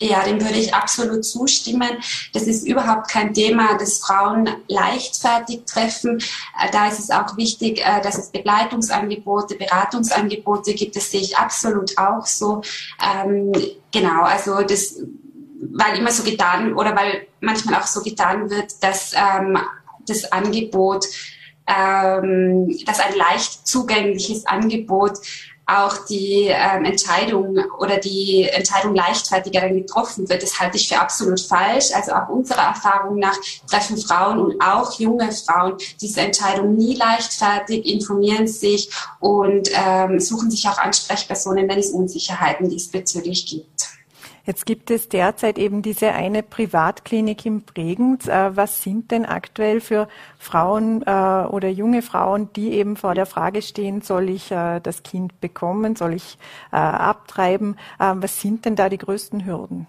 Ja, 0.00 0.24
dem 0.24 0.40
würde 0.40 0.58
ich 0.58 0.74
absolut 0.74 1.24
zustimmen. 1.24 1.90
Das 2.32 2.44
ist 2.44 2.66
überhaupt 2.66 3.08
kein 3.08 3.32
Thema, 3.34 3.76
das 3.78 3.98
Frauen 3.98 4.48
leichtfertig 4.66 5.64
treffen. 5.64 6.18
Äh, 6.60 6.70
da 6.72 6.88
ist 6.88 6.98
es 6.98 7.10
auch 7.10 7.36
wichtig, 7.36 7.80
äh, 7.84 8.00
dass 8.00 8.18
es 8.18 8.30
Begleitungsangebote, 8.30 9.54
Beratungsangebote 9.54 10.74
gibt. 10.74 10.96
Das 10.96 11.10
sehe 11.10 11.20
ich 11.20 11.36
absolut 11.36 11.96
auch 11.98 12.26
so. 12.26 12.62
Ähm, 13.00 13.52
genau, 13.92 14.22
also 14.22 14.62
das 14.62 14.96
weil 15.70 15.98
immer 15.98 16.10
so 16.10 16.22
getan 16.24 16.74
oder 16.74 16.96
weil 16.96 17.26
manchmal 17.40 17.80
auch 17.80 17.86
so 17.86 18.02
getan 18.02 18.50
wird, 18.50 18.82
dass 18.82 19.12
ähm, 19.14 19.58
das 20.06 20.30
Angebot, 20.32 21.06
ähm, 21.66 22.76
dass 22.84 23.00
ein 23.00 23.16
leicht 23.16 23.66
zugängliches 23.66 24.46
Angebot 24.46 25.18
auch 25.64 26.04
die 26.06 26.48
ähm, 26.48 26.84
Entscheidung 26.84 27.56
oder 27.78 27.98
die 27.98 28.48
Entscheidung 28.48 28.96
leichtfertiger 28.96 29.60
dann 29.60 29.76
getroffen 29.76 30.28
wird. 30.28 30.42
Das 30.42 30.58
halte 30.58 30.76
ich 30.76 30.88
für 30.88 30.98
absolut 30.98 31.40
falsch. 31.40 31.92
Also 31.94 32.12
auch 32.12 32.28
unserer 32.28 32.62
Erfahrung 32.62 33.18
nach 33.20 33.36
treffen 33.70 33.96
Frauen 33.96 34.40
und 34.40 34.60
auch 34.60 34.98
junge 34.98 35.30
Frauen 35.30 35.76
diese 36.00 36.20
Entscheidung 36.20 36.74
nie 36.74 36.96
leichtfertig, 36.96 37.86
informieren 37.86 38.48
sich 38.48 38.90
und 39.20 39.70
ähm, 39.72 40.18
suchen 40.18 40.50
sich 40.50 40.66
auch 40.68 40.78
Ansprechpersonen, 40.78 41.68
wenn 41.68 41.78
es 41.78 41.90
Unsicherheiten 41.90 42.68
diesbezüglich 42.68 43.46
gibt. 43.46 44.01
Jetzt 44.44 44.66
gibt 44.66 44.90
es 44.90 45.08
derzeit 45.08 45.56
eben 45.56 45.82
diese 45.82 46.12
eine 46.12 46.42
Privatklinik 46.42 47.46
in 47.46 47.62
Bregenz. 47.62 48.26
Äh, 48.26 48.56
was 48.56 48.82
sind 48.82 49.12
denn 49.12 49.24
aktuell 49.24 49.80
für 49.80 50.08
Frauen 50.38 51.02
äh, 51.02 51.10
oder 51.10 51.68
junge 51.68 52.02
Frauen, 52.02 52.52
die 52.54 52.72
eben 52.72 52.96
vor 52.96 53.14
der 53.14 53.26
Frage 53.26 53.62
stehen, 53.62 54.02
soll 54.02 54.28
ich 54.28 54.50
äh, 54.50 54.80
das 54.80 55.04
Kind 55.04 55.40
bekommen, 55.40 55.96
soll 55.96 56.14
ich 56.14 56.38
abtreiben? 56.70 57.76
Was 57.98 58.40
sind 58.40 58.64
denn 58.64 58.76
da 58.76 58.88
die 58.88 58.98
größten 58.98 59.44
Hürden? 59.44 59.86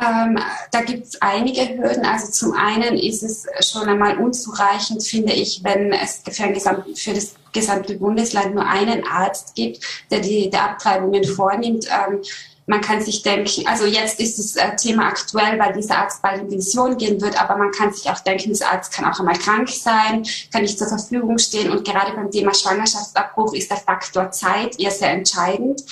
Ähm, 0.00 0.38
da 0.70 0.80
gibt 0.80 1.06
es 1.06 1.22
einige 1.22 1.68
Hürden. 1.68 2.04
Also 2.04 2.32
zum 2.32 2.54
einen 2.54 2.96
ist 2.96 3.22
es 3.22 3.46
schon 3.60 3.88
einmal 3.88 4.18
unzureichend, 4.18 5.04
finde 5.04 5.32
ich, 5.32 5.62
wenn 5.62 5.92
es 5.92 6.22
für, 6.28 6.48
Gesamt, 6.48 6.98
für 6.98 7.12
das 7.12 7.34
gesamte 7.52 7.96
Bundesland 7.96 8.54
nur 8.54 8.66
einen 8.66 9.06
Arzt 9.06 9.54
gibt, 9.54 9.84
der 10.10 10.20
die 10.20 10.50
der 10.50 10.70
Abtreibungen 10.70 11.24
vornimmt. 11.24 11.86
Ähm, 11.86 12.22
man 12.66 12.80
kann 12.80 13.00
sich 13.00 13.22
denken, 13.22 13.66
also 13.66 13.86
jetzt 13.86 14.20
ist 14.20 14.38
das 14.38 14.56
äh, 14.56 14.76
Thema 14.76 15.06
aktuell, 15.06 15.58
weil 15.58 15.72
dieser 15.72 15.98
Arzt 15.98 16.22
bald 16.22 16.40
in 16.40 16.48
Pension 16.48 16.96
gehen 16.96 17.20
wird, 17.20 17.40
aber 17.40 17.56
man 17.56 17.72
kann 17.72 17.92
sich 17.92 18.08
auch 18.08 18.20
denken, 18.20 18.50
dieser 18.50 18.72
Arzt 18.72 18.92
kann 18.92 19.04
auch 19.04 19.18
einmal 19.18 19.38
krank 19.38 19.68
sein, 19.68 20.24
kann 20.52 20.62
nicht 20.62 20.78
zur 20.78 20.88
Verfügung 20.88 21.38
stehen 21.38 21.70
und 21.70 21.84
gerade 21.84 22.12
beim 22.12 22.30
Thema 22.30 22.54
Schwangerschaftsabbruch 22.54 23.52
ist 23.54 23.70
der 23.70 23.78
Faktor 23.78 24.30
Zeit 24.30 24.78
eher 24.78 24.90
sehr 24.90 25.10
entscheidend. 25.10 25.82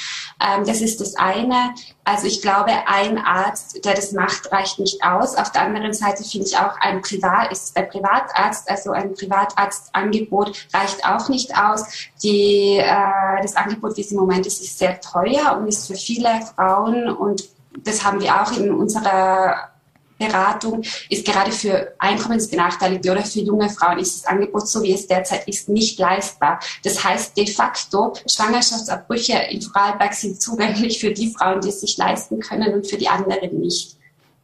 Ähm, 0.41 0.65
das 0.65 0.81
ist 0.81 1.01
das 1.01 1.17
eine. 1.17 1.75
Also 2.05 2.27
ich 2.27 2.41
glaube, 2.41 2.73
ein 2.87 3.19
Arzt, 3.19 3.85
der 3.85 3.95
das 3.95 4.13
macht, 4.13 4.51
reicht 4.51 4.79
nicht 4.79 5.05
aus. 5.05 5.37
Auf 5.37 5.53
der 5.53 5.63
anderen 5.63 5.93
Seite 5.93 6.25
finde 6.25 6.47
ich 6.47 6.57
auch 6.57 6.77
ein 6.81 7.03
Privat, 7.03 7.53
ist 7.53 7.77
ein 7.77 7.89
Privatarzt, 7.89 8.69
also 8.71 8.93
ein 8.93 9.15
Privatarztangebot 9.15 10.67
reicht 10.73 11.05
auch 11.05 11.29
nicht 11.29 11.57
aus. 11.57 11.85
Die, 12.23 12.79
äh, 12.79 13.43
das 13.43 13.55
Angebot, 13.55 13.97
wie 13.97 14.01
es 14.01 14.11
im 14.11 14.19
Moment 14.19 14.47
ist, 14.47 14.61
ist 14.61 14.79
sehr 14.79 15.01
teuer 15.01 15.57
und 15.57 15.69
ist 15.69 15.87
für 15.87 15.95
viele 15.95 16.41
Frauen 16.61 17.09
und 17.09 17.45
das 17.85 18.05
haben 18.05 18.21
wir 18.21 18.43
auch 18.43 18.53
in 18.53 18.71
unserer 18.73 19.71
Beratung 20.19 20.83
ist 21.09 21.25
gerade 21.25 21.51
für 21.51 21.95
Einkommensbenachteiligte 21.99 23.11
oder 23.11 23.25
für 23.25 23.41
junge 23.41 23.71
Frauen 23.71 23.99
ist 23.99 24.19
das 24.19 24.27
Angebot, 24.31 24.69
so 24.69 24.83
wie 24.83 24.93
es 24.93 25.07
derzeit 25.07 25.49
ist, 25.49 25.71
nicht 25.71 25.99
leistbar. 25.99 26.61
Das 26.85 27.03
heißt 27.03 27.35
de 27.39 27.47
facto, 27.47 28.13
Schwangerschaftsabbrüche 28.31 29.39
in 29.51 29.63
Vorarlberg 29.63 30.13
sind 30.13 30.43
zugänglich 30.43 31.01
für 31.01 31.13
die 31.13 31.33
Frauen, 31.33 31.63
die 31.63 31.71
es 31.71 31.81
sich 31.81 31.97
leisten 31.97 32.39
können 32.39 32.75
und 32.75 32.87
für 32.87 32.99
die 32.99 33.09
anderen 33.09 33.59
nicht. 33.61 33.97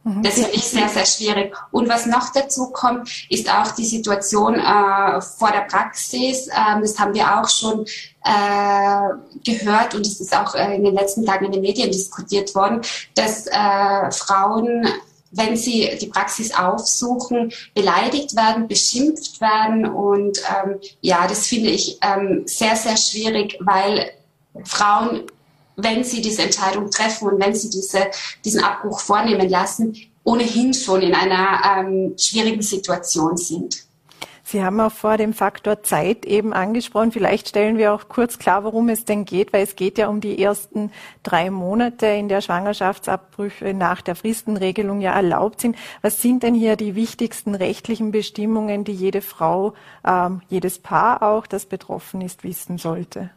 Mhm. 0.07 0.23
Das 0.23 0.35
finde 0.35 0.51
ich 0.53 0.63
sehr, 0.63 0.87
sehr 0.87 1.05
schwierig. 1.05 1.53
Und 1.71 1.89
was 1.89 2.05
noch 2.05 2.31
dazu 2.33 2.69
kommt, 2.71 3.09
ist 3.29 3.53
auch 3.53 3.71
die 3.71 3.85
Situation 3.85 4.55
äh, 4.55 5.21
vor 5.21 5.51
der 5.51 5.67
Praxis. 5.69 6.47
Ähm, 6.47 6.81
das 6.81 6.97
haben 6.97 7.13
wir 7.13 7.39
auch 7.39 7.49
schon 7.49 7.85
gehört 9.43 9.95
und 9.95 10.05
es 10.05 10.19
ist 10.19 10.35
auch 10.35 10.55
äh, 10.55 10.75
in 10.75 10.83
den 10.83 10.95
letzten 10.95 11.25
Tagen 11.25 11.45
in 11.45 11.51
den 11.51 11.61
Medien 11.61 11.91
diskutiert 11.91 12.53
worden, 12.55 12.81
dass 13.15 13.47
äh, 13.47 14.11
Frauen 14.11 14.87
wenn 15.29 15.57
sie 15.57 15.97
die 16.01 16.07
Praxis 16.07 16.55
aufsuchen, 16.55 17.51
beleidigt 17.75 18.35
werden, 18.37 18.69
beschimpft 18.69 19.41
werden. 19.41 19.85
Und 19.85 20.39
ähm, 20.39 20.79
ja, 21.01 21.27
das 21.27 21.45
finde 21.45 21.69
ich 21.69 21.99
ähm, 22.01 22.43
sehr, 22.45 22.77
sehr 22.77 22.95
schwierig, 22.95 23.57
weil 23.59 24.09
Frauen 24.63 25.25
wenn 25.77 26.03
sie 26.03 26.21
diese 26.21 26.41
Entscheidung 26.41 26.89
treffen 26.91 27.29
und 27.29 27.39
wenn 27.39 27.55
sie 27.55 27.69
diese, 27.69 28.07
diesen 28.43 28.63
Abbruch 28.63 28.99
vornehmen 28.99 29.47
lassen, 29.47 29.95
ohnehin 30.23 30.73
schon 30.73 31.01
in 31.03 31.13
einer 31.13 31.61
ähm, 31.63 32.15
schwierigen 32.17 32.61
Situation 32.61 33.37
sind. 33.37 33.86
Sie 34.49 34.63
haben 34.63 34.79
auch 34.79 34.93
vor 34.93 35.17
dem 35.17 35.33
Faktor 35.33 35.83
Zeit 35.83 36.25
eben 36.25 36.53
angesprochen. 36.53 37.11
Vielleicht 37.11 37.49
stellen 37.49 37.77
wir 37.77 37.93
auch 37.93 38.07
kurz 38.07 38.39
klar, 38.39 38.63
worum 38.63 38.87
es 38.87 39.03
denn 39.03 39.25
geht, 39.25 39.51
weil 39.51 39.63
es 39.63 39.75
geht 39.75 39.97
ja 39.97 40.07
um 40.07 40.21
die 40.21 40.41
ersten 40.41 40.89
drei 41.21 41.49
Monate, 41.49 42.05
in 42.05 42.29
der 42.29 42.39
Schwangerschaftsabbrüche 42.39 43.73
nach 43.73 44.01
der 44.01 44.15
Fristenregelung 44.15 45.01
ja 45.01 45.11
erlaubt 45.11 45.59
sind. 45.59 45.75
Was 46.01 46.21
sind 46.21 46.43
denn 46.43 46.53
hier 46.53 46.77
die 46.77 46.95
wichtigsten 46.95 47.55
rechtlichen 47.55 48.11
Bestimmungen, 48.11 48.85
die 48.85 48.93
jede 48.93 49.21
Frau, 49.21 49.73
ähm, 50.07 50.41
jedes 50.47 50.79
Paar 50.79 51.23
auch, 51.23 51.45
das 51.45 51.65
betroffen 51.65 52.21
ist, 52.21 52.45
wissen 52.45 52.77
sollte? 52.77 53.31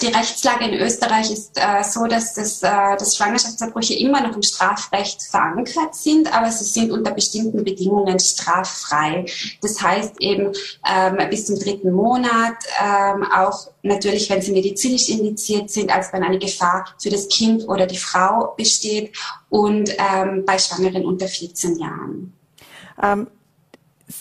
Die 0.00 0.06
Rechtslage 0.06 0.64
in 0.64 0.74
Österreich 0.74 1.30
ist 1.30 1.58
äh, 1.58 1.84
so, 1.84 2.06
dass, 2.06 2.34
das, 2.34 2.62
äh, 2.62 2.96
dass 2.96 3.16
Schwangerschaftsabbrüche 3.16 3.94
immer 3.94 4.26
noch 4.26 4.34
im 4.34 4.42
Strafrecht 4.42 5.22
verankert 5.22 5.94
sind, 5.94 6.32
aber 6.34 6.50
sie 6.50 6.64
sind 6.64 6.90
unter 6.90 7.10
bestimmten 7.10 7.62
Bedingungen 7.62 8.18
straffrei. 8.18 9.26
Das 9.60 9.82
heißt 9.82 10.20
eben 10.20 10.52
ähm, 10.90 11.18
bis 11.28 11.46
zum 11.46 11.58
dritten 11.58 11.92
Monat, 11.92 12.56
ähm, 12.82 13.24
auch 13.32 13.68
natürlich, 13.82 14.30
wenn 14.30 14.40
sie 14.40 14.52
medizinisch 14.52 15.08
indiziert 15.10 15.70
sind, 15.70 15.94
als 15.94 16.12
wenn 16.12 16.22
eine 16.22 16.38
Gefahr 16.38 16.86
für 17.00 17.10
das 17.10 17.28
Kind 17.28 17.68
oder 17.68 17.86
die 17.86 17.98
Frau 17.98 18.54
besteht 18.56 19.14
und 19.50 19.90
ähm, 19.98 20.44
bei 20.46 20.58
Schwangeren 20.58 21.04
unter 21.04 21.28
14 21.28 21.78
Jahren. 21.78 22.32
Ähm, 23.00 23.26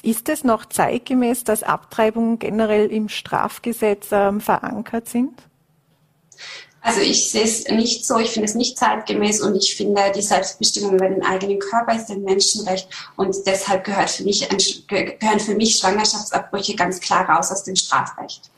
ist 0.04 0.30
es 0.30 0.44
noch 0.44 0.66
zeitgemäß, 0.66 1.44
dass 1.44 1.64
Abtreibungen 1.64 2.40
generell 2.40 2.88
im 2.88 3.08
Strafgesetz 3.10 4.08
ähm, 4.12 4.42
verankert 4.42 5.08
sind? 5.08 5.51
Also 6.84 7.00
ich 7.00 7.30
sehe 7.30 7.44
es 7.44 7.68
nicht 7.68 8.08
so, 8.08 8.18
ich 8.18 8.32
finde 8.32 8.48
es 8.48 8.56
nicht 8.56 8.78
zeitgemäß 8.78 9.42
und 9.42 9.56
ich 9.56 9.76
finde, 9.76 10.12
die 10.16 10.22
Selbstbestimmung 10.22 10.96
über 10.96 11.10
den 11.10 11.24
eigenen 11.24 11.60
Körper 11.60 11.96
ist 11.96 12.10
ein 12.10 12.24
Menschenrecht 12.24 12.88
und 13.16 13.36
deshalb 13.46 13.84
gehört 13.84 14.10
für 14.10 14.24
mich, 14.24 14.48
gehören 14.88 15.40
für 15.40 15.54
mich 15.54 15.78
Schwangerschaftsabbrüche 15.78 16.76
ganz 16.76 17.00
klar 17.00 17.30
raus 17.30 17.52
aus 17.52 17.64
dem 17.64 17.76
Strafrecht. 17.76 18.50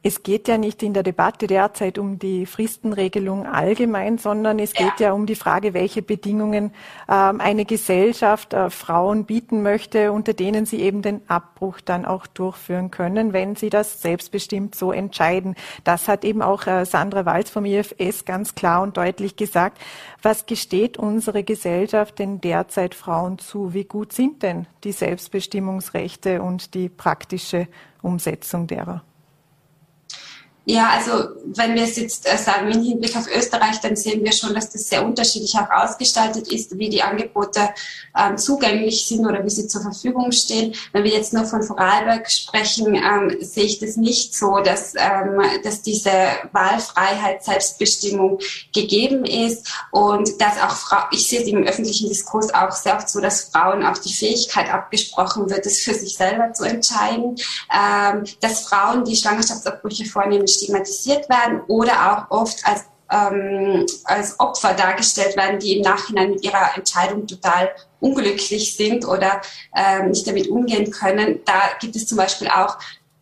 Es 0.00 0.22
geht 0.22 0.46
ja 0.46 0.58
nicht 0.58 0.84
in 0.84 0.94
der 0.94 1.02
Debatte 1.02 1.48
derzeit 1.48 1.98
um 1.98 2.20
die 2.20 2.46
Fristenregelung 2.46 3.46
allgemein, 3.46 4.16
sondern 4.16 4.60
es 4.60 4.72
geht 4.72 5.00
ja, 5.00 5.08
ja 5.08 5.12
um 5.12 5.26
die 5.26 5.34
Frage, 5.34 5.74
welche 5.74 6.02
Bedingungen 6.02 6.72
ähm, 7.08 7.40
eine 7.40 7.64
Gesellschaft 7.64 8.54
äh, 8.54 8.70
Frauen 8.70 9.24
bieten 9.24 9.60
möchte, 9.60 10.12
unter 10.12 10.34
denen 10.34 10.66
sie 10.66 10.80
eben 10.82 11.02
den 11.02 11.28
Abbruch 11.28 11.80
dann 11.80 12.04
auch 12.04 12.28
durchführen 12.28 12.92
können, 12.92 13.32
wenn 13.32 13.56
sie 13.56 13.70
das 13.70 14.00
selbstbestimmt 14.00 14.76
so 14.76 14.92
entscheiden. 14.92 15.56
Das 15.82 16.06
hat 16.06 16.24
eben 16.24 16.42
auch 16.42 16.68
äh, 16.68 16.86
Sandra 16.86 17.26
Walz 17.26 17.50
vom 17.50 17.64
IFS 17.64 18.24
ganz 18.24 18.54
klar 18.54 18.82
und 18.82 18.96
deutlich 18.96 19.34
gesagt. 19.34 19.78
Was 20.22 20.46
gesteht 20.46 20.96
unsere 20.96 21.42
Gesellschaft 21.42 22.20
denn 22.20 22.40
derzeit 22.40 22.94
Frauen 22.94 23.38
zu? 23.40 23.74
Wie 23.74 23.84
gut 23.84 24.12
sind 24.12 24.44
denn 24.44 24.68
die 24.84 24.92
Selbstbestimmungsrechte 24.92 26.40
und 26.40 26.74
die 26.74 26.88
praktische 26.88 27.66
Umsetzung 28.00 28.68
derer? 28.68 29.02
Ja, 30.70 30.90
also 30.90 31.30
wenn 31.46 31.74
wir 31.74 31.84
es 31.84 31.96
jetzt 31.96 32.30
äh, 32.30 32.36
sagen 32.36 32.70
im 32.70 32.82
Hinblick 32.82 33.16
auf 33.16 33.26
Österreich, 33.34 33.80
dann 33.80 33.96
sehen 33.96 34.22
wir 34.22 34.32
schon, 34.32 34.54
dass 34.54 34.68
das 34.68 34.86
sehr 34.86 35.02
unterschiedlich 35.02 35.54
auch 35.54 35.70
ausgestaltet 35.70 36.52
ist, 36.52 36.76
wie 36.78 36.90
die 36.90 37.00
Angebote 37.00 37.70
ähm, 38.14 38.36
zugänglich 38.36 39.06
sind 39.06 39.26
oder 39.26 39.42
wie 39.42 39.48
sie 39.48 39.66
zur 39.66 39.80
Verfügung 39.80 40.30
stehen. 40.30 40.74
Wenn 40.92 41.04
wir 41.04 41.12
jetzt 41.12 41.32
nur 41.32 41.46
von 41.46 41.62
Vorarlberg 41.62 42.30
sprechen, 42.30 42.94
ähm, 42.96 43.34
sehe 43.40 43.64
ich 43.64 43.78
das 43.78 43.96
nicht 43.96 44.34
so, 44.34 44.58
dass, 44.58 44.92
ähm, 44.94 45.40
dass 45.64 45.80
diese 45.80 46.12
Wahlfreiheit, 46.52 47.42
Selbstbestimmung 47.44 48.38
gegeben 48.74 49.24
ist 49.24 49.66
und 49.90 50.38
dass 50.38 50.60
auch 50.60 50.76
Frau, 50.76 50.98
ich 51.12 51.28
sehe 51.28 51.40
es 51.40 51.48
im 51.48 51.64
öffentlichen 51.64 52.10
Diskurs 52.10 52.52
auch 52.52 52.72
sehr 52.72 52.96
oft 52.96 53.08
so, 53.08 53.20
dass 53.20 53.44
Frauen 53.44 53.86
auch 53.86 53.96
die 53.96 54.12
Fähigkeit 54.12 54.70
abgesprochen 54.70 55.48
wird, 55.48 55.64
es 55.64 55.80
für 55.80 55.94
sich 55.94 56.14
selber 56.14 56.52
zu 56.52 56.64
entscheiden, 56.64 57.36
ähm, 57.74 58.24
dass 58.42 58.64
Frauen, 58.64 59.06
die 59.06 59.16
Schwangerschaftsabbrüche 59.16 60.04
vornehmen, 60.04 60.46
stigmatisiert 60.58 61.28
werden 61.28 61.62
oder 61.68 62.28
auch 62.30 62.38
oft 62.38 62.64
als 62.64 62.84
ähm, 63.10 63.86
als 64.04 64.38
Opfer 64.38 64.74
dargestellt 64.74 65.36
werden, 65.36 65.58
die 65.58 65.78
im 65.78 65.82
Nachhinein 65.82 66.30
mit 66.30 66.44
ihrer 66.44 66.76
Entscheidung 66.76 67.26
total 67.26 67.70
unglücklich 68.00 68.76
sind 68.76 69.06
oder 69.06 69.40
ähm, 69.74 70.10
nicht 70.10 70.26
damit 70.26 70.48
umgehen 70.48 70.90
können. 70.90 71.40
Da 71.44 71.60
gibt 71.80 71.96
es 71.96 72.06
zum 72.06 72.18
Beispiel 72.18 72.48
auch 72.48 72.76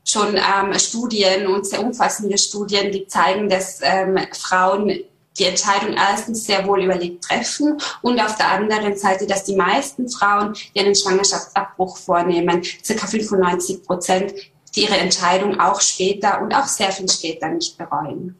schon 0.04 0.36
ähm, 0.36 0.78
Studien 0.78 1.46
und 1.46 1.66
sehr 1.66 1.80
umfassende 1.80 2.38
Studien, 2.38 2.92
die 2.92 3.06
zeigen, 3.06 3.48
dass 3.48 3.80
ähm, 3.82 4.18
Frauen 4.32 5.00
die 5.38 5.44
Entscheidung 5.44 5.94
erstens 5.94 6.46
sehr 6.46 6.66
wohl 6.66 6.82
überlegt 6.82 7.24
treffen 7.24 7.78
und 8.02 8.18
auf 8.20 8.36
der 8.36 8.50
anderen 8.52 8.96
Seite, 8.96 9.26
dass 9.26 9.44
die 9.44 9.56
meisten 9.56 10.08
Frauen, 10.08 10.54
die 10.74 10.80
einen 10.80 10.94
Schwangerschaftsabbruch 10.94 11.98
vornehmen, 11.98 12.62
ca. 12.62 13.06
95 13.06 13.82
Prozent 13.82 14.32
die 14.76 14.82
ihre 14.82 14.98
Entscheidung 14.98 15.58
auch 15.58 15.80
später 15.80 16.40
und 16.42 16.54
auch 16.54 16.66
sehr 16.66 16.92
viel 16.92 17.08
später 17.08 17.48
nicht 17.48 17.78
bereuen. 17.78 18.38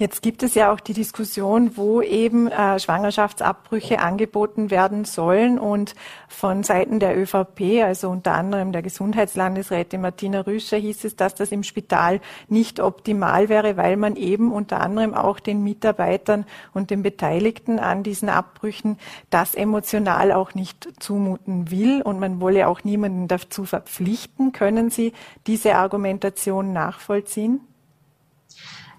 Jetzt 0.00 0.22
gibt 0.22 0.42
es 0.42 0.54
ja 0.54 0.72
auch 0.72 0.80
die 0.80 0.94
Diskussion, 0.94 1.76
wo 1.76 2.00
eben 2.00 2.46
äh, 2.46 2.80
Schwangerschaftsabbrüche 2.80 3.98
angeboten 3.98 4.70
werden 4.70 5.04
sollen. 5.04 5.58
Und 5.58 5.94
von 6.26 6.62
Seiten 6.62 7.00
der 7.00 7.18
ÖVP, 7.18 7.82
also 7.84 8.08
unter 8.08 8.32
anderem 8.32 8.72
der 8.72 8.80
Gesundheitslandesrätin 8.80 10.00
Martina 10.00 10.40
Rüscher, 10.40 10.78
hieß 10.78 11.04
es, 11.04 11.16
dass 11.16 11.34
das 11.34 11.52
im 11.52 11.62
Spital 11.64 12.22
nicht 12.48 12.80
optimal 12.80 13.50
wäre, 13.50 13.76
weil 13.76 13.98
man 13.98 14.16
eben 14.16 14.52
unter 14.52 14.80
anderem 14.80 15.12
auch 15.12 15.38
den 15.38 15.62
Mitarbeitern 15.62 16.46
und 16.72 16.88
den 16.88 17.02
Beteiligten 17.02 17.78
an 17.78 18.02
diesen 18.02 18.30
Abbrüchen 18.30 18.96
das 19.28 19.54
emotional 19.54 20.32
auch 20.32 20.54
nicht 20.54 20.88
zumuten 20.98 21.70
will. 21.70 22.00
Und 22.00 22.18
man 22.20 22.40
wolle 22.40 22.68
auch 22.68 22.84
niemanden 22.84 23.28
dazu 23.28 23.66
verpflichten. 23.66 24.52
Können 24.52 24.88
Sie 24.88 25.12
diese 25.46 25.74
Argumentation 25.74 26.72
nachvollziehen? 26.72 27.60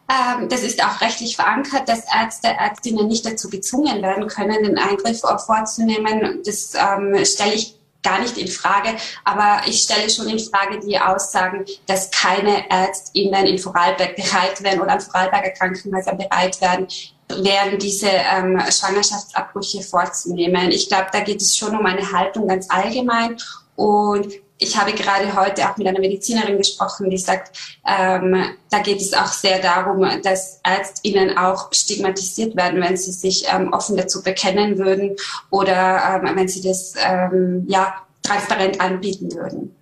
Ähm, 0.09 0.49
das 0.49 0.61
ist 0.61 0.83
auch 0.83 1.01
rechtlich 1.01 1.35
verankert, 1.35 1.87
dass 1.87 2.03
Ärzte, 2.13 2.47
Ärztinnen 2.47 3.07
nicht 3.07 3.25
dazu 3.25 3.49
gezwungen 3.49 4.01
werden 4.01 4.27
können, 4.27 4.63
den 4.63 4.77
Eingriff 4.77 5.21
vorzunehmen. 5.21 6.41
Das 6.43 6.73
ähm, 6.75 7.23
stelle 7.25 7.53
ich 7.53 7.75
gar 8.03 8.19
nicht 8.19 8.37
in 8.37 8.47
Frage, 8.47 8.95
aber 9.23 9.61
ich 9.67 9.81
stelle 9.81 10.09
schon 10.09 10.27
in 10.27 10.39
Frage 10.39 10.79
die 10.79 10.99
Aussagen, 10.99 11.65
dass 11.85 12.09
keine 12.11 12.69
ÄrztInnen 12.69 13.45
in 13.45 13.59
Vorarlberg 13.59 14.15
bereit 14.15 14.61
wären 14.63 14.81
oder 14.81 14.93
an 14.93 15.01
Vorarlberger 15.01 15.51
Krankenhäusern 15.51 16.17
bereit 16.17 16.59
wären, 16.61 16.87
wären 17.29 17.77
diese 17.77 18.09
ähm, 18.09 18.59
Schwangerschaftsabbrüche 18.59 19.83
vorzunehmen. 19.83 20.71
Ich 20.71 20.89
glaube, 20.89 21.07
da 21.11 21.21
geht 21.21 21.41
es 21.41 21.55
schon 21.55 21.77
um 21.77 21.85
eine 21.85 22.11
Haltung 22.11 22.47
ganz 22.47 22.67
allgemein 22.69 23.37
und 23.75 24.33
ich 24.61 24.77
habe 24.77 24.93
gerade 24.93 25.35
heute 25.35 25.67
auch 25.67 25.75
mit 25.77 25.87
einer 25.87 25.99
Medizinerin 25.99 26.57
gesprochen, 26.57 27.09
die 27.09 27.17
sagt, 27.17 27.57
ähm, 27.85 28.45
da 28.69 28.79
geht 28.79 29.01
es 29.01 29.13
auch 29.13 29.27
sehr 29.27 29.59
darum, 29.59 30.05
dass 30.21 30.59
ÄrztInnen 30.63 31.35
auch 31.35 31.73
stigmatisiert 31.73 32.55
werden, 32.55 32.79
wenn 32.79 32.95
sie 32.95 33.11
sich 33.11 33.45
ähm, 33.51 33.73
offen 33.73 33.97
dazu 33.97 34.21
bekennen 34.21 34.77
würden 34.77 35.15
oder 35.49 36.21
ähm, 36.23 36.35
wenn 36.35 36.47
sie 36.47 36.61
das 36.61 36.93
ähm, 37.03 37.65
ja, 37.67 37.95
transparent 38.21 38.79
anbieten 38.79 39.33
würden. 39.33 39.75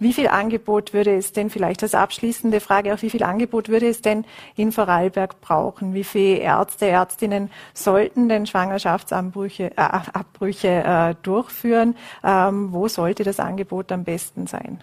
Wie 0.00 0.14
viel 0.14 0.28
Angebot 0.28 0.94
würde 0.94 1.14
es 1.14 1.32
denn 1.32 1.50
vielleicht 1.50 1.82
als 1.82 1.94
abschließende 1.94 2.60
Frage 2.60 2.94
auch, 2.94 3.02
wie 3.02 3.10
viel 3.10 3.22
Angebot 3.22 3.68
würde 3.68 3.86
es 3.86 4.00
denn 4.00 4.24
in 4.56 4.72
Vorarlberg 4.72 5.42
brauchen? 5.42 5.92
Wie 5.92 6.04
viele 6.04 6.38
Ärzte, 6.38 6.86
Ärztinnen 6.86 7.50
sollten 7.74 8.30
denn 8.30 8.46
Schwangerschaftsabbrüche 8.46 9.72
äh, 9.72 9.80
Abbrüche, 9.80 10.68
äh, 10.68 11.14
durchführen? 11.22 11.96
Ähm, 12.24 12.72
wo 12.72 12.88
sollte 12.88 13.24
das 13.24 13.38
Angebot 13.38 13.92
am 13.92 14.04
besten 14.04 14.46
sein? 14.46 14.82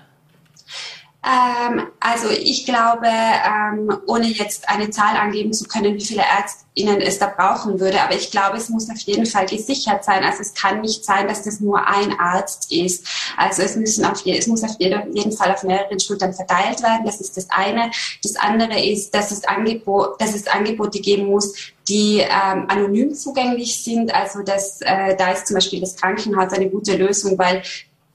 Ähm, 1.28 1.88
also 2.00 2.30
ich 2.30 2.66
glaube, 2.66 3.08
ähm, 3.08 3.98
ohne 4.06 4.28
jetzt 4.28 4.70
eine 4.70 4.90
Zahl 4.92 5.18
angeben 5.18 5.52
zu 5.52 5.66
können, 5.66 5.96
wie 5.96 6.06
viele 6.06 6.22
ÄrztInnen 6.22 7.02
es 7.02 7.20
da 7.20 7.28
brauchen 7.28 7.82
würde, 7.82 8.02
aber 8.02 8.16
ich 8.16 8.32
glaube, 8.32 8.56
es 8.56 8.70
muss 8.70 8.90
auf 8.90 9.00
jeden 9.00 9.26
Fall 9.26 9.46
gesichert 9.46 10.06
sein. 10.06 10.24
Also 10.24 10.40
es 10.40 10.54
kann 10.54 10.80
nicht 10.80 11.04
sein, 11.04 11.28
dass 11.28 11.44
das 11.44 11.60
nur 11.60 11.86
ein 11.86 12.18
Arzt 12.18 12.72
ist. 12.72 13.06
Also 13.36 13.62
es, 13.64 13.76
müssen 13.76 14.06
auf 14.06 14.22
je, 14.22 14.38
es 14.38 14.48
muss 14.48 14.64
auf 14.64 14.80
jeden 14.80 15.34
Fall 15.34 15.52
auf 15.52 15.64
mehreren 15.64 16.00
Schultern 16.00 16.34
verteilt 16.34 16.82
werden. 16.82 17.06
Das 17.06 17.20
ist 17.20 17.36
das 17.36 17.48
eine. 17.50 17.92
Das 18.24 18.38
andere 18.38 18.82
ist, 18.82 19.14
dass 19.14 19.32
es, 19.32 19.44
Angebot, 19.44 20.22
dass 20.22 20.34
es 20.34 20.48
Angebote 20.48 21.02
geben 21.02 21.26
muss, 21.26 21.56
die 21.90 22.20
ähm, 22.20 22.70
anonym 22.70 23.14
zugänglich 23.14 23.84
sind. 23.84 24.16
Also 24.16 24.44
das, 24.44 24.80
äh, 24.80 25.18
da 25.18 25.32
ist 25.32 25.48
zum 25.48 25.56
Beispiel 25.56 25.82
das 25.82 25.98
Krankenhaus 25.98 26.54
eine 26.54 26.70
gute 26.70 26.96
Lösung, 26.96 27.38
weil 27.38 27.64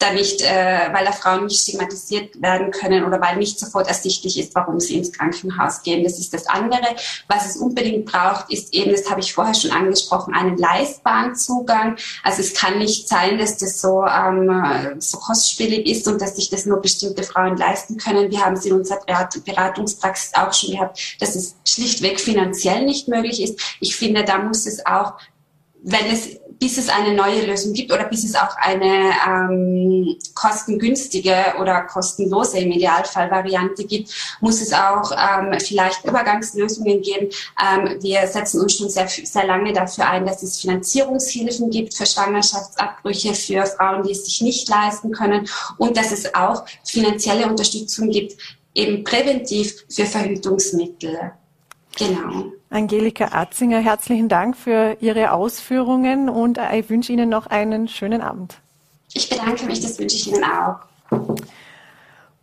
da 0.03 0.13
nicht, 0.13 0.43
äh, 0.43 0.89
weil 0.93 1.05
da 1.05 1.13
Frauen 1.13 1.45
nicht 1.45 1.63
stigmatisiert 1.63 2.41
werden 2.43 2.71
können 2.71 3.05
oder 3.05 3.21
weil 3.21 3.37
nicht 3.37 3.59
sofort 3.59 3.87
ersichtlich 3.87 4.39
ist, 4.39 4.55
warum 4.55 4.81
sie 4.81 4.97
ins 4.97 5.13
Krankenhaus 5.13 5.83
gehen. 5.83 6.03
Das 6.03 6.19
ist 6.19 6.35
das 6.35 6.47
andere. 6.47 6.83
Was 7.29 7.47
es 7.47 7.57
unbedingt 7.57 8.07
braucht, 8.07 8.51
ist 8.51 8.75
eben, 8.75 8.91
das 8.91 9.09
habe 9.11 9.21
ich 9.21 9.33
vorher 9.33 9.55
schon 9.55 9.71
angesprochen, 9.71 10.35
einen 10.35 10.57
leistbaren 10.57 11.35
Zugang. 11.35 11.97
Also 12.23 12.41
es 12.41 12.55
kann 12.55 12.79
nicht 12.79 13.09
sein, 13.09 13.39
dass 13.39 13.57
das 13.59 13.81
so, 13.81 14.05
ähm, 14.05 14.97
so 14.99 15.19
kostspielig 15.19 15.87
ist 15.87 16.09
und 16.09 16.21
dass 16.21 16.37
sich 16.37 16.51
das 16.51 16.67
nur 16.67 16.81
bestimmte 16.81 17.23
Frauen 17.23 17.57
leisten 17.57 17.97
können. 17.97 18.31
Wir 18.31 18.45
haben 18.45 18.55
es 18.55 18.65
in 18.65 18.73
unserer 18.73 19.01
Beratungspraxis 19.45 20.35
auch 20.35 20.53
schon 20.53 20.73
gehabt, 20.73 21.17
dass 21.21 21.37
es 21.37 21.57
schlichtweg 21.67 22.21
finanziell 22.21 22.85
nicht 22.85 23.09
möglich 23.09 23.43
ist. 23.43 23.61
Ich 23.81 23.97
finde, 23.97 24.25
da 24.25 24.39
muss 24.39 24.67
es 24.67 24.85
auch 24.85 25.15
wenn 25.83 26.07
es, 26.07 26.39
bis 26.63 26.79
es 26.79 26.89
eine 26.89 27.13
neue 27.13 27.45
Lösung 27.45 27.73
gibt 27.73 27.93
oder 27.93 28.05
bis 28.05 28.23
es 28.23 28.37
auch 28.37 28.57
eine 28.57 29.11
ähm, 29.29 30.17
kostengünstige 30.33 31.55
oder 31.61 31.81
kostenlose 31.83 32.61
im 32.61 32.71
Idealfall 32.71 33.33
Variante 33.33 33.85
gibt, 33.85 34.15
muss 34.41 34.63
es 34.63 34.73
auch 34.73 35.11
ähm, 35.11 35.59
vielleicht 35.59 36.05
Übergangslösungen 36.05 37.03
geben. 37.03 37.31
Ähm, 37.61 38.01
wir 38.01 38.29
setzen 38.29 38.61
uns 38.61 38.77
schon 38.77 38.89
sehr, 38.89 39.09
sehr 39.09 39.45
lange 39.45 39.73
dafür 39.73 40.09
ein, 40.09 40.25
dass 40.25 40.45
es 40.45 40.61
Finanzierungshilfen 40.61 41.69
gibt 41.69 41.97
für 41.97 42.07
Schwangerschaftsabbrüche 42.07 43.35
für 43.35 43.67
Frauen, 43.67 44.05
die 44.05 44.13
es 44.13 44.25
sich 44.25 44.41
nicht 44.41 44.69
leisten 44.69 45.11
können 45.11 45.49
und 45.79 45.97
dass 45.97 46.13
es 46.13 46.33
auch 46.33 46.65
finanzielle 46.85 47.49
Unterstützung 47.49 48.09
gibt, 48.09 48.37
eben 48.73 49.03
präventiv 49.03 49.85
für 49.91 50.07
Verhütungsmittel. 50.07 51.33
Genau. 51.99 52.53
Angelika 52.73 53.29
Atzinger, 53.33 53.81
herzlichen 53.81 54.31
Dank 54.31 54.57
für 54.57 54.97
Ihre 55.01 55.33
Ausführungen 55.33 56.31
und 56.31 56.59
ich 56.73 56.89
wünsche 56.89 57.13
Ihnen 57.13 57.29
noch 57.29 57.47
einen 57.47 57.87
schönen 57.87 58.23
Abend. 58.23 58.57
Ich 59.13 59.29
bedanke 59.29 59.67
mich, 59.67 59.81
das 59.81 59.99
wünsche 59.99 60.17
ich 60.17 60.29
Ihnen 60.29 60.43
auch. 60.43 60.77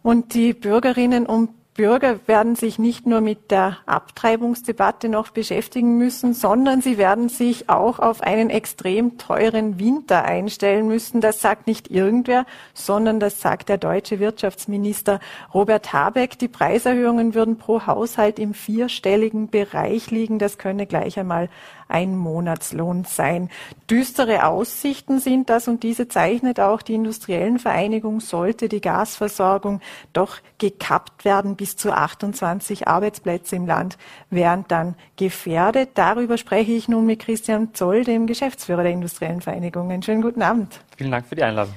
Und 0.03 0.35
die 0.35 0.53
Bürgerinnen 0.53 1.25
und 1.25 1.49
Bürger 1.79 2.19
werden 2.27 2.57
sich 2.57 2.77
nicht 2.77 3.07
nur 3.07 3.21
mit 3.21 3.51
der 3.51 3.77
Abtreibungsdebatte 3.85 5.07
noch 5.07 5.29
beschäftigen 5.29 5.97
müssen, 5.97 6.33
sondern 6.33 6.81
sie 6.81 6.97
werden 6.97 7.29
sich 7.29 7.69
auch 7.69 7.99
auf 7.99 8.19
einen 8.19 8.49
extrem 8.49 9.17
teuren 9.17 9.79
Winter 9.79 10.25
einstellen 10.25 10.89
müssen. 10.89 11.21
Das 11.21 11.39
sagt 11.39 11.67
nicht 11.67 11.89
irgendwer, 11.89 12.45
sondern 12.73 13.21
das 13.21 13.39
sagt 13.39 13.69
der 13.69 13.77
deutsche 13.77 14.19
Wirtschaftsminister 14.19 15.21
Robert 15.53 15.93
Habeck. 15.93 16.37
Die 16.37 16.49
Preiserhöhungen 16.49 17.33
würden 17.33 17.57
pro 17.57 17.87
Haushalt 17.87 18.39
im 18.39 18.53
vierstelligen 18.53 19.47
Bereich 19.49 20.11
liegen. 20.11 20.37
Das 20.37 20.57
könne 20.57 20.85
gleich 20.85 21.17
einmal 21.17 21.47
ein 21.89 22.15
Monatslohn 22.15 23.03
sein. 23.03 23.49
Düstere 23.89 24.45
Aussichten 24.45 25.19
sind 25.19 25.49
das 25.49 25.67
und 25.67 25.83
diese 25.83 26.07
zeichnet 26.07 26.59
auch 26.59 26.81
die 26.81 26.93
industriellen 26.93 27.59
Vereinigung, 27.59 28.21
sollte 28.21 28.69
die 28.69 28.79
Gasversorgung 28.79 29.81
doch 30.13 30.37
gekappt 30.59 31.25
werden. 31.25 31.55
Bis 31.55 31.75
zu 31.75 31.91
28 31.91 32.87
Arbeitsplätze 32.87 33.55
im 33.55 33.65
Land 33.65 33.97
wären 34.29 34.65
dann 34.67 34.95
gefährdet. 35.17 35.89
Darüber 35.95 36.37
spreche 36.37 36.71
ich 36.71 36.87
nun 36.87 37.05
mit 37.05 37.19
Christian 37.19 37.73
Zoll, 37.73 38.03
dem 38.03 38.27
Geschäftsführer 38.27 38.83
der 38.83 38.93
industriellen 38.93 39.41
Vereinigung. 39.41 39.91
Einen 39.91 40.03
schönen 40.03 40.21
guten 40.21 40.41
Abend. 40.41 40.79
Vielen 40.95 41.11
Dank 41.11 41.25
für 41.25 41.35
die 41.35 41.43
Einladung. 41.43 41.73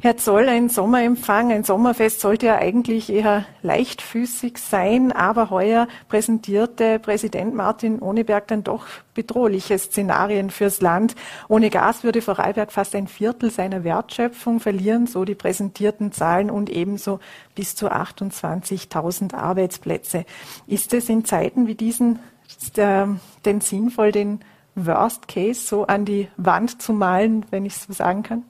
Herr 0.00 0.16
Zoll, 0.16 0.48
ein 0.48 0.68
Sommerempfang, 0.68 1.52
ein 1.52 1.64
Sommerfest 1.64 2.20
sollte 2.20 2.46
ja 2.46 2.56
eigentlich 2.56 3.10
eher 3.10 3.44
leichtfüßig 3.62 4.58
sein, 4.58 5.12
aber 5.12 5.50
heuer 5.50 5.86
präsentierte 6.08 6.98
Präsident 6.98 7.54
Martin 7.54 8.00
Ohneberg 8.00 8.48
dann 8.48 8.64
doch 8.64 8.86
bedrohliche 9.14 9.78
Szenarien 9.78 10.50
fürs 10.50 10.80
Land. 10.80 11.14
Ohne 11.48 11.70
Gas 11.70 12.02
würde 12.02 12.22
Vorarlberg 12.22 12.72
fast 12.72 12.94
ein 12.96 13.06
Viertel 13.06 13.50
seiner 13.50 13.84
Wertschöpfung 13.84 14.60
verlieren, 14.60 15.06
so 15.06 15.24
die 15.24 15.34
präsentierten 15.34 16.10
Zahlen 16.10 16.50
und 16.50 16.70
ebenso 16.70 17.20
bis 17.54 17.76
zu 17.76 17.92
28.000 17.92 19.34
Arbeitsplätze. 19.34 20.24
Ist 20.66 20.94
es 20.94 21.08
in 21.08 21.24
Zeiten 21.24 21.66
wie 21.66 21.74
diesen 21.74 22.18
äh, 22.76 23.06
denn 23.44 23.60
sinnvoll, 23.60 24.10
den 24.10 24.40
Worst 24.74 25.28
Case 25.28 25.60
so 25.60 25.86
an 25.86 26.06
die 26.06 26.28
Wand 26.36 26.80
zu 26.80 26.92
malen, 26.92 27.44
wenn 27.50 27.66
ich 27.66 27.76
so 27.76 27.92
sagen 27.92 28.22
kann? 28.22 28.42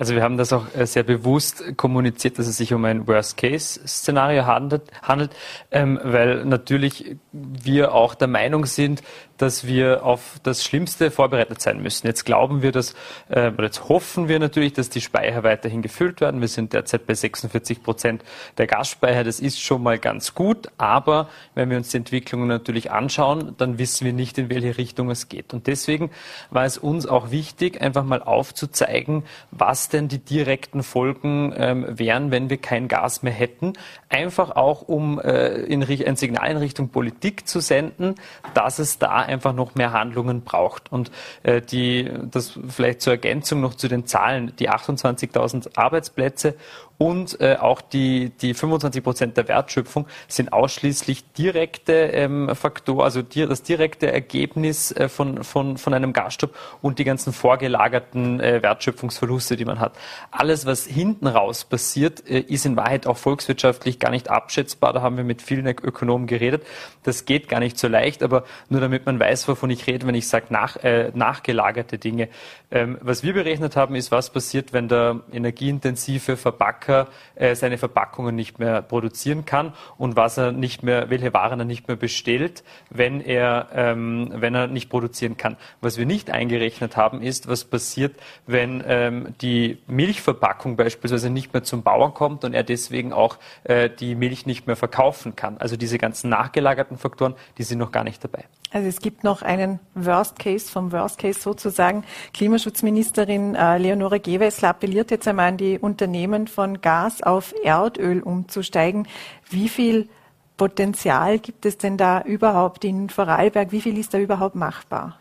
Also 0.00 0.14
wir 0.14 0.22
haben 0.22 0.36
das 0.36 0.52
auch 0.52 0.64
äh, 0.76 0.86
sehr 0.86 1.02
bewusst 1.02 1.76
kommuniziert, 1.76 2.38
dass 2.38 2.46
es 2.46 2.56
sich 2.56 2.72
um 2.72 2.84
ein 2.84 3.08
Worst-Case-Szenario 3.08 4.46
handelt, 4.46 4.82
handelt 5.02 5.32
ähm, 5.72 5.98
weil 6.02 6.44
natürlich 6.44 7.16
wir 7.32 7.92
auch 7.92 8.14
der 8.14 8.28
Meinung 8.28 8.64
sind, 8.64 9.02
dass 9.38 9.66
wir 9.66 10.04
auf 10.04 10.38
das 10.42 10.64
Schlimmste 10.64 11.10
vorbereitet 11.10 11.60
sein 11.62 11.82
müssen. 11.82 12.06
Jetzt 12.06 12.24
glauben 12.24 12.62
wir, 12.62 12.72
dass, 12.72 12.94
äh, 13.28 13.50
jetzt 13.62 13.88
hoffen 13.88 14.28
wir 14.28 14.38
natürlich, 14.38 14.72
dass 14.72 14.90
die 14.90 15.00
Speicher 15.00 15.42
weiterhin 15.44 15.82
gefüllt 15.82 16.20
werden. 16.20 16.40
Wir 16.40 16.48
sind 16.48 16.72
derzeit 16.72 17.06
bei 17.06 17.14
46 17.14 17.82
Prozent 17.82 18.24
der 18.58 18.66
Gasspeicher. 18.66 19.24
Das 19.24 19.40
ist 19.40 19.60
schon 19.60 19.82
mal 19.82 19.98
ganz 19.98 20.34
gut. 20.34 20.68
Aber 20.76 21.28
wenn 21.54 21.70
wir 21.70 21.76
uns 21.76 21.90
die 21.90 21.98
Entwicklungen 21.98 22.48
natürlich 22.48 22.90
anschauen, 22.90 23.54
dann 23.58 23.78
wissen 23.78 24.04
wir 24.04 24.12
nicht, 24.12 24.38
in 24.38 24.50
welche 24.50 24.76
Richtung 24.76 25.10
es 25.10 25.28
geht. 25.28 25.54
Und 25.54 25.66
deswegen 25.66 26.10
war 26.50 26.64
es 26.64 26.76
uns 26.76 27.06
auch 27.06 27.30
wichtig, 27.30 27.80
einfach 27.80 28.04
mal 28.04 28.22
aufzuzeigen, 28.22 29.22
was 29.50 29.88
denn 29.88 30.08
die 30.08 30.18
direkten 30.18 30.82
Folgen 30.82 31.54
ähm, 31.56 31.86
wären, 31.88 32.30
wenn 32.30 32.50
wir 32.50 32.58
kein 32.58 32.88
Gas 32.88 33.22
mehr 33.22 33.32
hätten. 33.32 33.74
Einfach 34.08 34.56
auch, 34.56 34.82
um 34.82 35.20
äh, 35.20 35.48
in, 35.62 35.82
ein 35.82 36.16
Signal 36.16 36.50
in 36.50 36.56
Richtung 36.56 36.88
Politik 36.88 37.46
zu 37.46 37.60
senden, 37.60 38.16
dass 38.54 38.78
es 38.78 38.98
da 38.98 39.27
einfach 39.28 39.52
noch 39.52 39.74
mehr 39.74 39.92
Handlungen 39.92 40.42
braucht. 40.42 40.90
Und 40.90 41.10
äh, 41.42 41.60
die, 41.60 42.10
das 42.30 42.58
vielleicht 42.68 43.02
zur 43.02 43.12
Ergänzung 43.12 43.60
noch 43.60 43.74
zu 43.74 43.88
den 43.88 44.06
Zahlen, 44.06 44.52
die 44.58 44.70
28.000 44.70 45.76
Arbeitsplätze 45.76 46.54
und 46.98 47.40
äh, 47.40 47.56
auch 47.60 47.80
die, 47.80 48.30
die 48.30 48.54
25 48.54 49.04
Prozent 49.04 49.36
der 49.36 49.46
Wertschöpfung 49.46 50.06
sind 50.26 50.52
ausschließlich 50.52 51.32
direkte 51.32 51.92
ähm, 51.92 52.50
Faktoren, 52.54 53.04
also 53.04 53.22
die, 53.22 53.46
das 53.46 53.62
direkte 53.62 54.10
Ergebnis 54.10 54.90
äh, 54.90 55.08
von, 55.08 55.44
von, 55.44 55.78
von 55.78 55.94
einem 55.94 56.12
Gasstopp 56.12 56.56
und 56.82 56.98
die 56.98 57.04
ganzen 57.04 57.32
vorgelagerten 57.32 58.40
äh, 58.40 58.62
Wertschöpfungsverluste, 58.64 59.56
die 59.56 59.64
man 59.64 59.78
hat. 59.78 59.92
Alles, 60.32 60.66
was 60.66 60.86
hinten 60.86 61.28
raus 61.28 61.64
passiert, 61.64 62.28
äh, 62.28 62.40
ist 62.40 62.66
in 62.66 62.76
Wahrheit 62.76 63.06
auch 63.06 63.16
volkswirtschaftlich 63.16 64.00
gar 64.00 64.10
nicht 64.10 64.28
abschätzbar. 64.28 64.92
Da 64.92 65.00
haben 65.00 65.16
wir 65.16 65.24
mit 65.24 65.40
vielen 65.40 65.66
Ökonomen 65.68 66.26
geredet. 66.26 66.66
Das 67.04 67.26
geht 67.26 67.48
gar 67.48 67.60
nicht 67.60 67.78
so 67.78 67.86
leicht, 67.86 68.24
aber 68.24 68.42
nur 68.70 68.80
damit 68.80 69.06
man 69.06 69.20
weiß, 69.20 69.46
wovon 69.46 69.70
ich 69.70 69.86
rede, 69.86 70.04
wenn 70.08 70.16
ich 70.16 70.26
sage 70.26 70.46
nach, 70.50 70.76
äh, 70.82 71.12
nachgelagerte 71.14 71.96
Dinge. 71.96 72.28
Ähm, 72.72 72.98
was 73.00 73.22
wir 73.22 73.34
berechnet 73.34 73.76
haben, 73.76 73.94
ist, 73.94 74.10
was 74.10 74.30
passiert, 74.30 74.72
wenn 74.72 74.88
der 74.88 75.20
energieintensive 75.32 76.36
Verpacker 76.36 76.87
Verpacker 76.88 77.10
äh, 77.34 77.54
seine 77.54 77.78
Verpackungen 77.78 78.34
nicht 78.34 78.58
mehr 78.58 78.82
produzieren 78.82 79.44
kann 79.44 79.72
und 79.98 80.16
was 80.16 80.38
er 80.38 80.52
nicht 80.52 80.82
mehr, 80.82 81.10
welche 81.10 81.34
Waren 81.34 81.60
er 81.60 81.64
nicht 81.66 81.88
mehr 81.88 81.96
bestellt, 81.96 82.64
wenn 82.90 83.20
er, 83.20 83.68
ähm, 83.74 84.30
wenn 84.34 84.54
er 84.54 84.66
nicht 84.66 84.88
produzieren 84.88 85.36
kann. 85.36 85.56
Was 85.80 85.98
wir 85.98 86.06
nicht 86.06 86.30
eingerechnet 86.30 86.96
haben, 86.96 87.22
ist, 87.22 87.48
was 87.48 87.64
passiert, 87.64 88.16
wenn 88.46 88.82
ähm, 88.86 89.34
die 89.40 89.78
Milchverpackung 89.86 90.76
beispielsweise 90.76 91.30
nicht 91.30 91.52
mehr 91.52 91.62
zum 91.62 91.82
Bauern 91.82 92.14
kommt 92.14 92.44
und 92.44 92.54
er 92.54 92.62
deswegen 92.62 93.12
auch 93.12 93.36
äh, 93.64 93.90
die 93.90 94.14
Milch 94.14 94.46
nicht 94.46 94.66
mehr 94.66 94.76
verkaufen 94.76 95.36
kann. 95.36 95.58
Also 95.58 95.76
diese 95.76 95.98
ganzen 95.98 96.30
nachgelagerten 96.30 96.96
Faktoren, 96.96 97.34
die 97.58 97.62
sind 97.62 97.78
noch 97.78 97.92
gar 97.92 98.04
nicht 98.04 98.24
dabei. 98.24 98.44
Also 98.70 98.86
es 98.86 99.00
gibt 99.00 99.24
noch 99.24 99.40
einen 99.40 99.80
Worst 99.94 100.38
Case 100.38 100.70
vom 100.70 100.92
Worst 100.92 101.18
Case 101.18 101.40
sozusagen. 101.40 102.04
Klimaschutzministerin 102.34 103.54
äh, 103.54 103.78
Leonore 103.78 104.20
Gewessler 104.20 104.70
appelliert 104.70 105.10
jetzt 105.10 105.26
einmal 105.26 105.48
an 105.48 105.56
die 105.56 105.78
Unternehmen 105.78 106.46
von 106.46 106.77
Gas 106.80 107.22
auf 107.22 107.54
Erdöl 107.62 108.20
umzusteigen. 108.20 109.06
Wie 109.48 109.68
viel 109.68 110.08
Potenzial 110.56 111.38
gibt 111.38 111.64
es 111.66 111.78
denn 111.78 111.96
da 111.96 112.20
überhaupt 112.22 112.84
in 112.84 113.10
Vorarlberg? 113.10 113.72
Wie 113.72 113.80
viel 113.80 113.96
ist 113.96 114.12
da 114.12 114.18
überhaupt 114.18 114.56
machbar? 114.56 115.18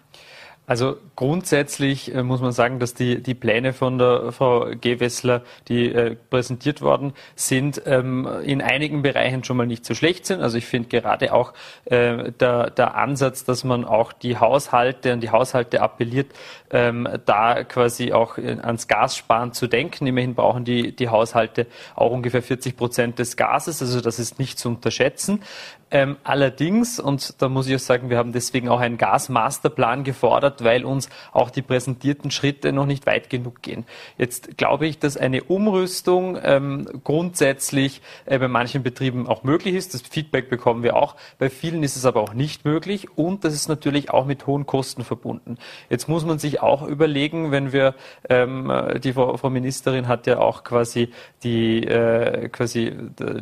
Also 0.70 0.98
grundsätzlich 1.16 2.14
äh, 2.14 2.24
muss 2.24 2.42
man 2.42 2.52
sagen, 2.52 2.78
dass 2.80 2.94
die, 2.94 3.24
die 3.24 3.36
Pläne 3.36 3.72
von 3.72 3.98
der 3.98 4.34
Frau 4.34 4.68
Gewessler, 4.82 5.42
die 5.70 5.90
äh, 5.90 6.18
präsentiert 6.30 6.82
worden 6.82 7.14
sind, 7.36 7.82
ähm, 7.86 8.28
in 8.44 8.62
einigen 8.62 9.02
Bereichen 9.02 9.46
schon 9.46 9.56
mal 9.56 9.66
nicht 9.66 9.86
so 9.86 9.94
schlecht 9.94 10.26
sind. 10.26 10.42
Also 10.42 10.58
ich 10.58 10.66
finde 10.66 10.90
gerade 10.90 11.32
auch 11.32 11.54
äh, 11.86 12.34
der, 12.34 12.70
der 12.72 12.96
Ansatz, 12.96 13.46
dass 13.46 13.64
man 13.64 13.86
auch 13.86 14.12
die 14.12 14.38
Haushalte 14.40 15.14
an 15.14 15.22
die 15.22 15.30
Haushalte 15.30 15.82
appelliert, 15.82 16.34
ähm, 16.72 17.08
da 17.26 17.64
quasi 17.64 18.12
auch 18.14 18.38
ans 18.38 18.88
Gassparen 18.88 19.54
zu 19.54 19.68
denken. 19.68 20.08
Immerhin 20.08 20.36
brauchen 20.36 20.66
die, 20.66 20.96
die 20.96 21.10
Haushalte 21.10 21.68
auch 21.96 22.12
ungefähr 22.12 22.42
40 22.42 22.76
Prozent 22.78 23.20
des 23.20 23.38
Gases, 23.38 23.82
also 23.82 24.02
das 24.02 24.20
ist 24.20 24.40
nicht 24.40 24.60
zu 24.60 24.70
unterschätzen. 24.70 25.42
Ähm, 25.90 26.18
allerdings, 26.24 27.00
und 27.00 27.42
da 27.42 27.48
muss 27.48 27.68
ich 27.68 27.76
auch 27.76 27.80
sagen, 27.80 28.10
wir 28.10 28.18
haben 28.18 28.34
deswegen 28.34 28.68
auch 28.68 28.82
einen 28.82 28.98
Gasmasterplan 28.98 30.04
gefordert, 30.04 30.64
weil 30.64 30.84
uns 30.84 31.10
auch 31.32 31.50
die 31.50 31.62
präsentierten 31.62 32.30
Schritte 32.30 32.74
noch 32.74 32.86
nicht 32.86 33.06
weit 33.06 33.30
genug 33.30 33.62
gehen. 33.62 33.86
Jetzt 34.18 34.58
glaube 34.58 34.86
ich, 34.86 35.00
dass 35.00 35.16
eine 35.16 35.44
Umrüstung 35.44 36.38
ähm, 36.44 36.90
grundsätzlich 37.06 38.02
äh, 38.26 38.38
bei 38.38 38.50
manchen 38.50 38.84
Betrieben 38.84 39.28
auch 39.28 39.44
möglich 39.44 39.76
ist. 39.76 39.94
Das 39.94 40.02
Feedback 40.02 40.50
bekommen 40.50 40.84
wir 40.84 40.98
auch. 40.98 41.16
Bei 41.40 41.50
vielen 41.50 41.84
ist 41.84 41.96
es 41.96 42.06
aber 42.06 42.22
auch 42.22 42.34
nicht 42.34 42.66
möglich 42.66 43.08
und 43.16 43.46
das 43.46 43.54
ist 43.54 43.70
natürlich 43.70 44.10
auch 44.10 44.26
mit 44.26 44.46
hohen 44.46 44.66
Kosten 44.66 45.06
verbunden. 45.06 45.58
Jetzt 45.90 46.10
muss 46.10 46.26
man 46.26 46.38
sich 46.38 46.57
auch 46.62 46.84
überlegen, 46.88 47.52
wenn 47.52 47.72
wir, 47.72 47.96
ähm, 48.30 48.72
die 49.04 49.14
Frau, 49.14 49.38
Frau 49.38 49.50
Ministerin 49.50 50.08
hat 50.08 50.28
ja 50.28 50.40
auch 50.40 50.64
quasi 50.64 51.12
die, 51.44 51.84
äh, 51.84 52.50
quasi 52.50 52.94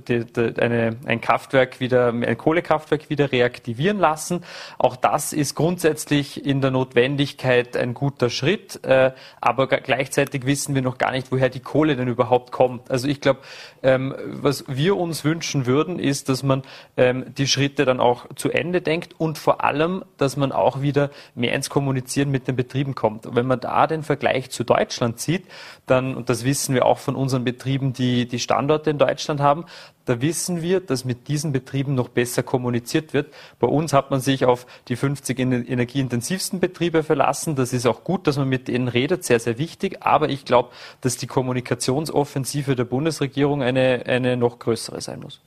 die, 0.08 0.26
die, 0.26 0.62
eine, 0.62 0.98
ein 1.06 1.22
Kraftwerk 1.22 1.80
wieder, 1.80 2.10
ein 2.10 2.38
Kohlekraftwerk 2.38 3.10
wieder 3.10 3.32
reaktivieren 3.32 4.00
lassen. 4.00 4.44
Auch 4.78 4.96
das 4.96 5.34
ist 5.34 5.56
grundsätzlich 5.56 6.46
in 6.46 6.62
der 6.62 6.72
Notwendigkeit 6.72 7.78
ein 7.78 7.94
guter 7.94 8.30
Schritt, 8.30 8.84
äh, 8.84 9.12
aber 9.42 9.68
gleichzeitig 9.68 10.46
wissen 10.46 10.76
wir 10.76 10.82
noch 10.82 10.98
gar 10.98 11.12
nicht, 11.12 11.32
woher 11.32 11.50
die 11.50 11.60
Kohle 11.60 11.96
denn 11.96 12.08
überhaupt 12.08 12.52
kommt. 12.52 12.92
Also 12.92 13.08
ich 13.08 13.22
glaube, 13.22 13.40
ähm, 13.84 14.14
was 14.26 14.66
wir 14.68 14.98
uns 14.98 15.24
wünschen 15.24 15.66
würden, 15.66 16.00
ist, 16.00 16.30
dass 16.30 16.44
man 16.44 16.64
ähm, 16.98 17.26
die 17.38 17.48
Schritte 17.48 17.86
dann 17.86 18.00
auch 18.00 18.26
zu 18.36 18.50
Ende 18.52 18.82
denkt 18.82 19.16
und 19.18 19.38
vor 19.38 19.64
allem, 19.64 20.04
dass 20.18 20.38
man 20.38 20.52
auch 20.52 20.82
wieder 20.82 21.10
mehr 21.36 21.54
ins 21.54 21.70
Kommunizieren 21.70 22.32
mit 22.32 22.48
den 22.48 22.56
Betrieben 22.56 22.96
kommt. 22.96 23.05
Und 23.08 23.36
wenn 23.36 23.46
man 23.46 23.60
da 23.60 23.88
den 23.88 24.04
Vergleich 24.04 24.50
zu 24.52 24.64
Deutschland 24.64 25.20
sieht, 25.20 25.46
dann, 25.86 26.16
und 26.16 26.30
das 26.30 26.44
wissen 26.44 26.76
wir 26.76 26.86
auch 26.86 27.00
von 27.00 27.16
unseren 27.16 27.44
Betrieben, 27.44 27.94
die 27.94 28.28
die 28.28 28.40
Standorte 28.40 28.90
in 28.90 28.98
Deutschland 28.98 29.40
haben, 29.40 29.66
da 30.06 30.22
wissen 30.22 30.62
wir, 30.62 30.80
dass 30.82 31.04
mit 31.04 31.28
diesen 31.28 31.52
Betrieben 31.52 31.96
noch 31.96 32.10
besser 32.10 32.44
kommuniziert 32.44 33.14
wird. 33.14 33.34
Bei 33.60 33.68
uns 33.68 33.92
hat 33.92 34.12
man 34.12 34.20
sich 34.20 34.46
auf 34.46 34.68
die 34.88 34.96
50 34.96 35.40
energieintensivsten 35.40 36.60
Betriebe 36.60 37.02
verlassen. 37.04 37.56
Das 37.56 37.74
ist 37.74 37.88
auch 37.88 38.04
gut, 38.04 38.28
dass 38.28 38.38
man 38.38 38.48
mit 38.48 38.68
denen 38.68 38.88
redet, 38.88 39.24
sehr, 39.24 39.40
sehr 39.40 39.58
wichtig. 39.58 40.04
Aber 40.04 40.30
ich 40.30 40.46
glaube, 40.46 40.70
dass 41.02 41.18
die 41.18 41.28
Kommunikationsoffensive 41.28 42.76
der 42.76 42.86
Bundesregierung 42.86 43.64
eine, 43.64 44.04
eine 44.06 44.38
noch 44.38 44.60
größere 44.60 45.02
sein 45.02 45.22
muss. 45.22 45.42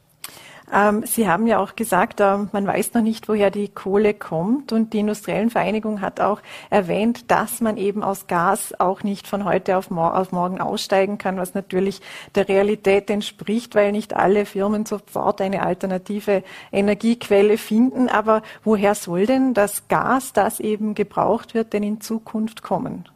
Ähm, 0.72 1.04
Sie 1.07 1.28
haben 1.28 1.46
ja 1.46 1.59
auch 1.59 1.76
gesagt, 1.76 2.20
äh, 2.20 2.37
man 2.52 2.66
weiß 2.66 2.94
noch 2.94 3.02
nicht, 3.02 3.28
woher 3.28 3.50
die 3.50 3.68
Kohle 3.68 4.14
kommt. 4.14 4.72
Und 4.72 4.92
die 4.92 5.00
Industriellen 5.00 5.50
Vereinigung 5.50 6.00
hat 6.00 6.20
auch 6.20 6.40
erwähnt, 6.70 7.31
dass 7.31 7.61
man 7.61 7.76
eben 7.76 8.02
aus 8.02 8.26
Gas 8.26 8.78
auch 8.78 9.02
nicht 9.02 9.26
von 9.26 9.44
heute 9.44 9.76
auf, 9.76 9.90
mor 9.90 10.16
auf 10.16 10.33
morgen 10.33 10.61
aussteigen 10.61 11.18
kann, 11.18 11.37
was 11.37 11.54
natürlich 11.54 12.00
der 12.35 12.48
Realität 12.48 13.11
entspricht, 13.11 13.74
weil 13.74 13.92
nicht 13.92 14.14
alle 14.14 14.44
Firmen 14.46 14.87
sofort 14.87 15.40
eine 15.40 15.62
alternative 15.62 16.42
Energiequelle 16.72 17.59
finden. 17.59 18.09
Aber 18.09 18.42
woher 18.64 18.94
soll 18.94 19.26
denn 19.26 19.54
das 19.54 19.88
Gas, 19.88 20.33
das 20.33 20.61
eben 20.61 20.94
gebraucht 20.94 21.54
wird, 21.54 21.72
denn 21.72 21.83
in 21.83 22.00
Zukunft 22.00 22.62
kommen? 22.62 23.09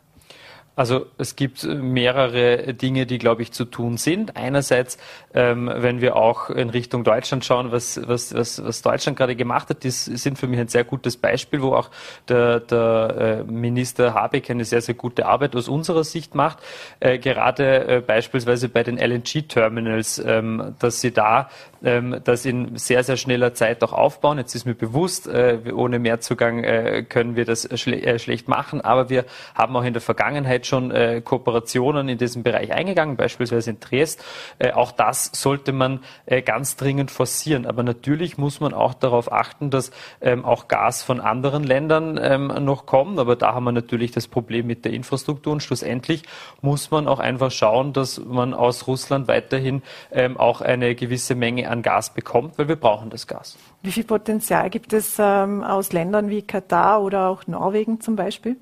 Also 0.75 1.07
es 1.19 1.37
gibt 1.37 1.65
mehrere 1.65 2.73
Dinge, 2.73 3.05
die, 3.05 3.19
glaube 3.19 3.43
ich, 3.43 3.53
zu 3.53 3.67
tun 3.67 3.99
sind. 3.99 4.37
Einerseits, 4.37 4.97
ähm, 5.35 5.71
wenn 5.73 6.01
wir 6.01 6.17
auch 6.17 6.49
in 6.49 6.71
Richtung 6.71 7.05
Deutschland 7.05 7.45
schauen, 7.45 7.73
was, 7.73 8.01
was, 8.09 8.35
was, 8.35 8.65
was 8.65 8.81
Deutschland 8.81 9.19
gerade 9.19 9.37
gemacht 9.37 9.69
hat, 9.69 9.85
das 9.85 10.07
sind 10.07 10.39
für 10.39 10.47
mich 10.47 10.59
ein 10.59 10.69
sehr 10.69 10.85
gutes 10.85 11.19
Beispiel, 11.19 11.61
wo 11.61 11.75
auch 11.75 11.91
der, 12.29 12.61
der 12.61 13.45
äh, 13.49 13.53
Minister 13.53 14.15
Habeck 14.15 14.51
eine 14.51 14.65
sehr, 14.65 14.81
sehr 14.81 14.95
gute 14.95 15.27
Arbeit 15.27 15.55
aus 15.57 15.69
unserer 15.69 16.05
Sicht 16.05 16.35
macht. 16.35 16.59
Äh, 17.01 17.19
gerade 17.19 17.87
äh, 17.87 18.01
beispielsweise 18.01 18.71
bei 18.71 18.83
den 18.83 18.97
LNG-Terminals, 18.97 20.23
ähm, 20.25 20.75
dass 20.79 21.03
sie 21.03 21.13
da 21.13 21.51
ähm, 21.85 22.21
das 22.25 22.45
in 22.45 22.77
sehr, 22.77 23.05
sehr 23.05 23.17
schneller 23.17 23.55
Zeit 23.55 23.83
auch 23.83 23.93
aufbauen. 23.93 24.39
Jetzt 24.39 24.55
ist 24.55 24.65
mir 24.65 24.75
bewusst, 24.75 25.27
äh, 25.27 25.59
ohne 25.75 25.99
Mehrzugang 25.99 26.65
äh, 26.65 27.05
können 27.09 27.37
wir 27.37 27.45
das 27.45 27.69
schle 27.79 28.01
äh, 28.03 28.19
schlecht 28.19 28.49
machen, 28.49 28.81
aber 28.81 29.11
wir 29.11 29.25
haben 29.55 29.77
auch 29.77 29.85
in 29.85 29.93
der 29.93 30.03
Vergangenheit 30.03 30.62
schon 30.66 30.90
äh, 30.90 31.20
Kooperationen 31.22 32.09
in 32.09 32.18
diesem 32.18 32.42
Bereich 32.42 32.72
eingegangen, 32.72 33.16
beispielsweise 33.16 33.70
in 33.70 33.81
Triest. 33.81 34.25
Äh, 34.59 34.72
auch 34.72 34.92
das 34.92 35.31
sollte 35.33 35.72
man 35.72 36.01
äh, 36.27 36.42
ganz 36.42 36.77
dringend 36.77 37.11
forcieren. 37.11 37.66
Aber 37.66 37.83
natürlich 37.83 38.38
muss 38.38 38.61
man 38.61 38.75
auch 38.75 38.94
darauf 38.94 39.33
achten, 39.33 39.70
dass 39.70 39.90
ähm, 40.20 40.44
auch 40.44 40.68
Gas 40.68 41.03
von 41.03 41.20
anderen 41.20 41.64
Ländern 41.64 42.18
ähm, 42.22 42.46
noch 42.64 42.87
kommt. 42.87 43.18
Aber 43.18 43.37
da 43.37 43.55
haben 43.55 43.64
wir 43.64 43.72
natürlich 43.72 44.11
das 44.12 44.29
Problem 44.29 44.66
mit 44.66 44.85
der 44.85 44.92
Infrastruktur 44.92 45.53
und 45.53 45.62
schlussendlich 45.62 46.22
muss 46.61 46.90
man 46.90 47.09
auch 47.09 47.18
einfach 47.18 47.51
schauen, 47.51 47.92
dass 47.92 48.18
man 48.25 48.55
aus 48.55 48.87
Russland 48.87 49.29
weiterhin 49.29 49.83
ähm, 50.11 50.37
auch 50.37 50.61
eine 50.61 50.94
gewisse 50.94 51.35
Menge 51.35 51.68
an 51.68 51.83
Gas 51.83 52.14
bekommt, 52.14 52.59
weil 52.59 52.68
wir 52.68 52.77
brauchen 52.77 53.11
das 53.11 53.27
Gas. 53.27 53.57
Wie 53.83 53.92
viel 53.92 54.05
Potenzial 54.05 54.70
gibt 54.70 54.92
es 54.92 55.16
ähm, 55.18 55.62
aus 55.62 55.92
Ländern 55.92 56.31
wie 56.31 56.42
Katar 56.42 57.03
oder 57.03 57.29
auch 57.29 57.46
Norwegen 57.46 58.01
zum 58.01 58.16
Beispiel? 58.16 58.57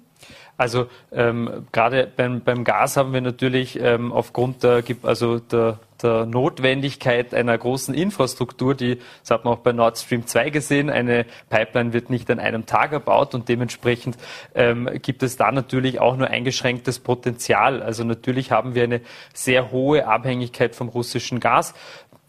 Also 0.61 0.89
ähm, 1.11 1.67
gerade 1.73 2.07
beim, 2.15 2.43
beim 2.43 2.65
Gas 2.65 2.99
haben 2.99 3.15
wir 3.15 3.23
natürlich 3.23 3.81
ähm, 3.81 4.13
aufgrund 4.13 4.63
der, 4.63 4.85
also 5.05 5.39
der, 5.39 5.79
der 6.03 6.27
Notwendigkeit 6.27 7.33
einer 7.33 7.57
großen 7.57 7.95
Infrastruktur, 7.95 8.75
die, 8.75 8.99
das 9.23 9.31
hat 9.31 9.47
man 9.47 9.55
auch 9.55 9.61
bei 9.61 9.73
Nord 9.73 9.97
Stream 9.97 10.27
2 10.27 10.51
gesehen, 10.51 10.91
eine 10.91 11.25
Pipeline 11.49 11.95
wird 11.95 12.11
nicht 12.11 12.31
an 12.31 12.39
einem 12.39 12.67
Tag 12.67 12.93
erbaut 12.93 13.35
und 13.35 13.49
dementsprechend 13.49 14.19
ähm, 14.55 14.87
gibt 15.01 15.23
es 15.23 15.39
da 15.39 15.51
natürlich 15.51 15.99
auch 15.99 16.19
nur 16.19 16.29
eingeschränktes 16.29 16.99
Potenzial. 16.99 17.83
Also 17.83 18.05
natürlich 18.05 18.51
haben 18.51 18.75
wir 18.75 18.85
eine 18.85 19.01
sehr 19.33 19.71
hohe 19.71 20.07
Abhängigkeit 20.07 20.77
vom 20.77 20.91
russischen 20.91 21.41
Gas. 21.41 21.73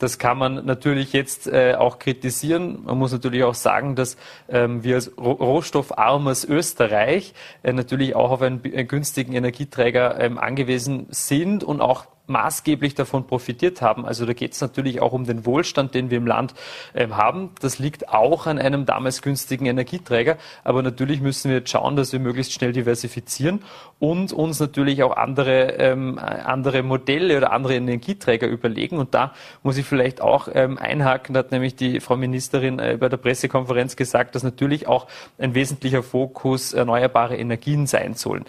Das 0.01 0.17
kann 0.17 0.39
man 0.39 0.65
natürlich 0.65 1.13
jetzt 1.13 1.45
äh, 1.45 1.75
auch 1.75 1.99
kritisieren. 1.99 2.85
Man 2.85 2.97
muss 2.97 3.11
natürlich 3.11 3.43
auch 3.43 3.53
sagen, 3.53 3.95
dass 3.95 4.17
ähm, 4.49 4.83
wir 4.83 4.95
als 4.95 5.15
rohstoffarmes 5.15 6.43
Österreich 6.43 7.35
äh, 7.61 7.71
natürlich 7.71 8.15
auch 8.15 8.31
auf 8.31 8.41
einen, 8.41 8.63
einen 8.63 8.87
günstigen 8.87 9.33
Energieträger 9.33 10.19
ähm, 10.19 10.39
angewiesen 10.39 11.05
sind 11.11 11.63
und 11.63 11.81
auch 11.81 12.07
maßgeblich 12.31 12.95
davon 12.95 13.27
profitiert 13.27 13.81
haben. 13.81 14.05
Also 14.05 14.25
da 14.25 14.33
geht 14.33 14.53
es 14.53 14.61
natürlich 14.61 15.01
auch 15.01 15.13
um 15.13 15.25
den 15.25 15.45
Wohlstand, 15.45 15.93
den 15.93 16.09
wir 16.09 16.17
im 16.17 16.27
Land 16.27 16.53
äh, 16.93 17.07
haben. 17.09 17.51
Das 17.61 17.79
liegt 17.79 18.09
auch 18.09 18.47
an 18.47 18.57
einem 18.57 18.85
damals 18.85 19.21
günstigen 19.21 19.65
Energieträger. 19.65 20.37
Aber 20.63 20.81
natürlich 20.81 21.21
müssen 21.21 21.49
wir 21.49 21.57
jetzt 21.57 21.69
schauen, 21.69 21.95
dass 21.95 22.11
wir 22.11 22.19
möglichst 22.19 22.53
schnell 22.53 22.71
diversifizieren 22.71 23.61
und 23.99 24.33
uns 24.33 24.59
natürlich 24.59 25.03
auch 25.03 25.15
andere, 25.15 25.73
ähm, 25.73 26.17
andere 26.17 26.81
Modelle 26.83 27.37
oder 27.37 27.51
andere 27.51 27.75
Energieträger 27.75 28.47
überlegen. 28.47 28.97
Und 28.97 29.13
da 29.13 29.33
muss 29.63 29.77
ich 29.77 29.85
vielleicht 29.85 30.21
auch 30.21 30.47
ähm, 30.51 30.77
einhaken, 30.77 31.33
da 31.33 31.39
hat 31.39 31.51
nämlich 31.51 31.75
die 31.75 31.99
Frau 31.99 32.17
Ministerin 32.17 32.79
äh, 32.79 32.97
bei 32.99 33.09
der 33.09 33.17
Pressekonferenz 33.17 33.95
gesagt, 33.95 34.35
dass 34.35 34.43
natürlich 34.43 34.87
auch 34.87 35.07
ein 35.37 35.53
wesentlicher 35.53 36.03
Fokus 36.03 36.73
erneuerbare 36.73 37.37
Energien 37.37 37.85
sein 37.87 38.15
sollen 38.15 38.45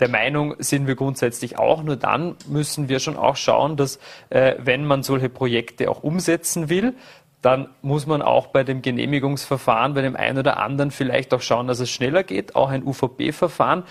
der 0.00 0.08
Meinung 0.08 0.54
sind 0.58 0.86
wir 0.86 0.96
grundsätzlich 0.96 1.58
auch. 1.58 1.82
Nur 1.82 1.96
dann 1.96 2.36
müssen 2.48 2.88
wir 2.88 2.98
schon 2.98 3.16
auch 3.16 3.36
schauen, 3.36 3.76
dass 3.76 3.98
äh, 4.30 4.54
wenn 4.58 4.84
man 4.84 5.02
solche 5.02 5.28
Projekte 5.28 5.90
auch 5.90 6.02
umsetzen 6.02 6.68
will, 6.68 6.94
dann 7.42 7.68
muss 7.80 8.06
man 8.06 8.20
auch 8.20 8.48
bei 8.48 8.64
dem 8.64 8.82
Genehmigungsverfahren, 8.82 9.94
bei 9.94 10.02
dem 10.02 10.14
einen 10.14 10.38
oder 10.38 10.58
anderen 10.58 10.90
vielleicht 10.90 11.32
auch 11.32 11.40
schauen, 11.40 11.68
dass 11.68 11.80
es 11.80 11.90
schneller 11.90 12.22
geht. 12.22 12.54
Auch 12.54 12.68
ein 12.68 12.84
UVP-Verfahren, 12.84 13.84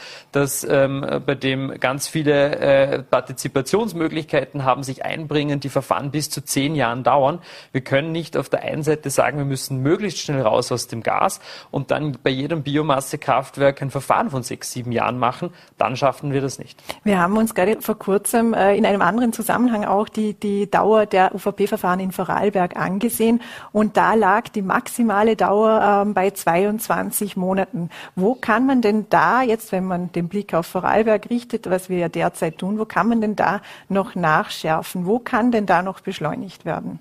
ähm, 0.67 1.05
bei 1.25 1.35
dem 1.35 1.79
ganz 1.79 2.07
viele 2.07 2.57
äh, 2.57 3.03
Partizipationsmöglichkeiten 3.03 4.65
haben, 4.65 4.83
sich 4.83 5.03
einbringen, 5.03 5.59
die 5.59 5.69
Verfahren 5.69 6.11
bis 6.11 6.29
zu 6.29 6.43
zehn 6.43 6.75
Jahren 6.75 7.03
dauern. 7.03 7.39
Wir 7.71 7.81
können 7.81 8.11
nicht 8.11 8.37
auf 8.37 8.49
der 8.49 8.61
einen 8.63 8.83
Seite 8.83 9.09
sagen, 9.09 9.39
wir 9.39 9.45
müssen 9.45 9.81
möglichst 9.81 10.19
schnell 10.19 10.41
raus 10.41 10.71
aus 10.71 10.87
dem 10.87 11.01
Gas 11.01 11.39
und 11.71 11.89
dann 11.89 12.17
bei 12.23 12.29
jedem 12.29 12.61
Biomassekraftwerk 12.61 13.81
ein 13.81 13.89
Verfahren 13.89 14.29
von 14.29 14.43
sechs, 14.43 14.71
sieben 14.71 14.91
Jahren 14.91 15.17
machen. 15.17 15.49
Dann 15.77 15.95
schaffen 15.95 16.31
wir 16.31 16.41
das 16.41 16.59
nicht. 16.59 16.79
Wir 17.03 17.19
haben 17.19 17.35
uns 17.35 17.55
gerade 17.55 17.81
vor 17.81 17.97
kurzem 17.97 18.53
äh, 18.53 18.75
in 18.75 18.85
einem 18.85 19.01
anderen 19.01 19.33
Zusammenhang 19.33 19.85
auch 19.85 20.07
die, 20.07 20.35
die 20.35 20.69
Dauer 20.69 21.07
der 21.07 21.33
UVP-Verfahren 21.33 21.99
in 21.99 22.11
Vorarlberg 22.11 22.77
angesehen 22.77 23.38
und 23.71 23.97
da 23.97 24.13
lag 24.13 24.49
die 24.49 24.61
maximale 24.61 25.35
Dauer 25.35 26.03
ähm, 26.05 26.13
bei 26.13 26.31
22 26.31 27.37
Monaten. 27.37 27.89
Wo 28.15 28.35
kann 28.35 28.65
man 28.65 28.81
denn 28.81 29.07
da 29.09 29.41
jetzt, 29.41 29.71
wenn 29.71 29.85
man 29.85 30.11
den 30.11 30.27
Blick 30.27 30.53
auf 30.53 30.67
Vorarlberg 30.67 31.29
richtet, 31.29 31.69
was 31.69 31.89
wir 31.89 31.97
ja 31.97 32.09
derzeit 32.09 32.57
tun, 32.57 32.79
wo 32.79 32.85
kann 32.85 33.09
man 33.09 33.21
denn 33.21 33.35
da 33.35 33.61
noch 33.87 34.15
nachschärfen? 34.15 35.05
Wo 35.05 35.19
kann 35.19 35.51
denn 35.51 35.65
da 35.65 35.81
noch 35.81 35.99
beschleunigt 35.99 36.65
werden? 36.65 36.99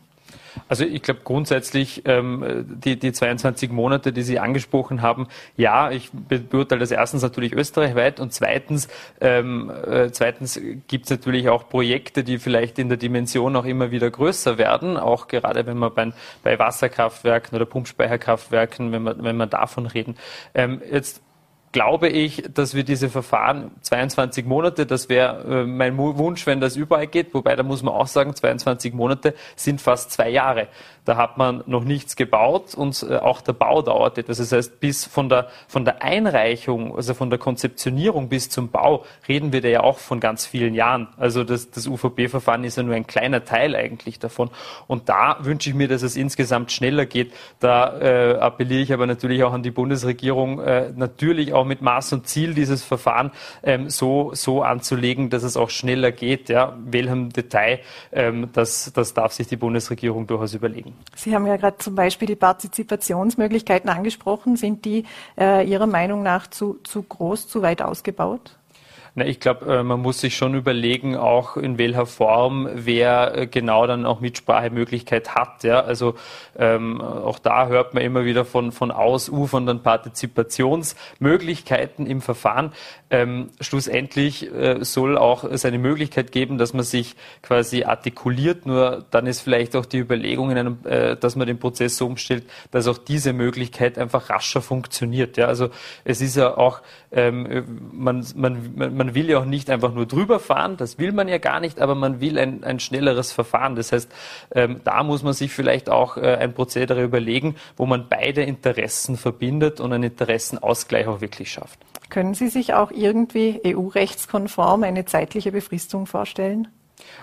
Also 0.68 0.84
ich 0.84 1.02
glaube 1.02 1.20
grundsätzlich 1.24 2.02
ähm, 2.04 2.64
die, 2.68 2.98
die 2.98 3.12
22 3.12 3.70
Monate, 3.70 4.12
die 4.12 4.22
Sie 4.22 4.38
angesprochen 4.38 5.02
haben, 5.02 5.29
ja, 5.56 5.90
ich 5.90 6.10
beurteile 6.12 6.81
das 6.81 6.90
erstens 6.90 7.22
natürlich 7.22 7.52
österreichweit 7.52 8.20
und 8.20 8.33
zweitens, 8.33 8.88
ähm, 9.20 9.70
äh, 9.70 10.10
zweitens 10.10 10.60
gibt 10.88 11.04
es 11.04 11.10
natürlich 11.10 11.48
auch 11.48 11.68
Projekte, 11.68 12.24
die 12.24 12.38
vielleicht 12.38 12.79
in 12.79 12.88
der 12.88 12.98
Dimension 12.98 13.56
auch 13.56 13.64
immer 13.64 13.90
wieder 13.90 14.10
größer 14.10 14.58
werden, 14.58 14.96
auch 14.96 15.29
gerade 15.29 15.66
wenn 15.66 15.79
man 15.79 15.94
bei, 15.94 16.12
bei 16.42 16.58
Wasserkraftwerken 16.58 17.56
oder 17.56 17.66
Pumpspeicherkraftwerken, 17.66 18.92
wenn 18.92 19.02
man, 19.02 19.22
wenn 19.22 19.37
man 19.37 19.50
davon 19.50 19.87
reden. 19.87 20.16
Ähm, 20.54 20.83
jetzt 20.90 21.22
glaube 21.79 22.08
ich, 22.08 22.42
dass 22.52 22.74
wir 22.74 22.83
diese 22.83 23.08
Verfahren 23.08 23.70
22 23.83 24.44
Monate, 24.46 24.85
das 24.85 25.08
wäre 25.08 25.62
äh, 25.62 25.64
mein 25.64 25.96
Wunsch, 25.96 26.44
wenn 26.44 26.60
das 26.60 26.74
überall 26.74 27.06
geht, 27.06 27.33
wobei 27.35 27.54
da 27.54 27.62
muss 27.62 27.85
man 27.85 27.94
auch 27.94 28.08
sagen, 28.08 28.35
22 28.35 28.94
Monate 28.94 29.33
sind 29.54 29.81
fast 29.81 30.10
zwei 30.10 30.29
Jahre. 30.29 30.66
Da 31.09 31.17
hat 31.17 31.38
man 31.38 31.65
noch 31.65 31.85
nichts 31.85 32.17
gebaut 32.17 32.75
und 32.75 33.06
äh, 33.09 33.17
auch 33.17 33.40
der 33.40 33.54
Bau 33.54 33.81
dauert 33.81 34.19
etwas. 34.19 34.37
Das 34.37 34.52
heißt, 34.52 34.79
bis 34.79 35.06
von 35.06 35.31
der, 35.31 35.48
von 35.67 35.87
der 35.87 36.02
Einreichung, 36.02 36.94
also 36.94 37.15
von 37.15 37.31
der 37.31 37.38
Konzeptionierung 37.38 38.29
bis 38.29 38.50
zum 38.50 38.69
Bau, 38.69 39.06
reden 39.27 39.50
wir 39.50 39.63
da 39.63 39.69
ja 39.69 39.81
auch 39.81 39.96
von 39.96 40.21
ganz 40.21 40.44
vielen 40.44 40.75
Jahren. 40.75 41.09
Also 41.17 41.44
das, 41.44 41.71
das 41.71 41.87
UVP-Verfahren 41.87 42.63
ist 42.63 42.77
ja 42.77 42.83
nur 42.83 42.94
ein 42.94 43.06
kleiner 43.06 43.46
Teil 43.46 43.75
eigentlich 43.75 44.19
davon. 44.19 44.50
Und 44.87 45.09
da 45.09 45.38
wünsche 45.40 45.71
ich 45.71 45.75
mir, 45.75 45.88
dass 45.88 46.02
es 46.02 46.15
insgesamt 46.15 46.73
schneller 46.73 47.06
geht. 47.06 47.33
Da 47.59 47.98
äh, 48.00 48.35
appelliere 48.38 48.83
ich 48.83 48.92
aber 48.92 49.06
natürlich 49.06 49.42
auch 49.44 49.54
an 49.54 49.63
die 49.63 49.71
Bundesregierung, 49.71 50.61
äh, 50.61 50.92
natürlich 50.94 51.54
auch 51.54 51.65
mit 51.65 51.81
Maß 51.81 52.13
und 52.13 52.27
Ziel 52.27 52.52
dieses 52.52 52.85
Verfahren 52.85 53.31
ähm, 53.63 53.88
so, 53.88 54.33
so 54.35 54.61
anzulegen, 54.63 55.31
dass 55.31 55.42
es 55.42 55.56
auch 55.56 55.71
schneller 55.71 56.13
geht. 56.13 56.50
Ja, 56.50 56.77
welchem 56.85 57.33
Detail, 57.33 57.81
ähm, 58.13 58.50
das, 58.52 58.92
das 58.94 59.15
darf 59.15 59.33
sich 59.33 59.46
die 59.46 59.56
Bundesregierung 59.56 60.27
durchaus 60.27 60.52
überlegen. 60.52 60.98
Sie 61.15 61.35
haben 61.35 61.46
ja 61.46 61.57
gerade 61.57 61.79
zum 61.79 61.94
Beispiel 61.94 62.27
die 62.27 62.37
Partizipationsmöglichkeiten 62.37 63.90
angesprochen. 63.90 64.57
Sind 64.57 64.85
die 64.85 65.05
äh, 65.38 65.69
Ihrer 65.69 65.87
Meinung 65.87 66.23
nach 66.23 66.46
zu, 66.46 66.79
zu 66.85 67.03
groß, 67.03 67.49
zu 67.49 67.63
weit 67.63 67.83
ausgebaut? 67.83 68.57
Na, 69.19 69.27
ich 69.27 69.40
glaube, 69.40 69.79
äh, 69.79 69.83
man 69.83 70.00
muss 70.00 70.21
sich 70.21 70.37
schon 70.37 70.54
überlegen, 70.54 71.16
auch 71.16 71.56
in 71.56 71.77
welcher 71.77 72.06
Form 72.06 72.69
wer 72.73 73.37
äh, 73.37 73.48
genau 73.48 73.85
dann 73.88 74.06
auch 74.06 74.21
Mitsprachemöglichkeit 74.21 75.35
hat. 75.35 75.64
Ja? 75.64 75.81
Also 75.81 76.14
ähm, 76.56 77.00
auch 77.00 77.40
da 77.40 77.66
hört 77.66 77.94
man 77.94 78.04
immer 78.04 78.25
wieder 78.25 78.44
von, 78.44 78.71
von 78.71 78.92
ausufernden 78.92 79.83
Partizipationsmöglichkeiten 79.83 82.06
im 82.06 82.21
Verfahren. 82.21 82.73
Ähm, 83.10 83.48
schlussendlich 83.60 84.54
äh, 84.54 84.85
soll 84.85 85.19
auch 85.19 85.42
es 85.42 85.64
eine 85.64 85.79
Möglichkeit 85.79 86.31
geben, 86.31 86.56
dass 86.56 86.73
man 86.73 86.85
sich 86.85 87.16
quasi 87.42 87.83
artikuliert. 87.83 88.66
Nur 88.66 89.04
dann 89.10 89.27
ist 89.27 89.40
vielleicht 89.40 89.75
auch 89.75 89.87
die 89.87 89.98
Überlegung, 89.98 90.52
in 90.52 90.58
einem, 90.58 90.79
äh, 90.85 91.16
dass 91.16 91.35
man 91.35 91.48
den 91.48 91.58
Prozess 91.58 91.96
so 91.96 92.06
umstellt, 92.06 92.44
dass 92.71 92.87
auch 92.87 92.98
diese 92.98 93.33
Möglichkeit 93.33 93.98
einfach 93.98 94.31
rascher 94.31 94.62
funktioniert. 94.62 95.37
Ja? 95.38 95.46
Also 95.46 95.71
es 96.04 96.21
ist 96.21 96.37
ja 96.37 96.56
auch, 96.56 96.83
ähm, 97.10 97.64
man, 97.92 98.25
man, 98.37 98.75
man 98.77 99.08
man 99.09 99.15
will 99.15 99.31
ja 99.31 99.38
auch 99.38 99.46
nicht 99.46 99.71
einfach 99.71 99.94
nur 99.94 100.04
drüber 100.04 100.38
fahren, 100.38 100.77
das 100.77 100.98
will 100.98 101.13
man 101.13 101.29
ja 101.29 101.38
gar 101.38 101.61
nicht, 101.61 101.81
aber 101.81 101.94
man 101.94 102.21
will 102.21 102.38
ein, 102.38 102.63
ein 102.63 102.79
schnelleres 102.79 103.33
Verfahren. 103.33 103.75
Das 103.75 103.90
heißt, 103.90 104.13
ähm, 104.54 104.83
da 104.85 105.02
muss 105.02 105.23
man 105.23 105.33
sich 105.33 105.50
vielleicht 105.50 105.88
auch 105.88 106.19
äh, 106.19 106.37
ein 106.37 106.52
Prozedere 106.52 107.02
überlegen, 107.02 107.56
wo 107.79 107.87
man 107.87 108.06
beide 108.11 108.42
Interessen 108.42 109.17
verbindet 109.17 109.81
und 109.81 109.94
einen 109.94 110.04
Interessenausgleich 110.04 111.06
auch 111.06 111.23
wirklich 111.23 111.50
schafft. 111.50 111.79
Können 112.11 112.35
Sie 112.35 112.48
sich 112.48 112.75
auch 112.75 112.90
irgendwie 112.90 113.61
EU-rechtskonform 113.65 114.83
eine 114.83 115.06
zeitliche 115.06 115.52
Befristung 115.52 116.04
vorstellen? 116.04 116.69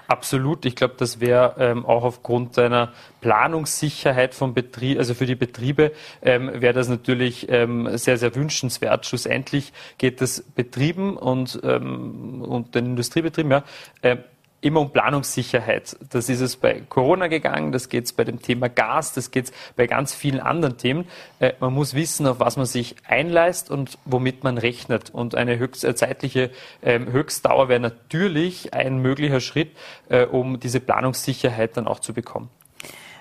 Absolut. 0.08 0.66
Ich 0.66 0.76
glaube, 0.76 0.96
das 0.98 1.20
wäre 1.20 1.56
ähm, 1.60 1.86
auch 1.86 2.04
aufgrund 2.04 2.58
einer 2.60 2.94
Planungssicherheit 3.22 4.36
von 4.36 4.54
Betrieb, 4.54 5.00
also 5.00 5.14
für 5.14 5.26
die 5.26 5.36
Betriebe, 5.36 5.92
ähm, 6.22 6.52
wäre 6.54 6.74
das 6.74 6.90
natürlich 6.90 7.48
ähm, 7.50 7.98
sehr, 7.98 8.18
sehr 8.18 8.36
wünschenswert. 8.36 9.06
Schlussendlich 9.06 9.74
geht 9.98 10.22
es 10.22 10.44
Betrieben 10.44 11.18
und, 11.18 11.60
ähm, 11.64 12.42
und 12.42 12.76
den 12.76 12.86
Industriebetrieben 12.86 13.52
ja, 13.52 13.64
äh, 14.02 14.18
immer 14.66 14.82
um 14.82 14.90
Planungssicherheit. 14.90 15.96
Das 16.10 16.28
ist 16.28 16.42
es 16.42 16.56
bei 16.56 16.82
Corona 16.90 17.28
gegangen, 17.28 17.72
das 17.72 17.88
geht 17.88 18.06
es 18.06 18.14
bei 18.14 18.24
dem 18.24 18.42
Thema 18.42 18.68
Gas, 18.68 19.14
das 19.14 19.30
geht 19.30 19.46
es 19.46 19.52
bei 19.76 19.86
ganz 19.86 20.16
vielen 20.16 20.40
anderen 20.40 20.78
Themen. 20.78 21.08
Äh, 21.40 21.54
man 21.60 21.72
muss 21.72 21.94
wissen, 21.94 22.26
auf 22.26 22.40
was 22.40 22.58
man 22.58 22.66
sich 22.66 22.96
einleist 23.08 23.70
und 23.70 24.00
womit 24.06 24.44
man 24.44 24.58
rechnet. 24.58 25.12
Und 25.12 25.36
eine 25.36 25.60
höchst, 25.60 25.84
äh, 25.84 25.94
zeitliche 25.96 26.50
äh, 26.82 27.00
Höchstdauer 27.00 27.70
wäre 27.70 27.80
natürlich 27.80 28.74
ein 28.74 28.98
möglicher 28.98 29.40
Schritt, 29.40 29.72
äh, 30.10 30.26
um 30.26 30.60
diese 30.60 30.80
Planungssicherheit 30.80 31.78
dann 31.78 31.88
auch 31.88 32.00
zu 32.00 32.14
bekommen. 32.14 32.50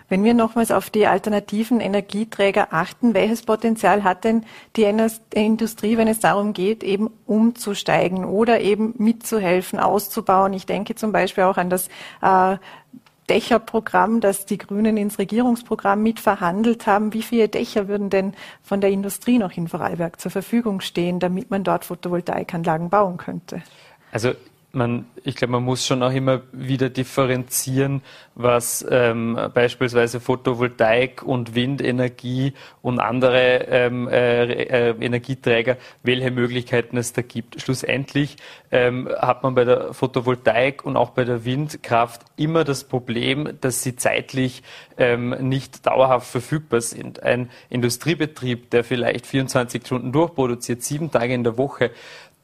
Wenn 0.09 0.23
wir 0.23 0.35
nochmals 0.35 0.71
auf 0.71 0.91
die 0.91 1.07
alternativen 1.07 1.81
Energieträger 1.81 2.69
achten, 2.73 3.15
welches 3.15 3.43
Potenzial 3.43 4.05
hat 4.05 4.25
denn 4.25 4.45
die 4.77 4.85
Industrie, 5.35 5.97
wenn 5.97 6.09
es 6.09 6.21
darum 6.21 6.53
geht, 6.53 6.85
eben 6.85 7.11
umzusteigen 7.27 8.25
oder 8.25 8.61
eben 8.61 8.95
mitzuhelfen, 8.99 9.79
auszubauen? 9.79 10.53
Ich 10.53 10.67
denke 10.67 10.95
zum 10.95 11.13
Beispiel 11.13 11.45
auch 11.45 11.57
an 11.57 11.71
das 11.71 11.89
äh, 12.21 12.59
Dächerprogramm, 13.31 14.21
das 14.21 14.45
die 14.45 14.59
Grünen 14.59 14.97
ins 14.97 15.19
Regierungsprogramm 15.19 16.03
mitverhandelt 16.03 16.87
haben. 16.87 17.15
Wie 17.15 17.23
viele 17.23 17.49
Dächer 17.49 17.89
würden 17.89 18.11
denn 18.11 18.35
von 18.63 18.83
der 18.83 18.91
Industrie 18.91 19.39
noch 19.39 19.53
in 19.57 19.69
Vorarlberg 19.69 20.21
zur 20.21 20.31
Verfügung 20.31 20.81
stehen, 20.81 21.21
damit 21.21 21.51
man 21.51 21.65
dort 21.65 21.87
Photovoltaikanlagen 21.87 22.91
bauen 22.91 23.17
könnte? 23.17 23.63
Also 24.13 24.33
man, 24.75 25.07
ich 25.23 25.37
glaube, 25.37 25.53
man 25.53 25.63
muss 25.63 25.87
schon 25.87 26.03
auch 26.03 26.13
immer 26.13 26.43
wieder 26.53 26.91
differenzieren, 26.91 28.03
was 28.35 28.85
ähm, 28.91 29.39
beispielsweise 29.55 30.21
Photovoltaik 30.21 31.23
und 31.23 31.55
Windenergie 31.55 32.53
und 32.83 32.99
andere 32.99 33.67
ähm, 33.69 34.09
äh, 34.09 34.45
äh, 34.45 34.95
Energieträger, 35.01 35.77
welche 36.03 36.31
Möglichkeiten 36.31 36.97
es 36.97 37.13
da 37.13 37.23
gibt. 37.23 37.61
Schlussendlich 37.61 38.37
ähm, 38.73 39.09
hat 39.19 39.43
man 39.43 39.55
bei 39.55 39.65
der 39.65 39.95
Photovoltaik 39.95 40.85
und 40.85 40.97
auch 40.97 41.11
bei 41.11 41.25
der 41.25 41.45
Windkraft 41.45 42.23
immer 42.37 42.65
das 42.65 42.85
Problem, 42.85 43.59
dass 43.61 43.83
sie 43.83 43.97
zeitlich 43.97 44.63
ähm, 44.99 45.31
nicht 45.41 45.87
dauerhaft 45.87 46.29
verfügbar 46.29 46.81
sind. 46.81 47.23
Ein 47.23 47.51
Industriebetrieb, 47.69 48.71
der 48.71 48.85
vielleicht 48.85 49.27
24 49.27 49.85
Stunden 49.87 50.13
durchproduziert, 50.13 50.83
sieben 50.83 51.11
Tage 51.11 51.35
in 51.35 51.45
der 51.45 51.57
Woche, 51.57 51.91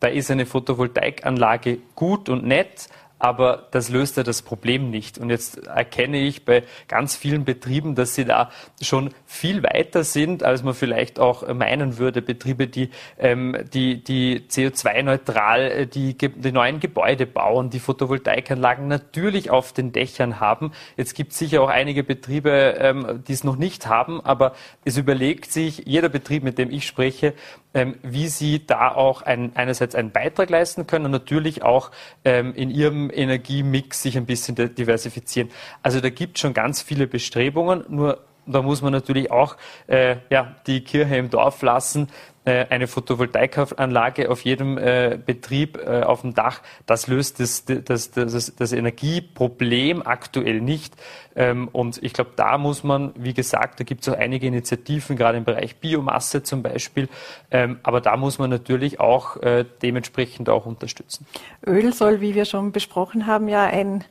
da 0.01 0.09
ist 0.09 0.31
eine 0.31 0.47
Photovoltaikanlage 0.47 1.79
gut 1.95 2.29
und 2.29 2.45
nett, 2.45 2.89
aber 3.21 3.69
das 3.71 3.91
löst 3.91 4.17
ja 4.17 4.23
das 4.23 4.41
Problem 4.41 4.91
nicht. 4.91 5.19
Und 5.19 5.29
jetzt 5.29 5.67
erkenne 5.67 6.19
ich 6.19 6.47
bei 6.47 6.65
ganz 6.89 7.15
vielen 7.15 7.45
Betrieben, 7.45 7.95
dass 7.95 8.15
sie 8.15 8.25
da 8.25 8.51
schon 8.81 9.11
viel 9.27 9.63
weiter 9.63 10.05
sind, 10.05 10.43
als 10.43 10.63
man 10.63 10.73
vielleicht 10.73 11.21
auch 11.21 11.47
meinen 11.55 11.99
würde. 11.99 12.23
Betriebe, 12.23 12.67
die, 12.67 12.89
ähm, 13.19 13.57
die, 13.75 14.03
die 14.03 14.41
CO2-neutral 14.49 15.61
äh, 15.61 15.87
die, 15.87 16.15
die 16.17 16.53
neuen 16.53 16.81
Gebäude 16.81 17.27
bauen, 17.27 17.69
die 17.69 17.79
Photovoltaikanlagen 17.79 18.89
natürlich 18.89 19.51
auf 19.51 19.75
den 19.75 19.93
Dächern 19.93 20.41
haben. 20.41 20.73
Jetzt 20.97 21.15
gibt 21.15 21.33
es 21.33 21.39
sicher 21.39 21.61
auch 21.61 21.69
einige 21.69 22.03
Betriebe, 22.03 22.77
ähm, 22.79 23.23
die 23.29 23.35
es 23.35 23.45
noch 23.45 23.57
nicht 23.57 23.87
haben, 23.87 24.25
aber 24.25 24.55
es 24.87 24.97
überlegt 24.97 25.53
sich 25.53 25.83
jeder 25.85 26.09
Betrieb, 26.09 26.43
mit 26.43 26.57
dem 26.57 26.71
ich 26.71 26.87
spreche, 26.87 27.35
ähm, 27.75 27.97
wie 28.03 28.29
sie 28.29 28.67
da 28.67 28.93
auch 28.93 29.23
ein, 29.23 29.53
einerseits 29.55 29.95
einen 29.95 30.11
Beitrag 30.11 30.51
leisten 30.51 30.87
können 30.87 31.05
und 31.07 31.11
natürlich 31.11 31.63
auch 31.63 31.91
ähm, 32.25 32.55
in 32.55 32.71
ihrem 32.71 33.11
Energiemix 33.13 34.03
sich 34.03 34.17
ein 34.17 34.27
bisschen 34.27 34.55
diversifizieren. 34.55 35.51
Also 35.83 36.01
da 36.01 36.11
gibt 36.11 36.37
es 36.37 36.41
schon 36.41 36.55
ganz 36.55 36.83
viele 36.83 37.07
Bestrebungen, 37.07 37.85
nur 37.89 38.25
da 38.53 38.63
muss 38.63 38.83
man 38.83 38.93
natürlich 38.93 39.31
auch 39.31 39.57
äh, 39.87 40.17
ja, 40.31 40.57
die 40.67 40.83
Kirche 40.83 41.17
im 41.17 41.31
Dorf 41.31 41.63
lassen. 41.63 42.09
Äh, 42.47 42.67
eine 42.71 42.87
Photovoltaikanlage 42.87 44.31
auf 44.31 44.41
jedem 44.45 44.79
äh, 44.79 45.19
Betrieb 45.25 45.77
äh, 45.77 46.03
auf 46.03 46.23
dem 46.23 46.33
Dach, 46.33 46.63
das 46.87 47.07
löst 47.07 47.39
das, 47.39 47.67
das, 47.67 48.13
das, 48.13 48.57
das 48.57 48.73
Energieproblem 48.73 50.01
aktuell 50.07 50.63
nicht. 50.63 50.95
Ähm, 51.37 51.69
und 51.71 52.03
ich 52.03 52.15
glaube, 52.15 52.31
da 52.37 52.57
muss 52.57 52.83
man, 52.83 53.13
wie 53.15 53.35
gesagt, 53.35 53.79
da 53.79 53.85
gibt 53.85 54.03
es 54.03 54.09
auch 54.09 54.17
einige 54.17 54.47
Initiativen, 54.47 55.17
gerade 55.17 55.37
im 55.37 55.45
Bereich 55.45 55.77
Biomasse 55.77 56.43
zum 56.43 56.63
Beispiel. 56.63 57.11
Ähm, 57.51 57.79
aber 57.83 58.01
da 58.01 58.17
muss 58.17 58.39
man 58.39 58.49
natürlich 58.49 59.01
auch 59.01 59.37
äh, 59.43 59.67
dementsprechend 59.83 60.49
auch 60.49 60.65
unterstützen. 60.65 61.27
Öl 61.67 61.93
soll, 61.93 62.23
wie 62.23 62.35
wir 62.35 62.47
schon 62.47 62.73
besprochen 62.73 63.27
haben, 63.27 63.49
ja 63.49 63.65
ein 63.65 64.03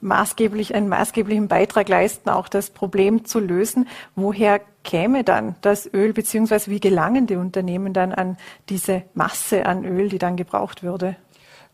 maßgeblich, 0.00 0.74
einen 0.74 0.88
maßgeblichen 0.88 1.48
Beitrag 1.48 1.88
leisten, 1.88 2.30
auch 2.30 2.48
das 2.48 2.70
Problem 2.70 3.24
zu 3.24 3.40
lösen. 3.40 3.88
Woher 4.14 4.60
käme 4.84 5.24
dann 5.24 5.56
das 5.60 5.92
Öl, 5.92 6.12
beziehungsweise 6.12 6.70
wie 6.70 6.80
gelangen 6.80 7.26
die 7.26 7.36
Unternehmen 7.36 7.92
dann 7.92 8.12
an 8.12 8.36
diese 8.68 9.02
Masse 9.14 9.66
an 9.66 9.84
Öl, 9.84 10.08
die 10.08 10.18
dann 10.18 10.36
gebraucht 10.36 10.82
würde? 10.82 11.16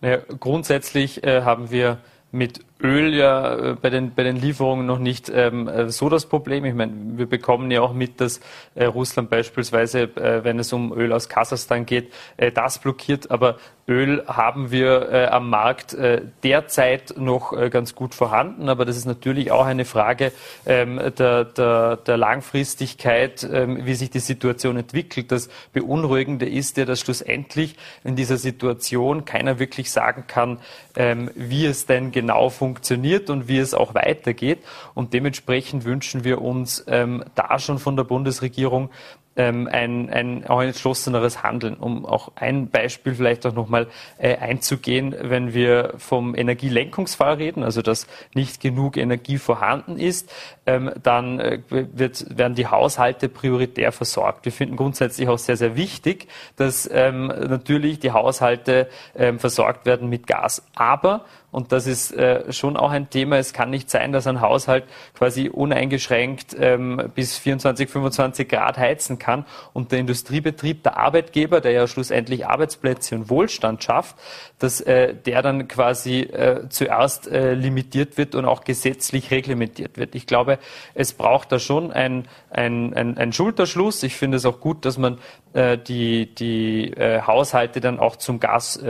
Naja, 0.01 0.19
grundsätzlich 0.41 1.25
äh, 1.25 1.43
haben 1.43 1.71
wir 1.71 1.99
mit 2.33 2.61
Öl 2.83 3.15
ja 3.15 3.55
äh, 3.55 3.77
bei 3.81 3.89
den, 3.89 4.15
bei 4.15 4.25
den 4.25 4.37
Lieferungen 4.37 4.85
noch 4.85 4.99
nicht 4.99 5.31
ähm, 5.33 5.69
äh, 5.69 5.91
so 5.91 6.09
das 6.09 6.27
Problem. 6.27 6.65
Ich 6.65 6.75
meine, 6.75 6.93
wir 7.17 7.27
bekommen 7.27 7.71
ja 7.71 7.81
auch 7.81 7.93
mit, 7.93 8.21
dass 8.21 8.41
äh, 8.75 8.85
Russland 8.85 9.31
beispielsweise, 9.31 10.03
äh, 10.03 10.43
wenn 10.43 10.59
es 10.59 10.73
um 10.73 10.93
Öl 10.93 11.13
aus 11.13 11.29
Kasachstan 11.29 11.87
geht, 11.87 12.13
äh, 12.37 12.51
das 12.51 12.81
blockiert. 12.81 13.31
Aber 13.31 13.59
Öl 13.87 14.25
haben 14.27 14.71
wir 14.71 15.13
äh, 15.13 15.27
am 15.27 15.51
Markt 15.51 15.95
derzeit 16.43 17.15
noch 17.19 17.53
ganz 17.71 17.95
gut 17.95 18.15
vorhanden, 18.15 18.71
aber 18.71 18.87
das 18.87 18.97
ist 18.97 19.05
natürlich 19.05 19.51
auch 19.51 19.67
eine 19.67 19.85
Frage 19.85 20.33
ähm, 20.65 20.99
der, 21.19 21.45
der, 21.45 21.97
der, 21.99 22.17
Langfristigkeit, 22.17 23.47
ähm, 23.51 23.85
wie 23.85 23.95
sich 23.95 24.09
die 24.09 24.21
Situation 24.21 24.79
entwickelt. 24.79 25.31
Das 25.31 25.51
Beunruhigende 25.75 26.49
ist 26.49 26.79
ja, 26.79 26.87
dass 26.87 27.01
schlussendlich 27.01 27.77
in 28.05 28.17
dieser 28.17 28.39
Situation 28.39 29.27
keiner 29.27 29.59
wirklich 29.59 29.91
sagen 29.91 30.25
kann, 30.27 30.61
ähm, 30.97 31.31
wie 31.35 31.67
es 31.67 31.85
denn 31.85 32.11
genau 32.11 32.49
funktioniert 32.49 32.64
und 32.65 33.49
wie 33.49 33.59
es 33.59 33.75
auch 33.75 33.95
weitergeht. 33.95 34.61
Und 34.95 35.13
dementsprechend 35.13 35.85
wünschen 35.85 36.25
wir 36.25 36.41
uns 36.41 36.85
ähm, 36.89 37.25
da 37.35 37.59
schon 37.59 37.79
von 37.79 37.97
der 37.97 38.05
Bundesregierung 38.05 38.91
ähm, 39.37 39.69
ein, 39.71 40.11
ein 40.11 40.43
entschlosseneres 40.43 41.43
Handeln. 41.43 41.75
Um 41.75 42.07
auch 42.07 42.33
ein 42.37 42.69
Beispiel 42.69 43.15
vielleicht 43.15 43.47
auch 43.47 43.55
nochmal 43.55 43.89
äh, 44.19 44.37
einzugehen, 44.37 45.15
wenn 45.19 45.55
wir 45.55 45.95
vom 45.99 46.35
Energielenkungsfall 46.35 47.35
reden, 47.35 47.63
also 47.63 47.83
dass 47.83 48.07
nicht 48.35 48.61
genug 48.61 48.97
Energie 48.97 49.39
vorhanden 49.39 49.99
ist, 49.99 50.33
ähm, 50.67 50.93
dann 51.03 51.41
äh, 51.41 51.61
wird, 51.69 52.39
werden 52.39 52.55
die 52.55 52.67
Haushalte 52.67 53.29
prioritär 53.29 53.93
versorgt. 53.93 54.45
Wir 54.45 54.53
finden 54.53 54.77
grundsätzlich 54.77 55.29
auch 55.29 55.39
sehr, 55.39 55.57
sehr 55.57 55.77
wichtig, 55.77 56.29
dass 56.57 56.89
ähm, 56.93 57.27
natürlich 57.27 57.99
die 57.99 58.13
Haushalte 58.13 58.89
ähm, 59.17 59.39
versorgt 59.39 59.87
werden 59.87 60.09
mit 60.09 60.27
Gas. 60.27 60.63
Aber 60.75 61.25
und 61.55 61.71
das 61.71 61.87
ist 61.87 62.11
äh, 62.11 62.53
schon 62.53 62.77
auch 62.77 62.91
ein 62.91 63.11
Thema. 63.11 63.37
Es 63.37 63.53
kann 63.53 63.71
nicht 63.71 63.89
sein, 63.89 64.11
dass 64.11 64.27
ein 64.27 64.41
Haushalt 64.41 64.85
quasi 65.17 65.49
uneingeschränkt 65.49 66.57
ähm, 66.59 67.13
bis 67.15 67.39
24, 67.39 67.89
25 67.89 68.49
Grad 68.49 68.77
heizen 68.77 69.21
kann 69.21 69.47
und 69.73 69.93
der 69.93 70.01
Industriebetrieb, 70.01 70.83
der 70.83 70.97
Arbeitgeber, 70.97 71.61
der 71.61 71.71
ja 71.71 71.87
schlussendlich 71.87 72.45
Arbeitsplätze 72.49 73.15
und 73.15 73.31
Wohlstand 73.31 73.85
schafft, 73.85 74.17
dass 74.59 74.81
äh, 74.81 75.15
der 75.15 75.43
dann 75.43 75.69
quasi 75.69 76.23
äh, 76.23 76.69
zuerst 76.71 77.29
äh, 77.29 77.55
limitiert 77.55 78.19
wird 78.19 78.35
und 78.35 78.47
auch 78.47 78.65
gesetzlich 78.65 79.31
reglementiert 79.31 79.97
wird. 79.97 80.17
Ich 80.17 80.27
glaube, 80.27 80.59
es 80.95 81.13
braucht 81.13 81.53
da 81.53 81.61
schon 81.61 81.93
ein, 81.93 82.27
ein, 82.51 82.95
ein, 82.95 83.33
Schulterschluss. 83.33 84.03
Ich 84.03 84.17
finde 84.17 84.39
es 84.39 84.45
auch 84.45 84.59
gut, 84.59 84.85
dass 84.85 84.99
man 84.99 85.19
äh, 85.53 85.79
die, 85.79 86.35
die 86.35 86.91
äh, 86.95 87.23
Haushalte 87.23 87.81
dann 87.81 88.01
auch 88.01 88.17
zum 88.17 88.41
Gas, 88.41 88.81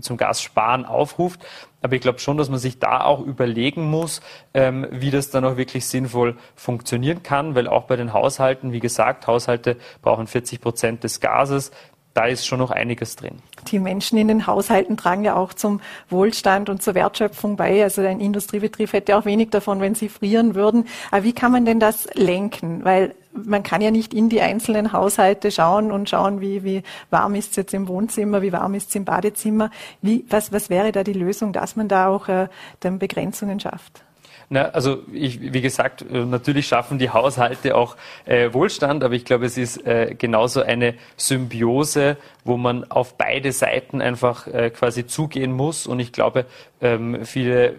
zum 0.00 0.16
Gassparen 0.18 0.84
aufruft. 0.84 1.40
Aber 1.82 1.94
ich 1.94 2.00
glaube 2.00 2.18
schon, 2.18 2.36
dass 2.36 2.50
man 2.50 2.58
sich 2.58 2.78
da 2.78 3.02
auch 3.04 3.20
überlegen 3.20 3.90
muss, 3.90 4.20
ähm, 4.54 4.86
wie 4.90 5.10
das 5.10 5.30
dann 5.30 5.44
auch 5.44 5.56
wirklich 5.56 5.86
sinnvoll 5.86 6.36
funktionieren 6.54 7.22
kann, 7.22 7.54
weil 7.54 7.68
auch 7.68 7.84
bei 7.84 7.96
den 7.96 8.12
Haushalten, 8.12 8.72
wie 8.72 8.80
gesagt, 8.80 9.26
Haushalte 9.26 9.76
brauchen 10.02 10.26
40 10.26 10.60
Prozent 10.60 11.04
des 11.04 11.20
Gases 11.20 11.70
da 12.14 12.26
ist 12.26 12.46
schon 12.46 12.58
noch 12.58 12.70
einiges 12.70 13.16
drin. 13.16 13.38
Die 13.68 13.78
Menschen 13.78 14.18
in 14.18 14.28
den 14.28 14.46
Haushalten 14.46 14.96
tragen 14.96 15.24
ja 15.24 15.36
auch 15.36 15.52
zum 15.52 15.80
Wohlstand 16.08 16.68
und 16.68 16.82
zur 16.82 16.94
Wertschöpfung 16.94 17.56
bei. 17.56 17.82
Also 17.82 18.02
ein 18.02 18.20
Industriebetrieb 18.20 18.92
hätte 18.92 19.16
auch 19.16 19.24
wenig 19.24 19.50
davon, 19.50 19.80
wenn 19.80 19.94
sie 19.94 20.08
frieren 20.08 20.54
würden. 20.54 20.86
Aber 21.10 21.24
wie 21.24 21.32
kann 21.32 21.52
man 21.52 21.64
denn 21.64 21.78
das 21.78 22.08
lenken? 22.14 22.84
Weil 22.84 23.14
man 23.32 23.62
kann 23.62 23.80
ja 23.80 23.90
nicht 23.90 24.12
in 24.14 24.28
die 24.28 24.40
einzelnen 24.40 24.92
Haushalte 24.92 25.50
schauen 25.50 25.92
und 25.92 26.08
schauen, 26.08 26.40
wie, 26.40 26.64
wie 26.64 26.82
warm 27.10 27.34
ist 27.34 27.50
es 27.50 27.56
jetzt 27.56 27.74
im 27.74 27.88
Wohnzimmer, 27.88 28.42
wie 28.42 28.52
warm 28.52 28.74
ist 28.74 28.90
es 28.90 28.94
im 28.94 29.04
Badezimmer. 29.04 29.70
Wie, 30.02 30.24
was, 30.28 30.52
was 30.52 30.70
wäre 30.70 30.92
da 30.92 31.04
die 31.04 31.12
Lösung, 31.12 31.52
dass 31.52 31.76
man 31.76 31.88
da 31.88 32.08
auch 32.08 32.28
äh, 32.28 32.48
dann 32.80 32.98
Begrenzungen 32.98 33.60
schafft? 33.60 34.04
Na, 34.52 34.70
also 34.70 35.04
ich, 35.12 35.52
wie 35.52 35.60
gesagt, 35.60 36.02
äh, 36.02 36.24
natürlich 36.24 36.66
schaffen 36.66 36.98
die 36.98 37.10
Haushalte 37.10 37.76
auch 37.76 37.96
äh, 38.24 38.52
Wohlstand, 38.52 39.04
aber 39.04 39.14
ich 39.14 39.24
glaube, 39.24 39.46
es 39.46 39.56
ist 39.56 39.86
äh, 39.86 40.16
genauso 40.18 40.62
eine 40.62 40.94
Symbiose, 41.16 42.16
wo 42.42 42.56
man 42.56 42.90
auf 42.90 43.16
beide 43.16 43.52
Seiten 43.52 44.02
einfach 44.02 44.48
äh, 44.48 44.70
quasi 44.70 45.06
zugehen 45.06 45.52
muss. 45.52 45.86
Und 45.86 46.00
ich 46.00 46.10
glaube, 46.10 46.46
ähm, 46.80 47.24
viele 47.24 47.74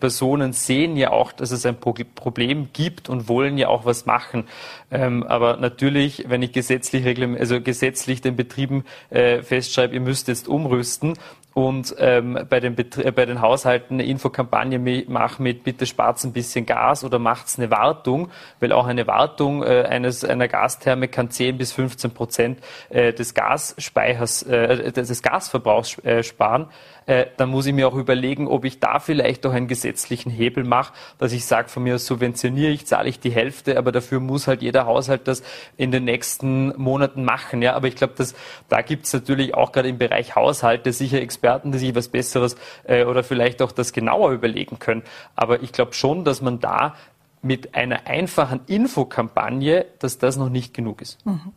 Personen 0.00 0.52
sehen 0.52 0.96
ja 0.96 1.12
auch, 1.12 1.30
dass 1.30 1.52
es 1.52 1.64
ein 1.64 1.76
Pro 1.76 1.94
Problem 2.16 2.70
gibt 2.72 3.08
und 3.08 3.28
wollen 3.28 3.56
ja 3.56 3.68
auch 3.68 3.84
was 3.84 4.04
machen. 4.04 4.48
Ähm, 4.90 5.22
aber 5.22 5.58
natürlich, 5.58 6.24
wenn 6.28 6.42
ich 6.42 6.50
gesetzlich, 6.50 7.06
also 7.38 7.60
gesetzlich 7.60 8.20
den 8.20 8.34
Betrieben 8.34 8.84
äh, 9.10 9.42
festschreibe, 9.42 9.94
ihr 9.94 10.00
müsst 10.00 10.26
jetzt 10.26 10.48
umrüsten, 10.48 11.14
und 11.58 11.92
ähm, 11.98 12.38
bei, 12.48 12.60
den 12.60 12.78
äh, 12.78 13.10
bei 13.10 13.26
den 13.26 13.40
Haushalten 13.40 13.94
eine 13.94 14.04
Infokampagne 14.04 14.78
machen 15.08 15.42
mit 15.42 15.64
bitte 15.64 15.86
spart 15.86 16.22
ein 16.22 16.32
bisschen 16.32 16.66
Gas 16.66 17.02
oder 17.02 17.18
macht's 17.18 17.58
eine 17.58 17.68
Wartung, 17.72 18.30
weil 18.60 18.70
auch 18.70 18.86
eine 18.86 19.08
Wartung 19.08 19.64
äh, 19.64 19.82
eines 19.82 20.24
einer 20.24 20.46
Gastherme 20.46 21.08
kann 21.08 21.32
10 21.32 21.58
bis 21.58 21.72
15 21.72 22.12
Prozent 22.12 22.60
äh, 22.90 23.12
des 23.12 23.34
Gasspeichers, 23.34 24.44
äh, 24.44 24.92
des 24.92 25.20
Gasverbrauchs 25.20 25.98
äh, 26.04 26.22
sparen 26.22 26.68
äh, 27.08 27.26
dann 27.38 27.48
muss 27.48 27.64
ich 27.64 27.72
mir 27.72 27.88
auch 27.88 27.94
überlegen, 27.94 28.46
ob 28.46 28.66
ich 28.66 28.80
da 28.80 28.98
vielleicht 28.98 29.46
auch 29.46 29.52
einen 29.52 29.66
gesetzlichen 29.66 30.30
Hebel 30.30 30.62
mache, 30.62 30.92
dass 31.16 31.32
ich 31.32 31.46
sage, 31.46 31.70
von 31.70 31.82
mir 31.82 31.98
subventioniere 31.98 32.70
ich, 32.70 32.86
zahle 32.86 33.08
ich 33.08 33.18
die 33.18 33.30
Hälfte, 33.30 33.78
aber 33.78 33.92
dafür 33.92 34.20
muss 34.20 34.46
halt 34.46 34.60
jeder 34.60 34.84
Haushalt 34.84 35.26
das 35.26 35.42
in 35.78 35.90
den 35.90 36.04
nächsten 36.04 36.76
Monaten 36.76 37.24
machen. 37.24 37.62
Ja, 37.62 37.74
aber 37.74 37.88
ich 37.88 37.96
glaube, 37.96 38.12
dass 38.18 38.34
da 38.68 38.82
gibt 38.82 39.06
es 39.06 39.14
natürlich 39.14 39.54
auch 39.54 39.72
gerade 39.72 39.88
im 39.88 39.96
Bereich 39.96 40.36
Haushalte 40.36 40.92
sicher 40.92 41.22
Experten, 41.22 41.72
die 41.72 41.78
sich 41.78 41.94
was 41.94 42.08
Besseres 42.08 42.56
äh, 42.84 43.04
oder 43.04 43.24
vielleicht 43.24 43.62
auch 43.62 43.72
das 43.72 43.94
genauer 43.94 44.32
überlegen 44.32 44.78
können. 44.78 45.02
Aber 45.34 45.62
ich 45.62 45.72
glaube 45.72 45.94
schon, 45.94 46.24
dass 46.24 46.42
man 46.42 46.60
da 46.60 46.94
mit 47.42 47.74
einer 47.74 48.06
einfachen 48.06 48.60
Infokampagne, 48.66 49.86
dass 49.98 50.18
das 50.18 50.36
noch 50.36 50.48
nicht 50.48 50.74
genug 50.74 51.00
ist. 51.02 51.24
Mhm. 51.24 51.52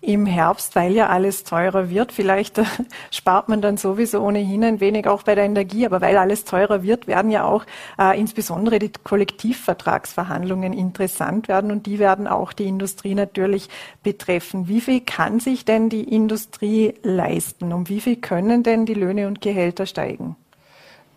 Im 0.00 0.26
Herbst, 0.26 0.76
weil 0.76 0.92
ja 0.92 1.08
alles 1.08 1.42
teurer 1.42 1.90
wird, 1.90 2.12
vielleicht 2.12 2.58
äh, 2.58 2.64
spart 3.10 3.48
man 3.48 3.60
dann 3.60 3.76
sowieso 3.76 4.20
ohnehin 4.20 4.62
ein 4.62 4.80
wenig 4.80 5.08
auch 5.08 5.22
bei 5.22 5.34
der 5.34 5.44
Energie, 5.44 5.86
aber 5.86 6.00
weil 6.00 6.16
alles 6.16 6.44
teurer 6.44 6.82
wird, 6.82 7.06
werden 7.06 7.30
ja 7.30 7.44
auch 7.44 7.64
äh, 7.98 8.18
insbesondere 8.18 8.78
die 8.78 8.92
Kollektivvertragsverhandlungen 9.02 10.72
interessant 10.72 11.48
werden 11.48 11.70
und 11.70 11.86
die 11.86 11.98
werden 11.98 12.26
auch 12.26 12.52
die 12.52 12.66
Industrie 12.66 13.14
natürlich 13.14 13.68
betreffen. 14.02 14.68
Wie 14.68 14.80
viel 14.80 15.00
kann 15.00 15.40
sich 15.40 15.64
denn 15.64 15.88
die 15.88 16.04
Industrie 16.04 16.94
leisten? 17.02 17.72
Um 17.72 17.88
wie 17.88 18.00
viel 18.00 18.16
können 18.16 18.62
denn 18.62 18.86
die 18.86 18.94
Löhne 18.94 19.26
und 19.26 19.40
Gehälter 19.40 19.86
steigen? 19.86 20.36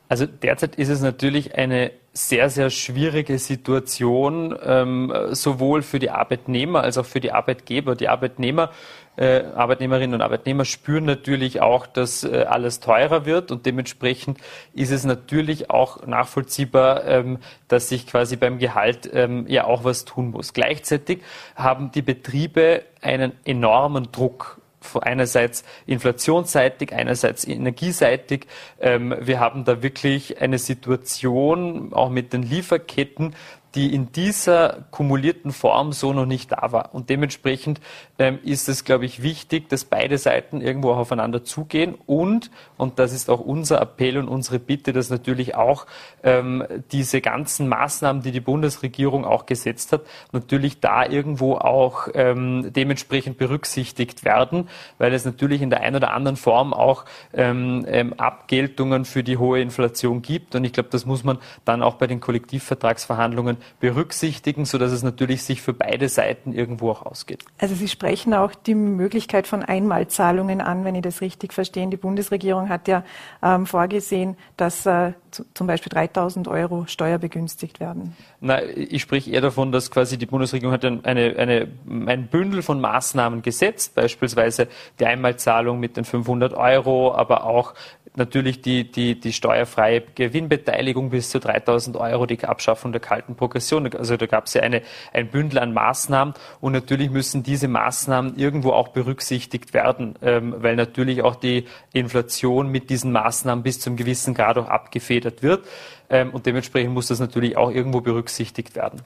Also 0.09 0.25
derzeit 0.25 0.75
ist 0.75 0.89
es 0.89 1.01
natürlich 1.01 1.53
eine 1.55 1.91
sehr, 2.13 2.49
sehr 2.49 2.71
schwierige 2.71 3.37
Situation, 3.37 4.57
ähm, 4.65 5.13
sowohl 5.31 5.83
für 5.83 5.99
die 5.99 6.09
Arbeitnehmer 6.09 6.81
als 6.81 6.97
auch 6.97 7.05
für 7.05 7.19
die 7.19 7.31
Arbeitgeber. 7.31 7.95
Die 7.95 8.09
Arbeitnehmer, 8.09 8.71
äh, 9.17 9.43
Arbeitnehmerinnen 9.55 10.15
und 10.15 10.21
Arbeitnehmer 10.21 10.65
spüren 10.65 11.05
natürlich 11.05 11.61
auch, 11.61 11.85
dass 11.85 12.23
äh, 12.23 12.45
alles 12.49 12.79
teurer 12.79 13.27
wird 13.27 13.51
und 13.51 13.67
dementsprechend 13.67 14.39
ist 14.73 14.89
es 14.89 15.05
natürlich 15.05 15.69
auch 15.69 16.07
nachvollziehbar, 16.07 17.05
ähm, 17.05 17.37
dass 17.67 17.89
sich 17.89 18.07
quasi 18.07 18.35
beim 18.35 18.57
Gehalt 18.57 19.07
ähm, 19.13 19.45
ja 19.47 19.65
auch 19.65 19.83
was 19.83 20.05
tun 20.05 20.31
muss. 20.31 20.53
Gleichzeitig 20.53 21.19
haben 21.55 21.91
die 21.91 22.01
Betriebe 22.01 22.81
einen 23.01 23.33
enormen 23.45 24.11
Druck 24.11 24.58
einerseits 24.95 25.63
inflationsseitig, 25.85 26.93
einerseits 26.93 27.45
energieseitig. 27.45 28.47
Ähm, 28.79 29.15
wir 29.19 29.39
haben 29.39 29.65
da 29.65 29.83
wirklich 29.83 30.41
eine 30.41 30.57
Situation, 30.57 31.93
auch 31.93 32.09
mit 32.09 32.33
den 32.33 32.43
Lieferketten, 32.43 33.35
die 33.75 33.93
in 33.93 34.11
dieser 34.11 34.85
kumulierten 34.91 35.51
Form 35.51 35.93
so 35.93 36.11
noch 36.13 36.25
nicht 36.25 36.51
da 36.51 36.71
war. 36.71 36.93
Und 36.93 37.09
dementsprechend 37.09 37.79
ähm, 38.17 38.39
ist 38.43 38.67
es, 38.67 38.83
glaube 38.83 39.05
ich, 39.05 39.21
wichtig, 39.21 39.69
dass 39.69 39.85
beide 39.85 40.17
Seiten 40.17 40.61
irgendwo 40.61 40.91
auch 40.91 40.97
aufeinander 40.97 41.43
zugehen 41.43 41.95
und, 42.05 42.49
und 42.79 42.97
das 42.97 43.11
ist 43.11 43.29
auch 43.29 43.41
unser 43.41 43.81
Appell 43.81 44.17
und 44.17 44.29
unsere 44.29 44.57
Bitte, 44.57 44.93
dass 44.93 45.09
natürlich 45.09 45.55
auch 45.55 45.85
ähm, 46.23 46.63
diese 46.93 47.19
ganzen 47.19 47.67
Maßnahmen, 47.67 48.21
die 48.21 48.31
die 48.31 48.39
Bundesregierung 48.39 49.25
auch 49.25 49.45
gesetzt 49.45 49.91
hat, 49.91 50.03
natürlich 50.31 50.79
da 50.79 51.05
irgendwo 51.05 51.55
auch 51.55 52.07
ähm, 52.13 52.71
dementsprechend 52.71 53.37
berücksichtigt 53.37 54.23
werden, 54.23 54.69
weil 54.97 55.13
es 55.13 55.25
natürlich 55.25 55.61
in 55.61 55.69
der 55.69 55.81
einen 55.81 55.97
oder 55.97 56.13
anderen 56.13 56.37
Form 56.37 56.73
auch 56.73 57.03
ähm, 57.33 57.85
ähm, 57.87 58.13
Abgeltungen 58.13 59.03
für 59.03 59.23
die 59.23 59.35
hohe 59.35 59.59
Inflation 59.59 60.21
gibt. 60.21 60.55
Und 60.55 60.63
ich 60.63 60.71
glaube, 60.71 60.87
das 60.89 61.05
muss 61.05 61.25
man 61.25 61.37
dann 61.65 61.83
auch 61.83 61.95
bei 61.95 62.07
den 62.07 62.21
Kollektivvertragsverhandlungen 62.21 63.57
berücksichtigen, 63.81 64.63
sodass 64.63 64.93
es 64.93 65.03
natürlich 65.03 65.43
sich 65.43 65.61
für 65.61 65.73
beide 65.73 66.07
Seiten 66.07 66.53
irgendwo 66.53 66.91
auch 66.91 67.05
ausgeht. 67.05 67.43
Also 67.57 67.75
Sie 67.75 67.89
sprechen 67.89 68.33
auch 68.33 68.55
die 68.55 68.75
Möglichkeit 68.75 69.47
von 69.47 69.63
Einmalzahlungen 69.63 70.61
an, 70.61 70.85
wenn 70.85 70.95
ich 70.95 71.01
das 71.01 71.19
richtig 71.19 71.51
verstehe. 71.51 71.85
Die 71.87 71.97
Bundesregierung 71.97 72.68
hat 72.69 72.87
ja 72.87 73.03
ähm, 73.43 73.65
vorgesehen, 73.65 74.37
dass 74.57 74.85
äh, 74.85 75.13
zum 75.53 75.67
Beispiel 75.67 75.89
3000 75.89 76.47
Euro 76.47 76.85
steuerbegünstigt 76.87 77.79
werden. 77.79 78.15
Na, 78.41 78.63
ich 78.63 79.01
spreche 79.01 79.31
eher 79.31 79.41
davon, 79.41 79.71
dass 79.71 79.91
quasi 79.91 80.17
die 80.17 80.25
Bundesregierung 80.25 80.73
hat 80.73 80.85
eine, 80.85 81.01
eine, 81.05 81.67
ein 82.07 82.27
Bündel 82.27 82.61
von 82.61 82.81
Maßnahmen 82.81 83.41
gesetzt, 83.41 83.95
beispielsweise 83.95 84.67
die 84.99 85.05
Einmalzahlung 85.05 85.79
mit 85.79 85.97
den 85.97 86.05
500 86.05 86.53
Euro, 86.53 87.13
aber 87.13 87.43
auch 87.43 87.73
natürlich 88.15 88.61
die, 88.61 88.91
die, 88.91 89.19
die 89.19 89.33
steuerfreie 89.33 90.01
Gewinnbeteiligung 90.15 91.09
bis 91.09 91.29
zu 91.29 91.39
3000 91.39 91.97
Euro, 91.97 92.25
die 92.25 92.43
Abschaffung 92.43 92.91
der 92.91 93.01
kalten 93.01 93.35
Progression. 93.35 93.91
Also 93.95 94.17
da 94.17 94.25
gab 94.25 94.45
es 94.45 94.53
ja 94.53 94.61
eine, 94.61 94.81
ein 95.13 95.29
Bündel 95.29 95.59
an 95.59 95.73
Maßnahmen 95.73 96.33
und 96.61 96.71
natürlich 96.71 97.09
müssen 97.09 97.43
diese 97.43 97.67
Maßnahmen 97.67 98.37
irgendwo 98.37 98.71
auch 98.71 98.89
berücksichtigt 98.89 99.73
werden, 99.73 100.15
ähm, 100.21 100.55
weil 100.57 100.75
natürlich 100.75 101.21
auch 101.21 101.35
die 101.35 101.65
Inflation 101.93 102.69
mit 102.69 102.89
diesen 102.89 103.11
Maßnahmen 103.11 103.63
bis 103.63 103.79
zum 103.79 103.95
gewissen 103.95 104.33
Grad 104.33 104.57
auch 104.57 104.67
abgefedert 104.67 105.43
wird. 105.43 105.65
Ähm, 106.09 106.31
und 106.31 106.45
dementsprechend 106.45 106.93
muss 106.93 107.07
das 107.07 107.19
natürlich 107.19 107.57
auch 107.57 107.71
irgendwo 107.71 108.01
berücksichtigt 108.01 108.75
werden. 108.75 109.01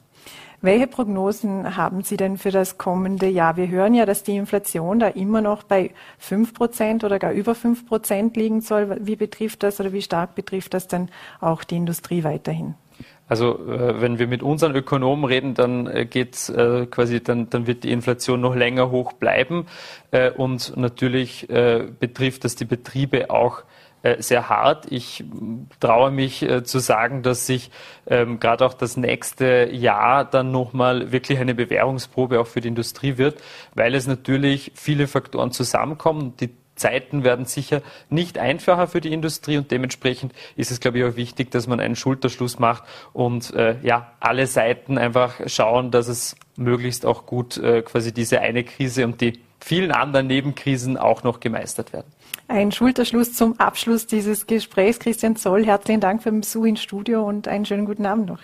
Welche 0.60 0.86
Prognosen 0.86 1.76
haben 1.76 2.02
Sie 2.02 2.16
denn 2.16 2.38
für 2.38 2.50
das 2.50 2.78
kommende 2.78 3.26
Jahr? 3.26 3.56
Wir 3.56 3.68
hören 3.68 3.94
ja, 3.94 4.06
dass 4.06 4.22
die 4.22 4.36
Inflation 4.36 4.98
da 4.98 5.08
immer 5.08 5.40
noch 5.40 5.62
bei 5.62 5.90
fünf 6.18 6.54
Prozent 6.54 7.04
oder 7.04 7.18
gar 7.18 7.32
über 7.32 7.54
fünf 7.54 7.86
Prozent 7.86 8.36
liegen 8.36 8.60
soll. 8.60 8.96
Wie 9.00 9.16
betrifft 9.16 9.62
das 9.62 9.80
oder 9.80 9.92
wie 9.92 10.02
stark 10.02 10.34
betrifft 10.34 10.74
das 10.74 10.88
denn 10.88 11.10
auch 11.40 11.64
die 11.64 11.76
Industrie 11.76 12.24
weiterhin? 12.24 12.74
Also 13.26 13.58
äh, 13.66 14.00
wenn 14.00 14.18
wir 14.18 14.26
mit 14.26 14.42
unseren 14.42 14.74
Ökonomen 14.74 15.24
reden, 15.24 15.54
dann 15.54 15.86
äh, 15.86 16.04
geht's 16.04 16.50
äh, 16.50 16.86
quasi, 16.86 17.22
dann, 17.22 17.48
dann 17.48 17.66
wird 17.66 17.84
die 17.84 17.90
Inflation 17.90 18.40
noch 18.40 18.54
länger 18.54 18.90
hoch 18.90 19.12
bleiben 19.14 19.66
und 20.36 20.76
natürlich 20.76 21.48
betrifft 21.48 22.44
das 22.44 22.54
die 22.54 22.64
Betriebe 22.64 23.30
auch 23.30 23.64
sehr 24.18 24.48
hart. 24.48 24.90
Ich 24.90 25.24
traue 25.80 26.10
mich 26.10 26.42
äh, 26.42 26.62
zu 26.62 26.78
sagen, 26.78 27.22
dass 27.22 27.46
sich 27.46 27.70
ähm, 28.06 28.38
gerade 28.38 28.66
auch 28.66 28.74
das 28.74 28.96
nächste 28.96 29.70
Jahr 29.72 30.24
dann 30.24 30.50
nochmal 30.50 31.12
wirklich 31.12 31.38
eine 31.38 31.54
Bewährungsprobe 31.54 32.40
auch 32.40 32.46
für 32.46 32.60
die 32.60 32.68
Industrie 32.68 33.16
wird, 33.16 33.40
weil 33.74 33.94
es 33.94 34.06
natürlich 34.06 34.72
viele 34.74 35.06
Faktoren 35.06 35.52
zusammenkommen. 35.52 36.34
Die 36.38 36.50
Zeiten 36.76 37.24
werden 37.24 37.44
sicher 37.44 37.82
nicht 38.10 38.38
einfacher 38.38 38.88
für 38.88 39.00
die 39.00 39.12
Industrie 39.12 39.56
und 39.56 39.70
dementsprechend 39.70 40.32
ist 40.56 40.70
es, 40.70 40.80
glaube 40.80 40.98
ich, 40.98 41.04
auch 41.04 41.16
wichtig, 41.16 41.50
dass 41.50 41.66
man 41.66 41.80
einen 41.80 41.96
Schulterschluss 41.96 42.58
macht 42.58 42.84
und 43.12 43.54
äh, 43.54 43.76
ja 43.82 44.12
alle 44.20 44.46
Seiten 44.46 44.98
einfach 44.98 45.34
schauen, 45.46 45.90
dass 45.90 46.08
es 46.08 46.36
möglichst 46.56 47.06
auch 47.06 47.26
gut 47.26 47.56
äh, 47.58 47.82
quasi 47.82 48.12
diese 48.12 48.40
eine 48.40 48.64
Krise 48.64 49.04
und 49.04 49.20
die 49.20 49.43
vielen 49.64 49.92
anderen 49.92 50.26
Nebenkrisen 50.26 50.98
auch 50.98 51.22
noch 51.22 51.40
gemeistert 51.40 51.94
werden. 51.94 52.12
Ein 52.48 52.70
Schulterschluss 52.70 53.32
zum 53.32 53.58
Abschluss 53.58 54.06
dieses 54.06 54.46
Gesprächs. 54.46 54.98
Christian 54.98 55.36
Zoll, 55.36 55.64
herzlichen 55.64 56.02
Dank 56.02 56.22
für 56.22 56.30
den 56.30 56.42
Besuch 56.42 56.66
ins 56.66 56.82
Studio 56.82 57.26
und 57.26 57.48
einen 57.48 57.64
schönen 57.64 57.86
guten 57.86 58.04
Abend 58.04 58.26
noch. 58.26 58.40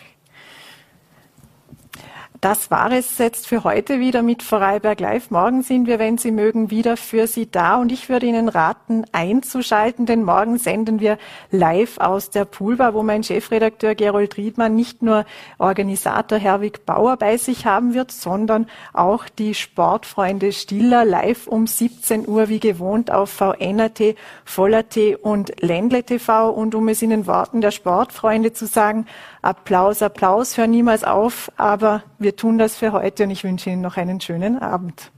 Das 2.41 2.71
war 2.71 2.91
es 2.91 3.19
jetzt 3.19 3.47
für 3.47 3.65
heute 3.65 4.01
wieder 4.01 4.23
mit 4.23 4.43
Vorarlberg 4.43 4.99
Live. 4.99 5.31
Morgen 5.31 5.61
sind 5.61 5.87
wir, 5.87 5.99
wenn 5.99 6.17
Sie 6.17 6.31
mögen, 6.31 6.71
wieder 6.71 6.97
für 6.97 7.27
Sie 7.27 7.51
da 7.51 7.77
und 7.77 7.93
ich 7.93 8.09
würde 8.09 8.25
Ihnen 8.25 8.49
raten, 8.49 9.05
einzuschalten, 9.13 10.07
denn 10.07 10.25
morgen 10.25 10.57
senden 10.57 11.01
wir 11.01 11.19
live 11.51 11.99
aus 11.99 12.31
der 12.31 12.47
Poolbar, 12.47 12.95
wo 12.95 13.03
mein 13.03 13.23
Chefredakteur 13.23 13.95
Gerold 13.95 14.39
Riedmann 14.39 14.75
nicht 14.75 15.03
nur 15.03 15.27
Organisator 15.59 16.39
Herwig 16.39 16.87
Bauer 16.87 17.19
bei 17.19 17.37
sich 17.37 17.67
haben 17.67 17.93
wird, 17.93 18.11
sondern 18.11 18.69
auch 18.95 19.29
die 19.29 19.53
Sportfreunde 19.53 20.55
Stiller 20.55 21.05
live 21.05 21.47
um 21.47 21.67
17 21.67 22.27
Uhr 22.27 22.49
wie 22.49 22.61
gewohnt 22.61 23.11
auf 23.11 23.29
VNRT, 23.29 24.17
Voller.t 24.47 25.15
und 25.17 25.61
Ländle 25.61 26.05
TV 26.05 26.49
und 26.49 26.75
um 26.75 26.89
es 26.89 27.03
in 27.03 27.11
den 27.11 27.27
Worten 27.27 27.61
der 27.61 27.71
Sportfreunde 27.71 28.55
zu 28.55 28.65
sagen, 28.65 29.05
Applaus, 29.43 30.01
Applaus, 30.01 30.57
hör 30.57 30.67
niemals 30.67 31.05
auf, 31.05 31.53
aber 31.59 32.03
wir 32.21 32.37
tun 32.37 32.59
das 32.59 32.77
für 32.77 32.93
heute 32.93 33.25
und 33.25 33.31
ich 33.31 33.45
wünsche 33.45 33.71
Ihnen 33.71 33.81
noch 33.81 33.97
einen 33.97 34.21
schönen 34.21 34.59
Abend. 34.59 35.11